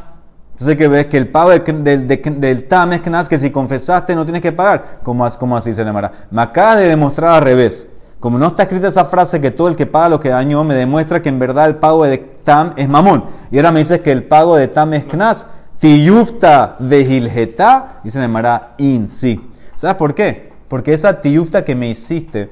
Entonces 0.54 0.76
que 0.76 0.86
ves 0.86 1.06
que 1.06 1.16
el 1.16 1.26
pago 1.26 1.50
del, 1.50 2.06
del, 2.06 2.64
tam 2.68 2.92
es 2.92 3.28
que 3.28 3.38
si 3.38 3.50
confesaste 3.50 4.14
no 4.14 4.22
tienes 4.24 4.40
que 4.40 4.52
pagar. 4.52 5.00
¿Cómo, 5.02 5.26
así 5.26 5.74
se 5.74 5.80
le 5.82 5.86
llamará? 5.86 6.12
Me 6.30 6.42
acaba 6.42 6.76
de 6.76 6.86
demostrar 6.86 7.34
al 7.34 7.42
revés. 7.42 7.88
Como 8.20 8.38
no 8.38 8.46
está 8.46 8.62
escrita 8.62 8.86
esa 8.86 9.04
frase 9.04 9.40
que 9.40 9.50
todo 9.50 9.66
el 9.66 9.74
que 9.74 9.86
paga 9.86 10.10
lo 10.10 10.20
que 10.20 10.28
dañó, 10.28 10.62
me 10.62 10.74
demuestra 10.74 11.20
que 11.20 11.28
en 11.28 11.40
verdad 11.40 11.66
el 11.66 11.74
pago 11.76 12.04
de 12.04 12.18
tam 12.18 12.72
es 12.76 12.88
mamón. 12.88 13.24
Y 13.50 13.56
ahora 13.56 13.72
me 13.72 13.80
dices 13.80 14.00
que 14.00 14.12
el 14.12 14.22
pago 14.22 14.54
de 14.54 14.68
tam 14.68 14.94
es 14.94 15.04
knas. 15.04 15.48
Tiyufta 15.80 16.76
vejilgeta, 16.78 17.98
y 18.04 18.10
se 18.10 18.20
llamará 18.20 18.74
in 18.78 19.08
sí. 19.08 19.50
¿Sabes 19.74 19.96
por 19.96 20.14
qué? 20.14 20.52
Porque 20.68 20.92
esa 20.92 21.18
tiyufta 21.18 21.64
que 21.64 21.74
me 21.74 21.88
hiciste, 21.88 22.48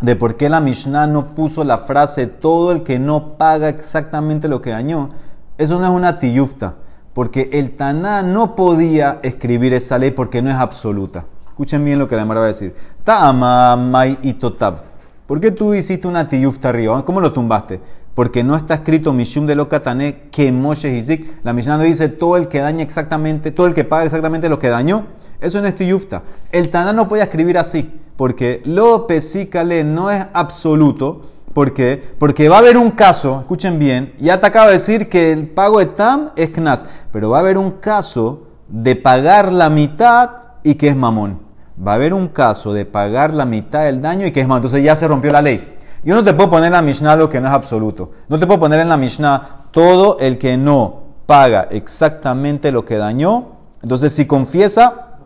de 0.00 0.16
por 0.16 0.36
qué 0.36 0.48
la 0.48 0.60
Mishnah 0.60 1.06
no 1.06 1.34
puso 1.34 1.64
la 1.64 1.76
frase 1.76 2.26
todo 2.26 2.72
el 2.72 2.82
que 2.82 2.98
no 2.98 3.36
paga 3.36 3.68
exactamente 3.68 4.48
lo 4.48 4.62
que 4.62 4.70
dañó, 4.70 5.10
eso 5.58 5.78
no 5.78 5.84
es 5.84 5.90
una 5.90 6.18
tiyufta 6.18 6.76
porque 7.14 7.50
el 7.52 7.72
Taná 7.76 8.22
no 8.22 8.54
podía 8.54 9.20
escribir 9.22 9.74
esa 9.74 9.98
ley 9.98 10.10
porque 10.12 10.42
no 10.42 10.50
es 10.50 10.56
absoluta. 10.56 11.24
Escuchen 11.48 11.84
bien 11.84 11.98
lo 11.98 12.08
que 12.08 12.16
la 12.16 12.24
Mara 12.24 12.40
va 12.40 12.46
a 12.46 12.48
decir. 12.48 12.74
Ta'ama 13.04 13.76
mai 13.76 14.18
y 14.22 14.34
totab. 14.34 14.84
¿Por 15.26 15.40
qué 15.40 15.50
tú 15.50 15.74
hiciste 15.74 16.08
una 16.08 16.26
tiyufta 16.26 16.70
arriba? 16.70 17.04
¿Cómo 17.04 17.20
lo 17.20 17.32
tumbaste? 17.32 17.80
Porque 18.14 18.42
no 18.42 18.56
está 18.56 18.74
escrito 18.74 19.12
Mishum 19.12 19.46
de 19.46 19.54
lo 19.54 19.68
Katané 19.68 20.28
que 20.30 20.50
Moshe 20.50 20.92
Hizik. 20.96 21.44
La 21.44 21.52
Mishnah 21.52 21.76
no 21.76 21.84
dice 21.84 22.08
todo 22.08 22.36
el 22.36 22.48
que 22.48 22.60
daña 22.60 22.82
exactamente, 22.82 23.50
todo 23.50 23.66
el 23.66 23.74
que 23.74 23.84
paga 23.84 24.04
exactamente 24.04 24.48
lo 24.48 24.58
que 24.58 24.68
dañó. 24.68 25.06
Eso 25.40 25.60
no 25.60 25.68
es 25.68 25.74
tiyufta. 25.74 26.22
El 26.50 26.70
Taná 26.70 26.92
no 26.92 27.08
podía 27.08 27.24
escribir 27.24 27.58
así, 27.58 28.00
porque 28.16 28.60
lo 28.64 29.06
pesícale 29.06 29.84
no 29.84 30.10
es 30.10 30.26
absoluto 30.32 31.22
¿Por 31.52 31.74
qué? 31.74 32.00
Porque 32.18 32.48
va 32.48 32.56
a 32.56 32.58
haber 32.60 32.76
un 32.76 32.92
caso, 32.92 33.40
escuchen 33.40 33.80
bien, 33.80 34.12
ya 34.20 34.38
te 34.38 34.46
acabo 34.46 34.68
de 34.68 34.74
decir 34.74 35.08
que 35.08 35.32
el 35.32 35.48
pago 35.48 35.80
de 35.80 35.86
TAM 35.86 36.30
es 36.36 36.50
KNAS, 36.50 36.86
pero 37.10 37.30
va 37.30 37.38
a 37.38 37.40
haber 37.40 37.58
un 37.58 37.72
caso 37.72 38.46
de 38.68 38.94
pagar 38.94 39.50
la 39.50 39.68
mitad 39.68 40.30
y 40.62 40.76
que 40.76 40.88
es 40.88 40.94
mamón. 40.94 41.40
Va 41.84 41.92
a 41.92 41.94
haber 41.96 42.14
un 42.14 42.28
caso 42.28 42.72
de 42.72 42.84
pagar 42.84 43.34
la 43.34 43.46
mitad 43.46 43.82
del 43.82 44.00
daño 44.00 44.26
y 44.26 44.30
que 44.30 44.40
es 44.40 44.46
mamón. 44.46 44.58
Entonces 44.58 44.84
ya 44.84 44.94
se 44.94 45.08
rompió 45.08 45.32
la 45.32 45.42
ley. 45.42 45.76
Yo 46.04 46.14
no 46.14 46.22
te 46.22 46.32
puedo 46.34 46.50
poner 46.50 46.66
en 46.66 46.74
la 46.74 46.82
Mishnah 46.82 47.16
lo 47.16 47.28
que 47.28 47.40
no 47.40 47.48
es 47.48 47.54
absoluto. 47.54 48.12
No 48.28 48.38
te 48.38 48.46
puedo 48.46 48.60
poner 48.60 48.78
en 48.78 48.88
la 48.88 48.96
Mishnah 48.96 49.64
todo 49.72 50.18
el 50.20 50.38
que 50.38 50.56
no 50.56 51.00
paga 51.26 51.66
exactamente 51.70 52.70
lo 52.70 52.84
que 52.84 52.96
dañó. 52.96 53.56
Entonces 53.82 54.12
si 54.12 54.24
confiesa, 54.24 55.16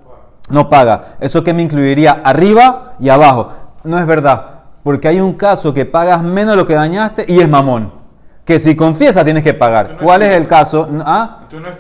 no 0.49 0.71
paga. 0.71 1.17
¿Eso 1.21 1.45
que 1.45 1.53
me 1.53 1.63
incluiría? 1.63 2.23
Arriba 2.25 2.95
y 2.99 3.11
abajo. 3.11 3.53
No 3.83 3.99
es 3.99 4.07
verdad 4.07 4.54
porque 4.85 5.09
hay 5.09 5.19
un 5.19 5.33
caso 5.33 5.75
que 5.75 5.85
pagas 5.85 6.23
menos 6.23 6.53
de 6.53 6.57
lo 6.57 6.67
que 6.67 6.75
dañaste 6.75 7.25
y 7.27 7.41
es 7.41 7.49
mamón. 7.49 7.93
Que 8.45 8.61
si 8.61 8.77
confiesa 8.77 9.25
tienes 9.25 9.43
que 9.43 9.55
pagar. 9.55 9.97
¿Cuál 9.97 10.23
es 10.23 10.33
el 10.35 10.47
caso? 10.47 10.89
¿Ah? 11.05 11.47
Tú 11.51 11.59
no 11.59 11.69
es 11.71 11.77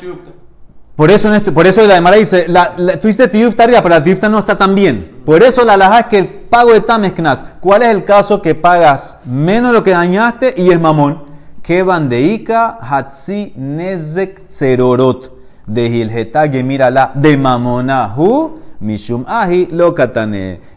por 0.97 1.11
eso, 1.11 1.29
por 1.53 1.67
eso 1.67 1.85
la 1.87 1.95
Demara 1.95 2.17
dice, 2.17 2.47
la, 2.47 2.77
tú 3.01 3.09
dices 3.09 3.29
tiyufta 3.29 3.65
arriba, 3.65 3.83
pero 3.83 3.97
la 3.97 4.03
tiyufta 4.05 4.29
no 4.29 4.39
está 4.39 4.57
tan 4.57 4.77
bien. 4.77 5.23
Por 5.25 5.43
eso 5.43 5.65
la 5.65 5.77
laja 5.77 6.01
es 6.01 6.07
que 6.07 6.19
el 6.19 6.29
pago 6.29 6.73
de 6.73 6.83
tam 6.83 7.05
es 7.05 7.13
knas. 7.15 7.45
¿Cuál 7.61 7.83
es 7.83 7.89
el 7.89 8.05
caso 8.05 8.41
que 8.41 8.55
pagas 8.55 9.23
menos 9.25 9.73
de 9.73 9.79
lo 9.79 9.83
que 9.83 9.91
dañaste 9.91 10.55
y 10.57 10.71
es 10.71 10.81
mamón? 10.81 11.25
Que 11.63 11.83
bandeika 11.83 12.79
hatzi 12.81 13.53
nezek 13.57 14.43
zerorot 14.49 15.33
de 15.67 15.89
hilgeta 15.89 16.49
gemira 16.49 16.91
la 16.91 17.11
de 17.15 17.37
mamonahu 17.39 18.61
Mishum 18.85 19.25
ahi. 19.27 19.69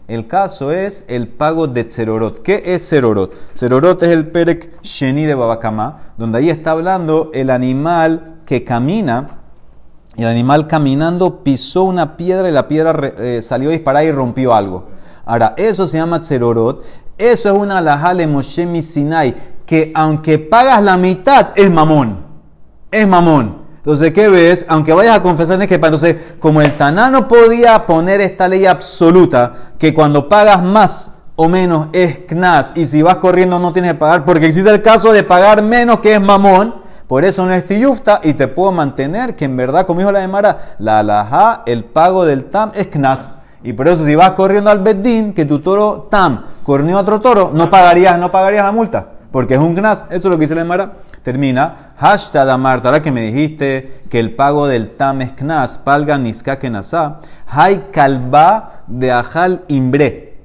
El 0.08 0.26
caso 0.26 0.72
es 0.72 1.04
el 1.08 1.28
pago 1.28 1.66
de 1.66 1.84
Tserorot. 1.84 2.42
¿Qué 2.42 2.62
es 2.64 2.80
Tserorot? 2.80 3.34
Tserorot 3.54 4.02
es 4.02 4.08
el 4.08 4.28
Perek 4.28 4.82
Sheni 4.82 5.26
de 5.26 5.34
Babakama, 5.34 6.14
donde 6.16 6.38
ahí 6.38 6.48
está 6.48 6.70
hablando 6.70 7.30
el 7.34 7.50
animal 7.50 8.40
que 8.46 8.64
camina. 8.64 9.26
El 10.16 10.26
animal 10.26 10.66
caminando 10.66 11.44
pisó 11.44 11.84
una 11.84 12.16
piedra 12.16 12.48
y 12.48 12.52
la 12.52 12.66
piedra 12.66 13.12
eh, 13.18 13.40
salió 13.42 13.70
disparada 13.70 14.04
y 14.04 14.10
rompió 14.10 14.54
algo. 14.54 14.88
Ahora, 15.26 15.54
eso 15.58 15.86
se 15.86 15.98
llama 15.98 16.20
Tserorot. 16.20 16.82
Eso 17.18 17.54
es 17.54 17.62
una 17.62 17.78
alajale 17.78 18.26
Moshe 18.26 18.82
Sinai, 18.82 19.34
que 19.66 19.92
aunque 19.94 20.38
pagas 20.38 20.82
la 20.82 20.96
mitad, 20.96 21.48
es 21.54 21.70
mamón. 21.70 22.24
Es 22.90 23.06
mamón. 23.06 23.67
Entonces, 23.88 24.12
¿qué 24.12 24.28
ves? 24.28 24.66
Aunque 24.68 24.92
vayas 24.92 25.16
a 25.16 25.22
confesar, 25.22 25.56
tienes 25.56 25.68
que 25.68 25.76
Entonces, 25.76 26.16
como 26.38 26.60
el 26.60 26.76
Taná 26.76 27.08
no 27.08 27.26
podía 27.26 27.86
poner 27.86 28.20
esta 28.20 28.46
ley 28.46 28.66
absoluta, 28.66 29.54
que 29.78 29.94
cuando 29.94 30.28
pagas 30.28 30.62
más 30.62 31.12
o 31.36 31.48
menos 31.48 31.86
es 31.94 32.18
knas, 32.28 32.74
y 32.76 32.84
si 32.84 33.00
vas 33.00 33.16
corriendo 33.16 33.58
no 33.58 33.72
tienes 33.72 33.92
que 33.92 33.98
pagar, 33.98 34.26
porque 34.26 34.44
existe 34.44 34.68
el 34.68 34.82
caso 34.82 35.10
de 35.10 35.22
pagar 35.22 35.62
menos 35.62 36.00
que 36.00 36.12
es 36.12 36.20
mamón, 36.20 36.74
por 37.06 37.24
eso 37.24 37.46
no 37.46 37.54
es 37.54 37.64
tiyufta, 37.64 38.20
y 38.22 38.34
te 38.34 38.46
puedo 38.46 38.72
mantener 38.72 39.34
que 39.34 39.46
en 39.46 39.56
verdad, 39.56 39.86
como 39.86 40.00
dijo 40.00 40.12
la 40.12 40.20
demara, 40.20 40.74
la 40.78 40.98
alajá, 40.98 41.62
el 41.64 41.84
pago 41.84 42.26
del 42.26 42.44
tam 42.44 42.72
es 42.74 42.88
knas. 42.88 43.44
Y 43.62 43.72
por 43.72 43.88
eso 43.88 44.04
si 44.04 44.14
vas 44.14 44.32
corriendo 44.32 44.68
al 44.68 44.80
bedín, 44.80 45.32
que 45.32 45.46
tu 45.46 45.60
toro 45.60 46.08
tam 46.10 46.44
corrió 46.62 46.98
a 46.98 47.00
otro 47.00 47.22
toro, 47.22 47.52
no 47.54 47.70
pagarías, 47.70 48.18
no 48.18 48.30
pagarías 48.30 48.64
la 48.64 48.72
multa, 48.72 49.06
porque 49.32 49.54
es 49.54 49.60
un 49.60 49.74
knas. 49.74 50.04
Eso 50.10 50.16
es 50.16 50.24
lo 50.26 50.32
que 50.32 50.42
dice 50.42 50.54
la 50.54 50.60
demara. 50.60 50.92
Termina, 51.22 51.92
hashtag 51.96 52.48
Amarta, 52.48 52.88
ahora 52.88 53.02
que 53.02 53.12
me 53.12 53.22
dijiste 53.22 54.02
que 54.08 54.18
el 54.18 54.34
pago 54.34 54.66
del 54.66 54.90
Tames 54.90 55.32
Knas, 55.32 55.78
palga 55.78 56.16
Niska 56.18 56.58
Kenasá, 56.58 57.20
hay 57.46 57.86
calva 57.92 58.82
de 58.86 59.12
Ajal 59.12 59.64
Imbre, 59.68 60.38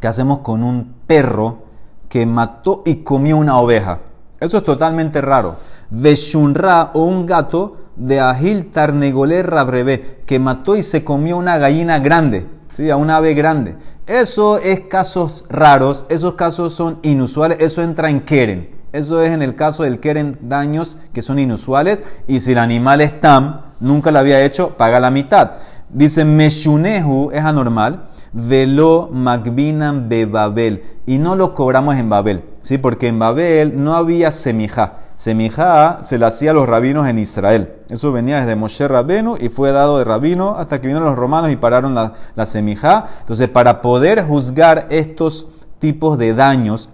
que 0.00 0.08
hacemos 0.08 0.40
con 0.40 0.62
un 0.62 0.94
perro 1.06 1.64
que 2.08 2.26
mató 2.26 2.82
y 2.84 2.96
comió 2.96 3.36
una 3.36 3.58
oveja. 3.58 4.00
Eso 4.40 4.58
es 4.58 4.64
totalmente 4.64 5.20
raro. 5.20 5.56
Veshunra 5.90 6.90
o 6.94 7.04
un 7.04 7.26
gato 7.26 7.76
de 7.96 8.20
Agil 8.20 8.70
Tarnegoler 8.70 9.48
Rabrebe, 9.48 10.22
que 10.26 10.38
mató 10.38 10.76
y 10.76 10.82
se 10.82 11.04
comió 11.04 11.36
una 11.36 11.58
gallina 11.58 11.98
grande, 11.98 12.46
¿sí? 12.72 12.90
a 12.90 12.96
una 12.96 13.16
ave 13.16 13.34
grande. 13.34 13.76
Eso 14.06 14.58
es 14.58 14.80
casos 14.80 15.44
raros, 15.48 16.06
esos 16.08 16.34
casos 16.34 16.72
son 16.72 16.98
inusuales, 17.02 17.58
eso 17.60 17.82
entra 17.82 18.10
en 18.10 18.20
Keren. 18.20 18.79
Eso 18.92 19.22
es 19.22 19.30
en 19.32 19.42
el 19.42 19.54
caso 19.54 19.84
del 19.84 20.00
Keren 20.00 20.36
daños 20.42 20.98
que 21.12 21.22
son 21.22 21.38
inusuales 21.38 22.02
y 22.26 22.40
si 22.40 22.52
el 22.52 22.58
animal 22.58 23.00
es 23.00 23.20
tam, 23.20 23.60
nunca 23.78 24.10
lo 24.10 24.18
había 24.18 24.44
hecho, 24.44 24.76
paga 24.76 24.98
la 24.98 25.10
mitad. 25.10 25.52
Dice 25.88 26.24
Meshunehu 26.24 27.30
es 27.32 27.44
anormal, 27.44 28.04
velo 28.32 29.08
magbinan 29.12 30.08
bebabel 30.08 30.84
y 31.06 31.18
no 31.18 31.36
lo 31.36 31.54
cobramos 31.54 31.96
en 31.96 32.08
Babel, 32.08 32.44
¿sí? 32.62 32.78
porque 32.78 33.08
en 33.08 33.18
Babel 33.18 33.82
no 33.82 33.94
había 33.94 34.30
semija. 34.30 34.98
Semijá 35.14 35.98
se 36.02 36.16
la 36.16 36.28
hacía 36.28 36.52
a 36.52 36.54
los 36.54 36.66
rabinos 36.66 37.06
en 37.06 37.18
Israel. 37.18 37.74
Eso 37.90 38.10
venía 38.10 38.40
desde 38.40 38.56
Moshe 38.56 38.88
Rabenu 38.88 39.36
y 39.38 39.50
fue 39.50 39.70
dado 39.70 39.98
de 39.98 40.04
rabino 40.04 40.54
hasta 40.56 40.80
que 40.80 40.86
vinieron 40.86 41.06
los 41.10 41.18
romanos 41.18 41.50
y 41.50 41.56
pararon 41.56 41.94
la, 41.94 42.14
la 42.34 42.46
semijá. 42.46 43.06
Entonces, 43.20 43.48
para 43.50 43.82
poder 43.82 44.24
juzgar 44.24 44.86
estos 44.88 45.48
tipos 45.78 46.16
de 46.16 46.32
daños, 46.32 46.88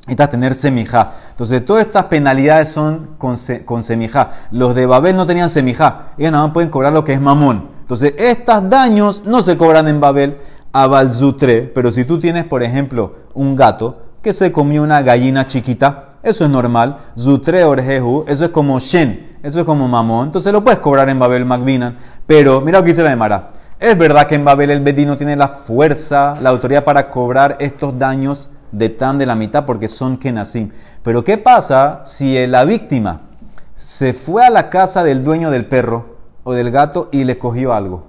necesitas 0.00 0.30
tener 0.30 0.54
semijá. 0.54 1.12
Entonces, 1.30 1.64
todas 1.64 1.86
estas 1.86 2.04
penalidades 2.06 2.68
son 2.68 3.10
con, 3.18 3.36
con 3.64 3.82
semijá. 3.82 4.30
Los 4.50 4.74
de 4.74 4.86
Babel 4.86 5.16
no 5.16 5.26
tenían 5.26 5.48
semijá. 5.48 6.12
Ellos 6.18 6.32
nada 6.32 6.44
más 6.44 6.52
pueden 6.52 6.70
cobrar 6.70 6.92
lo 6.92 7.04
que 7.04 7.12
es 7.12 7.20
mamón. 7.20 7.68
Entonces, 7.80 8.14
estos 8.18 8.68
daños 8.68 9.22
no 9.24 9.42
se 9.42 9.56
cobran 9.56 9.88
en 9.88 10.00
Babel 10.00 10.36
a 10.72 10.86
Balzutre. 10.86 11.62
Pero 11.62 11.90
si 11.90 12.04
tú 12.04 12.18
tienes, 12.18 12.44
por 12.44 12.62
ejemplo, 12.62 13.14
un 13.34 13.56
gato 13.56 14.02
que 14.22 14.32
se 14.32 14.52
comió 14.52 14.82
una 14.82 15.02
gallina 15.02 15.46
chiquita, 15.46 16.16
eso 16.22 16.44
es 16.44 16.50
normal. 16.50 16.98
Zutre 17.18 17.64
orjehu, 17.64 18.24
eso 18.28 18.44
es 18.44 18.50
como 18.50 18.78
Shen, 18.78 19.30
eso 19.42 19.60
es 19.60 19.64
como 19.64 19.88
mamón. 19.88 20.26
Entonces 20.26 20.52
lo 20.52 20.62
puedes 20.62 20.80
cobrar 20.80 21.08
en 21.08 21.18
Babel 21.18 21.44
Magbinan. 21.44 21.96
Pero 22.26 22.60
mira 22.60 22.78
lo 22.78 22.84
que 22.84 22.90
dice 22.90 23.02
la 23.02 23.12
Emara. 23.12 23.50
Es 23.78 23.96
verdad 23.96 24.26
que 24.26 24.34
en 24.34 24.44
Babel 24.44 24.70
el 24.70 24.80
Bedín 24.82 25.08
no 25.08 25.16
tiene 25.16 25.36
la 25.36 25.48
fuerza, 25.48 26.36
la 26.42 26.50
autoridad 26.50 26.84
para 26.84 27.08
cobrar 27.08 27.56
estos 27.60 27.98
daños 27.98 28.50
de 28.72 28.88
tan 28.88 29.18
de 29.18 29.26
la 29.26 29.34
mitad 29.34 29.64
porque 29.64 29.88
son 29.88 30.16
kenasim. 30.16 30.70
Pero 31.02 31.24
¿qué 31.24 31.38
pasa 31.38 32.00
si 32.04 32.46
la 32.46 32.64
víctima 32.64 33.22
se 33.74 34.12
fue 34.12 34.44
a 34.44 34.50
la 34.50 34.70
casa 34.70 35.04
del 35.04 35.24
dueño 35.24 35.50
del 35.50 35.66
perro 35.66 36.16
o 36.44 36.52
del 36.52 36.70
gato 36.70 37.08
y 37.12 37.24
le 37.24 37.38
cogió 37.38 37.72
algo? 37.72 38.06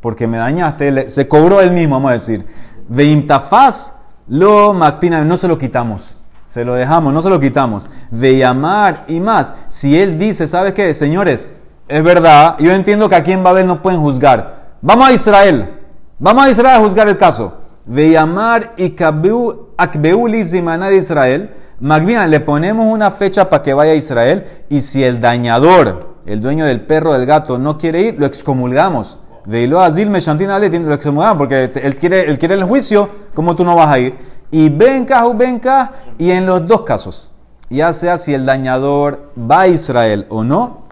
Porque 0.00 0.26
me 0.26 0.38
dañaste, 0.38 1.08
se 1.08 1.28
cobró 1.28 1.60
él 1.60 1.72
mismo, 1.72 1.96
vamos 1.96 2.10
a 2.10 2.14
decir. 2.14 2.46
Veintafaz 2.88 3.96
lo 4.28 4.72
Magpina, 4.72 5.24
no 5.24 5.36
se 5.36 5.48
lo 5.48 5.58
quitamos. 5.58 6.16
Se 6.46 6.64
lo 6.64 6.74
dejamos, 6.74 7.12
no 7.12 7.22
se 7.22 7.30
lo 7.30 7.38
quitamos. 7.38 7.88
De 8.10 8.36
llamar 8.36 9.04
y 9.08 9.20
más. 9.20 9.54
Si 9.68 10.00
él 10.00 10.18
dice, 10.18 10.48
¿sabes 10.48 10.72
qué? 10.74 10.94
Señores, 10.94 11.48
es 11.86 12.02
verdad, 12.02 12.56
yo 12.58 12.72
entiendo 12.72 13.08
que 13.08 13.16
aquí 13.16 13.32
en 13.32 13.42
Babel 13.42 13.66
no 13.66 13.82
pueden 13.82 14.00
juzgar. 14.00 14.70
Vamos 14.80 15.08
a 15.08 15.12
Israel. 15.12 15.78
Vamos 16.18 16.44
a 16.44 16.50
Israel 16.50 16.76
a 16.76 16.84
juzgar 16.84 17.08
el 17.08 17.18
caso. 17.18 17.59
De 17.90 18.10
llamar 18.10 18.72
y 18.76 18.94
akbeuli 19.76 20.44
zimanar 20.44 20.92
Israel. 20.92 21.50
Magvina, 21.80 22.26
le 22.26 22.40
ponemos 22.40 22.86
una 22.86 23.10
fecha 23.10 23.50
para 23.50 23.62
que 23.62 23.74
vaya 23.74 23.92
a 23.92 23.96
Israel. 23.96 24.44
Y 24.68 24.80
si 24.80 25.02
el 25.04 25.20
dañador, 25.20 26.16
el 26.26 26.40
dueño 26.40 26.64
del 26.64 26.82
perro, 26.82 27.12
del 27.12 27.26
gato, 27.26 27.58
no 27.58 27.76
quiere 27.78 28.00
ir, 28.02 28.16
lo 28.18 28.26
excomulgamos. 28.26 29.18
De 29.44 29.66
lo 29.66 29.80
azil 29.80 30.08
me 30.08 30.20
lo 30.20 30.94
excomulgamos 30.94 31.38
porque 31.38 31.70
él 31.82 31.94
quiere, 31.96 32.26
él 32.26 32.38
quiere 32.38 32.54
el 32.54 32.64
juicio, 32.64 33.08
¿cómo 33.34 33.56
tú 33.56 33.64
no 33.64 33.74
vas 33.74 33.88
a 33.88 33.98
ir? 33.98 34.14
y 34.50 34.68
benka 34.68 35.26
o 35.26 35.34
benka, 35.34 35.92
y 36.18 36.30
en 36.30 36.46
los 36.46 36.66
dos 36.66 36.82
casos, 36.82 37.32
ya 37.68 37.92
sea 37.92 38.18
si 38.18 38.34
el 38.34 38.46
dañador 38.46 39.32
va 39.38 39.62
a 39.62 39.68
Israel 39.68 40.26
o 40.28 40.42
no, 40.42 40.89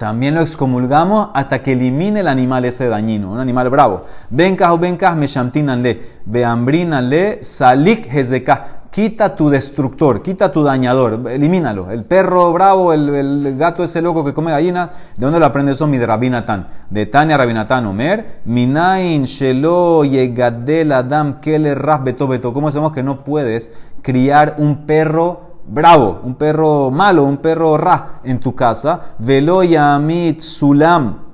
también 0.00 0.34
lo 0.34 0.40
excomulgamos 0.40 1.28
hasta 1.34 1.62
que 1.62 1.72
elimine 1.72 2.20
el 2.20 2.28
animal 2.28 2.64
ese 2.64 2.88
dañino, 2.88 3.32
un 3.32 3.38
animal 3.38 3.68
bravo. 3.68 4.06
Benka 4.30 4.72
o 4.72 4.78
benka, 4.78 5.14
me 5.14 5.26
shamtinanle, 5.26 6.00
beambrinanle, 6.24 7.42
salik 7.42 8.06
hezekah 8.10 8.80
quita 8.90 9.36
tu 9.36 9.50
destructor, 9.50 10.22
quita 10.22 10.50
tu 10.50 10.62
dañador, 10.62 11.28
elimínalo. 11.28 11.90
El 11.90 12.04
perro 12.04 12.50
bravo, 12.50 12.94
el, 12.94 13.54
gato 13.58 13.84
ese 13.84 14.00
loco 14.00 14.24
que 14.24 14.32
come 14.32 14.52
gallina, 14.52 14.88
¿de 15.18 15.26
dónde 15.26 15.38
lo 15.38 15.44
aprende 15.44 15.72
eso? 15.72 15.86
Mi 15.86 15.98
de 15.98 16.06
Rabinatán. 16.06 16.68
De 16.88 17.04
Tania 17.04 17.36
Rabinatán 17.36 17.84
Omer, 17.84 18.40
Minain 18.46 19.24
Shelo 19.24 20.04
Yegadel 20.04 20.92
Adam 20.92 21.40
Keller 21.40 21.78
Ras 21.78 22.02
Beto 22.02 22.26
Beto. 22.26 22.54
¿Cómo 22.54 22.70
sabemos 22.70 22.94
que 22.94 23.02
no 23.02 23.22
puedes 23.22 23.74
criar 24.00 24.54
un 24.56 24.86
perro 24.86 25.49
bravo, 25.70 26.20
un 26.24 26.34
perro 26.34 26.90
malo, 26.90 27.24
un 27.24 27.38
perro 27.38 27.76
ra 27.76 28.20
en 28.24 28.40
tu 28.40 28.54
casa? 28.54 29.14
Velo 29.18 29.62
Yamit 29.62 30.40
Sulam 30.40 31.30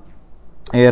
eh. 0.72 0.90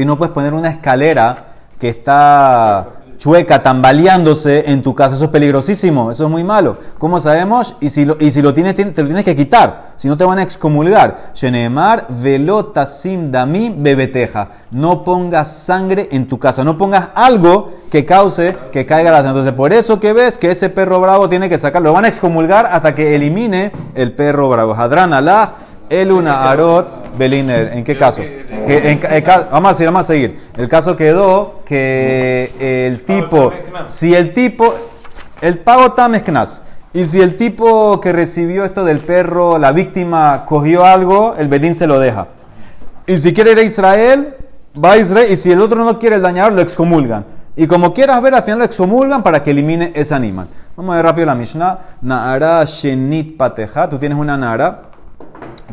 Y 0.00 0.04
no 0.04 0.16
puedes 0.16 0.32
poner 0.32 0.54
una 0.54 0.70
escalera 0.70 1.46
que 1.78 1.88
está 1.88 2.86
chueca, 3.20 3.62
tambaleándose 3.62 4.70
en 4.70 4.82
tu 4.82 4.94
casa. 4.94 5.14
Eso 5.14 5.26
es 5.26 5.30
peligrosísimo, 5.30 6.10
eso 6.10 6.24
es 6.24 6.30
muy 6.30 6.42
malo. 6.42 6.76
¿Cómo 6.98 7.20
sabemos? 7.20 7.76
Y 7.78 7.90
si 7.90 8.06
lo, 8.06 8.16
y 8.18 8.30
si 8.30 8.40
lo 8.40 8.54
tienes, 8.54 8.74
te 8.74 8.84
lo 8.84 9.06
tienes 9.06 9.24
que 9.24 9.36
quitar, 9.36 9.92
si 9.96 10.08
no 10.08 10.16
te 10.16 10.24
van 10.24 10.38
a 10.38 10.42
excomulgar. 10.42 11.30
Shenemar 11.34 12.06
velotasim 12.08 13.30
dami 13.30 13.74
bebeteja. 13.76 14.48
No 14.70 15.04
pongas 15.04 15.52
sangre 15.52 16.08
en 16.12 16.28
tu 16.28 16.38
casa, 16.38 16.64
no 16.64 16.78
pongas 16.78 17.08
algo 17.14 17.74
que 17.92 18.06
cause 18.06 18.56
que 18.72 18.86
caiga 18.86 19.10
la 19.10 19.18
sangre. 19.18 19.40
Entonces, 19.40 19.52
por 19.52 19.74
eso 19.74 20.00
que 20.00 20.14
ves 20.14 20.38
que 20.38 20.50
ese 20.50 20.70
perro 20.70 20.98
bravo 21.00 21.28
tiene 21.28 21.50
que 21.50 21.58
sacarlo. 21.58 21.90
Lo 21.90 21.94
van 21.94 22.06
a 22.06 22.08
excomulgar 22.08 22.66
hasta 22.72 22.94
que 22.94 23.14
elimine 23.14 23.70
el 23.94 24.12
perro 24.12 24.48
bravo. 24.48 24.74
Hadran 24.74 25.12
Allah, 25.12 25.52
eluna 25.90 26.50
arot 26.50 26.99
Beliner, 27.20 27.72
¿en 27.74 27.84
qué 27.84 27.98
caso? 27.98 28.22
vamos, 29.50 29.72
a 29.72 29.74
seguir, 29.74 29.86
vamos 29.88 30.00
a 30.00 30.04
seguir. 30.04 30.40
El 30.56 30.70
caso 30.70 30.96
quedó 30.96 31.60
que 31.66 32.50
el 32.86 33.04
tipo, 33.04 33.52
si 33.88 34.14
el 34.14 34.32
tipo, 34.32 34.74
el 35.42 35.58
pago 35.58 35.92
tamezknas, 35.92 36.62
y 36.94 37.04
si 37.04 37.20
el 37.20 37.36
tipo 37.36 38.00
que 38.00 38.14
recibió 38.14 38.64
esto 38.64 38.86
del 38.86 39.00
perro, 39.00 39.58
la 39.58 39.72
víctima, 39.72 40.46
cogió 40.46 40.86
algo, 40.86 41.34
el 41.36 41.48
bedín 41.48 41.74
se 41.74 41.86
lo 41.86 42.00
deja. 42.00 42.28
Y 43.06 43.18
si 43.18 43.34
quiere 43.34 43.52
ir 43.52 43.58
a 43.58 43.62
Israel, 43.64 44.36
va 44.82 44.92
a 44.92 44.96
Israel, 44.96 45.30
y 45.30 45.36
si 45.36 45.52
el 45.52 45.60
otro 45.60 45.84
no 45.84 45.98
quiere 45.98 46.16
el 46.16 46.22
dañador, 46.22 46.54
lo 46.54 46.62
excomulgan. 46.62 47.26
Y 47.54 47.66
como 47.66 47.92
quieras 47.92 48.22
ver, 48.22 48.34
al 48.34 48.42
final 48.42 48.60
lo 48.60 48.64
excomulgan 48.64 49.22
para 49.22 49.42
que 49.42 49.50
elimine 49.50 49.92
ese 49.94 50.14
animal. 50.14 50.46
Vamos 50.74 50.94
a 50.94 50.96
ver 50.96 51.04
rápido 51.04 51.26
la 51.26 51.34
Mishnah. 51.34 51.78
Naara 52.00 52.64
Shenit 52.64 53.36
Pateja. 53.36 53.90
Tú 53.90 53.98
tienes 53.98 54.16
una 54.16 54.38
Nara 54.38 54.89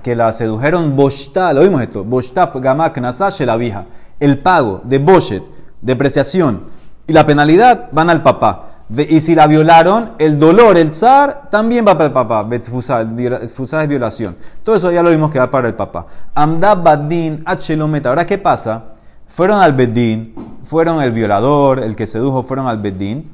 que 0.08 0.16
la 0.16 0.32
sedujeron 0.32 0.96
Boshta, 0.96 1.52
lo 1.52 1.64
vimos 1.64 1.82
esto, 1.82 2.02
Boshta 2.02 2.50
Gamak 2.56 2.98
Nasash 3.00 3.42
la 3.42 3.58
vieja. 3.58 3.84
El 4.22 4.40
pago 4.40 4.80
de 4.86 5.00
Boshet, 5.00 5.44
depreciación 5.82 6.62
y 7.06 7.12
la 7.12 7.26
penalidad 7.26 7.90
van 7.92 8.10
al 8.10 8.24
papá. 8.24 8.86
Y 8.90 9.20
si 9.20 9.36
la 9.36 9.48
violaron, 9.48 10.12
el 10.18 10.40
dolor, 10.40 10.78
el 10.78 10.94
zar, 10.94 11.50
también 11.52 11.86
va 11.86 11.96
para 11.96 12.06
el 12.06 12.14
papá. 12.14 12.44
Betfusa 12.44 13.02
es 13.02 13.90
violación. 13.90 14.38
Todo 14.64 14.78
eso 14.78 14.90
ya 14.94 15.04
lo 15.04 15.10
vimos 15.10 15.30
que 15.30 15.40
va 15.40 15.52
para 15.52 15.68
el 15.68 15.74
papá. 15.74 16.06
Amda 16.34 16.76
Badin 16.76 17.44
Achelometa. 17.46 18.08
Ahora, 18.08 18.26
¿qué 18.26 18.38
pasa? 18.38 18.82
Fueron 19.28 19.60
al 19.60 19.74
Bedín, 19.74 20.34
fueron 20.64 21.02
el 21.02 21.12
violador, 21.12 21.80
el 21.80 21.98
que 21.98 22.08
sedujo, 22.08 22.44
fueron 22.44 22.68
al 22.68 22.78
Bedín. 22.78 23.30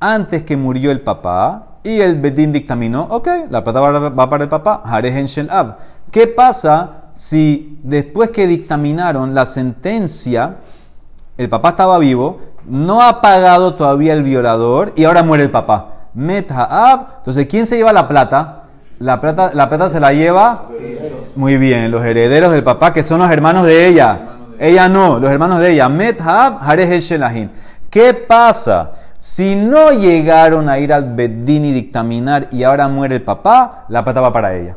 Antes 0.00 0.42
que 0.42 0.56
murió 0.56 0.90
el 0.90 1.00
papá, 1.00 1.72
y 1.84 2.00
el 2.00 2.20
Bedín 2.20 2.52
dictaminó, 2.52 3.06
ok, 3.10 3.28
la 3.50 3.64
plata 3.64 3.80
va 3.80 4.28
para 4.28 4.44
el 4.44 4.50
papá, 4.50 4.82
Harehen 4.84 5.26
Shel 5.26 5.50
Ab. 5.50 5.78
¿Qué 6.12 6.26
pasa 6.26 7.06
si 7.14 7.78
después 7.82 8.28
que 8.28 8.46
dictaminaron 8.46 9.34
la 9.34 9.46
sentencia, 9.46 10.56
el 11.38 11.48
papá 11.48 11.70
estaba 11.70 11.98
vivo, 11.98 12.38
no 12.66 13.00
ha 13.00 13.22
pagado 13.22 13.76
todavía 13.76 14.12
el 14.12 14.22
violador 14.22 14.92
y 14.94 15.04
ahora 15.04 15.22
muere 15.22 15.44
el 15.44 15.50
papá? 15.50 16.10
Met 16.12 16.50
Ab. 16.50 17.06
Entonces, 17.16 17.46
¿quién 17.46 17.64
se 17.64 17.78
lleva 17.78 17.94
la 17.94 18.08
plata? 18.08 18.64
La 18.98 19.22
plata, 19.22 19.52
la 19.54 19.70
plata 19.70 19.88
se 19.88 20.00
la 20.00 20.12
lleva. 20.12 20.68
Muy 21.34 21.56
bien, 21.56 21.90
los 21.90 22.04
herederos 22.04 22.52
del 22.52 22.62
papá, 22.62 22.92
que 22.92 23.02
son 23.02 23.20
los 23.20 23.30
hermanos 23.30 23.64
de 23.64 23.86
ella. 23.86 24.36
Ella 24.58 24.90
no, 24.90 25.18
los 25.18 25.30
hermanos 25.30 25.60
de 25.60 25.72
ella. 25.72 25.88
Met 25.88 26.20
Ab, 26.20 26.60
Shelahin. 26.76 27.50
¿Qué 27.88 28.12
pasa? 28.12 28.92
Si 29.16 29.56
no 29.56 29.92
llegaron 29.92 30.68
a 30.68 30.78
ir 30.78 30.92
al 30.92 31.14
Bedín 31.14 31.64
y 31.64 31.72
dictaminar 31.72 32.48
y 32.52 32.64
ahora 32.64 32.86
muere 32.88 33.16
el 33.16 33.22
papá, 33.22 33.86
la 33.88 34.04
plata 34.04 34.20
va 34.20 34.30
para 34.30 34.54
ella. 34.54 34.76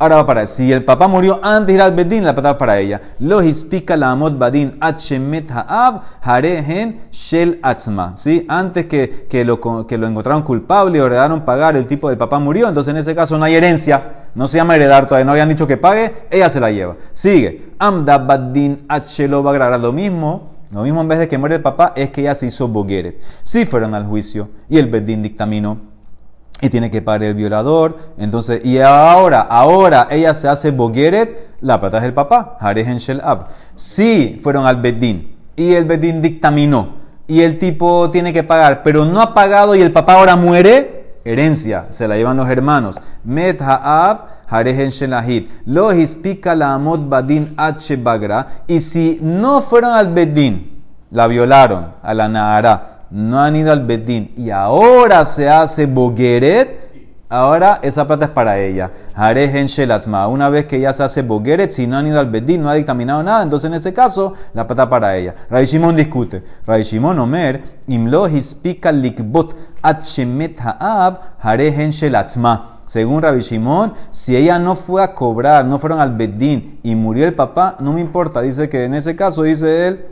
Ahora 0.00 0.16
va 0.16 0.24
para 0.24 0.46
Si 0.46 0.72
el 0.72 0.82
papá 0.82 1.08
murió 1.08 1.40
antes 1.42 1.66
de 1.66 1.72
ir 1.74 1.82
al 1.82 1.92
bedín, 1.92 2.24
la 2.24 2.32
plata 2.32 2.52
va 2.52 2.58
para 2.58 2.78
ella. 2.78 3.02
Lo 3.18 3.42
hispika 3.42 3.98
la 3.98 4.10
amot 4.12 4.38
badin 4.38 4.78
achemet 4.80 5.50
ha'ab 5.50 6.00
harehen 6.22 7.02
shel 7.12 7.58
atzma. 7.62 8.12
¿Sí? 8.16 8.46
Antes 8.48 8.86
que, 8.86 9.26
que, 9.28 9.44
lo, 9.44 9.60
que 9.86 9.98
lo 9.98 10.06
encontraron 10.06 10.40
culpable 10.40 10.96
y 10.96 11.00
ordenaron 11.02 11.44
pagar, 11.44 11.76
el 11.76 11.86
tipo 11.86 12.08
del 12.08 12.16
papá 12.16 12.38
murió. 12.38 12.66
Entonces 12.66 12.94
en 12.94 12.96
ese 12.96 13.14
caso 13.14 13.36
no 13.36 13.44
hay 13.44 13.56
herencia. 13.56 14.28
No 14.34 14.48
se 14.48 14.56
llama 14.56 14.74
heredar 14.74 15.04
todavía. 15.04 15.26
No 15.26 15.32
habían 15.32 15.50
dicho 15.50 15.66
que 15.66 15.76
pague. 15.76 16.14
Ella 16.30 16.48
se 16.48 16.60
la 16.60 16.70
lleva. 16.70 16.96
Sigue. 17.12 17.74
Amda 17.78 18.16
badin 18.16 18.86
achelo 18.88 19.42
bagrara. 19.42 19.76
Lo 19.76 19.92
mismo. 19.92 20.52
Lo 20.72 20.82
mismo 20.82 21.02
en 21.02 21.08
vez 21.08 21.18
de 21.18 21.28
que 21.28 21.36
muere 21.36 21.56
el 21.56 21.62
papá 21.62 21.92
es 21.94 22.08
que 22.08 22.22
ella 22.22 22.34
se 22.34 22.46
hizo 22.46 22.68
bogueret. 22.68 23.20
Si 23.42 23.66
fueron 23.66 23.94
al 23.94 24.06
juicio 24.06 24.48
y 24.70 24.78
el 24.78 24.86
bedín 24.86 25.22
dictaminó 25.22 25.89
y 26.60 26.68
tiene 26.68 26.90
que 26.90 27.02
pagar 27.02 27.24
el 27.24 27.34
violador. 27.34 27.96
Entonces, 28.18 28.64
y 28.64 28.78
ahora, 28.78 29.40
ahora 29.40 30.08
ella 30.10 30.34
se 30.34 30.48
hace 30.48 30.70
bogueret, 30.70 31.50
la 31.60 31.80
plata 31.80 31.98
es 31.98 32.02
del 32.04 32.14
papá, 32.14 32.56
Harehen 32.60 32.98
Shel 32.98 33.20
Ab. 33.22 33.48
Si 33.74 34.38
fueron 34.42 34.66
al 34.66 34.80
Bedín 34.80 35.36
y 35.56 35.74
el 35.74 35.84
Bedín 35.84 36.22
dictaminó 36.22 37.00
y 37.26 37.42
el 37.42 37.58
tipo 37.58 38.10
tiene 38.10 38.32
que 38.32 38.42
pagar, 38.42 38.82
pero 38.82 39.04
no 39.04 39.20
ha 39.20 39.34
pagado 39.34 39.74
y 39.74 39.80
el 39.80 39.92
papá 39.92 40.14
ahora 40.14 40.36
muere, 40.36 41.18
herencia, 41.24 41.86
se 41.90 42.08
la 42.08 42.16
llevan 42.16 42.36
los 42.36 42.48
hermanos. 42.48 43.00
Met 43.24 43.60
Ha'ab. 43.60 44.40
Lo 45.66 45.92
hispika 45.92 46.56
la 46.56 46.74
amot 46.74 47.08
badin 47.08 47.54
bagra. 48.02 48.64
Y 48.66 48.80
si 48.80 49.20
no 49.22 49.62
fueron 49.62 49.92
al 49.92 50.12
Bedín, 50.12 50.82
la 51.10 51.28
violaron 51.28 51.94
a 52.02 52.14
la 52.14 52.26
Nahara 52.26 52.99
no 53.10 53.40
han 53.40 53.56
ido 53.56 53.72
al 53.72 53.84
Bedín 53.84 54.32
y 54.36 54.50
ahora 54.50 55.26
se 55.26 55.48
hace 55.48 55.86
Bogueret, 55.86 56.90
ahora 57.28 57.80
esa 57.82 58.06
plata 58.06 58.26
es 58.26 58.30
para 58.30 58.58
ella. 58.58 58.90
Harehen 59.14 59.66
Shelatzma. 59.66 60.28
Una 60.28 60.48
vez 60.48 60.66
que 60.66 60.80
ya 60.80 60.94
se 60.94 61.02
hace 61.02 61.22
Bogueret, 61.22 61.70
si 61.70 61.86
no 61.86 61.96
han 61.96 62.06
ido 62.06 62.20
al 62.20 62.30
Bedín, 62.30 62.62
no 62.62 62.70
ha 62.70 62.74
dictaminado 62.74 63.22
nada, 63.22 63.42
entonces 63.42 63.68
en 63.68 63.74
ese 63.74 63.92
caso, 63.92 64.34
la 64.54 64.66
plata 64.66 64.88
para 64.88 65.16
ella. 65.16 65.34
Ray 65.48 65.66
Shimon 65.66 65.96
discute. 65.96 66.42
Ray 66.66 66.82
Shimon 66.82 67.18
Omer, 67.18 67.62
Imlo 67.88 68.28
Hispika 68.28 68.92
Likbot 68.92 69.56
Achemet 69.82 70.58
Haav, 70.60 71.20
Harehen 71.40 71.90
Shelatzma. 71.90 72.80
Según 72.90 73.22
Rabbi 73.22 73.38
Shimon, 73.38 73.92
si 74.10 74.36
ella 74.36 74.58
no 74.58 74.74
fue 74.74 75.00
a 75.00 75.14
cobrar, 75.14 75.64
no 75.64 75.78
fueron 75.78 76.00
al 76.00 76.16
Bedín 76.16 76.80
y 76.82 76.96
murió 76.96 77.24
el 77.24 77.34
papá, 77.34 77.76
no 77.78 77.92
me 77.92 78.00
importa. 78.00 78.40
Dice 78.40 78.68
que 78.68 78.82
en 78.82 78.94
ese 78.94 79.14
caso, 79.14 79.44
dice 79.44 79.86
él, 79.86 80.06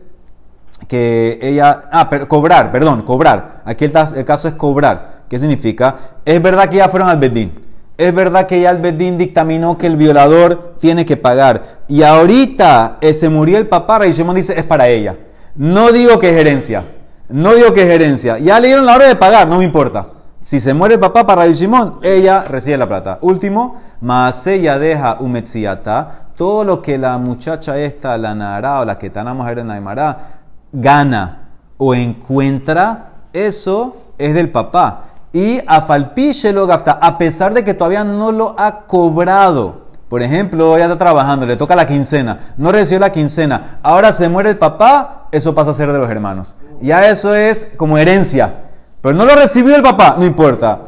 que 0.86 1.38
ella, 1.42 1.84
ah, 1.90 2.08
cobrar, 2.28 2.70
perdón, 2.70 3.02
cobrar. 3.02 3.62
Aquí 3.64 3.84
el, 3.84 3.92
caso 3.92 4.48
es 4.48 4.54
cobrar. 4.54 5.18
¿Qué 5.28 5.38
significa? 5.38 5.96
Es 6.24 6.40
verdad 6.40 6.68
que 6.68 6.76
ya 6.76 6.88
fueron 6.88 7.08
al 7.08 7.18
Bedín. 7.18 7.66
Es 7.96 8.14
verdad 8.14 8.46
que 8.46 8.60
ya 8.60 8.70
el 8.70 8.78
Bedín 8.78 9.18
dictaminó 9.18 9.76
que 9.76 9.86
el 9.88 9.96
violador 9.96 10.74
tiene 10.80 11.04
que 11.04 11.16
pagar. 11.16 11.80
Y 11.88 12.02
ahorita 12.02 12.98
eh, 13.00 13.12
se 13.12 13.28
murió 13.28 13.58
el 13.58 13.66
papá, 13.66 14.06
y 14.06 14.12
Shimon 14.12 14.36
dice, 14.36 14.58
es 14.58 14.64
para 14.64 14.88
ella. 14.88 15.16
No 15.56 15.90
digo 15.90 16.18
que 16.18 16.30
es 16.30 16.36
herencia. 16.36 16.84
No 17.28 17.54
digo 17.54 17.72
que 17.72 17.82
es 17.82 17.88
herencia. 17.88 18.38
Ya 18.38 18.60
le 18.60 18.68
dieron 18.68 18.86
la 18.86 18.94
hora 18.94 19.08
de 19.08 19.16
pagar, 19.16 19.48
no 19.48 19.58
me 19.58 19.64
importa. 19.64 20.06
Si 20.40 20.60
se 20.60 20.72
muere 20.72 20.94
el 20.94 21.00
papá 21.00 21.26
para 21.26 21.44
Rabbi 21.44 21.98
ella 22.02 22.44
recibe 22.44 22.78
la 22.78 22.86
plata. 22.86 23.18
Último, 23.22 23.76
más 24.00 24.46
ella 24.46 24.78
deja 24.78 25.16
umetziata. 25.18 26.28
Todo 26.36 26.62
lo 26.62 26.80
que 26.80 26.96
la 26.96 27.18
muchacha 27.18 27.76
esta, 27.76 28.16
la 28.16 28.36
Nara 28.36 28.78
o 28.78 28.84
la 28.84 28.96
que 28.96 29.10
tenemos 29.10 29.50
en 29.50 29.70
Aymara, 29.72 30.37
gana 30.72 31.48
o 31.76 31.94
encuentra, 31.94 33.12
eso 33.32 33.96
es 34.18 34.34
del 34.34 34.50
papá. 34.50 35.04
Y 35.32 35.60
a 35.66 35.82
Falpiche 35.82 36.52
lo 36.52 36.66
gasta, 36.66 36.92
a 36.92 37.18
pesar 37.18 37.54
de 37.54 37.64
que 37.64 37.74
todavía 37.74 38.04
no 38.04 38.32
lo 38.32 38.54
ha 38.58 38.86
cobrado. 38.86 39.88
Por 40.08 40.22
ejemplo, 40.22 40.74
ella 40.76 40.86
está 40.86 40.96
trabajando, 40.96 41.44
le 41.44 41.56
toca 41.56 41.76
la 41.76 41.86
quincena, 41.86 42.54
no 42.56 42.72
recibió 42.72 42.98
la 42.98 43.12
quincena, 43.12 43.78
ahora 43.82 44.12
se 44.12 44.28
muere 44.28 44.50
el 44.50 44.58
papá, 44.58 45.28
eso 45.32 45.54
pasa 45.54 45.72
a 45.72 45.74
ser 45.74 45.92
de 45.92 45.98
los 45.98 46.10
hermanos. 46.10 46.54
Ya 46.80 47.08
eso 47.08 47.34
es 47.34 47.74
como 47.76 47.98
herencia. 47.98 48.52
Pero 49.00 49.14
no 49.14 49.24
lo 49.24 49.34
recibió 49.36 49.76
el 49.76 49.82
papá, 49.82 50.16
no 50.18 50.24
importa. 50.24 50.80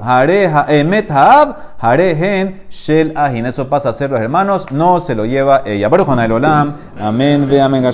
Ahin. 3.14 3.46
Eso 3.46 3.68
pasa 3.68 3.90
a 3.90 3.92
ser 3.92 4.10
los 4.10 4.20
hermanos, 4.20 4.66
no 4.72 4.98
se 4.98 5.14
lo 5.14 5.24
lleva 5.24 5.62
ella. 5.64 5.88
Pero 5.88 6.20
el 6.20 6.32
Olam, 6.32 6.74
amén, 6.98 7.46
ve 7.48 7.62
amén. 7.62 7.84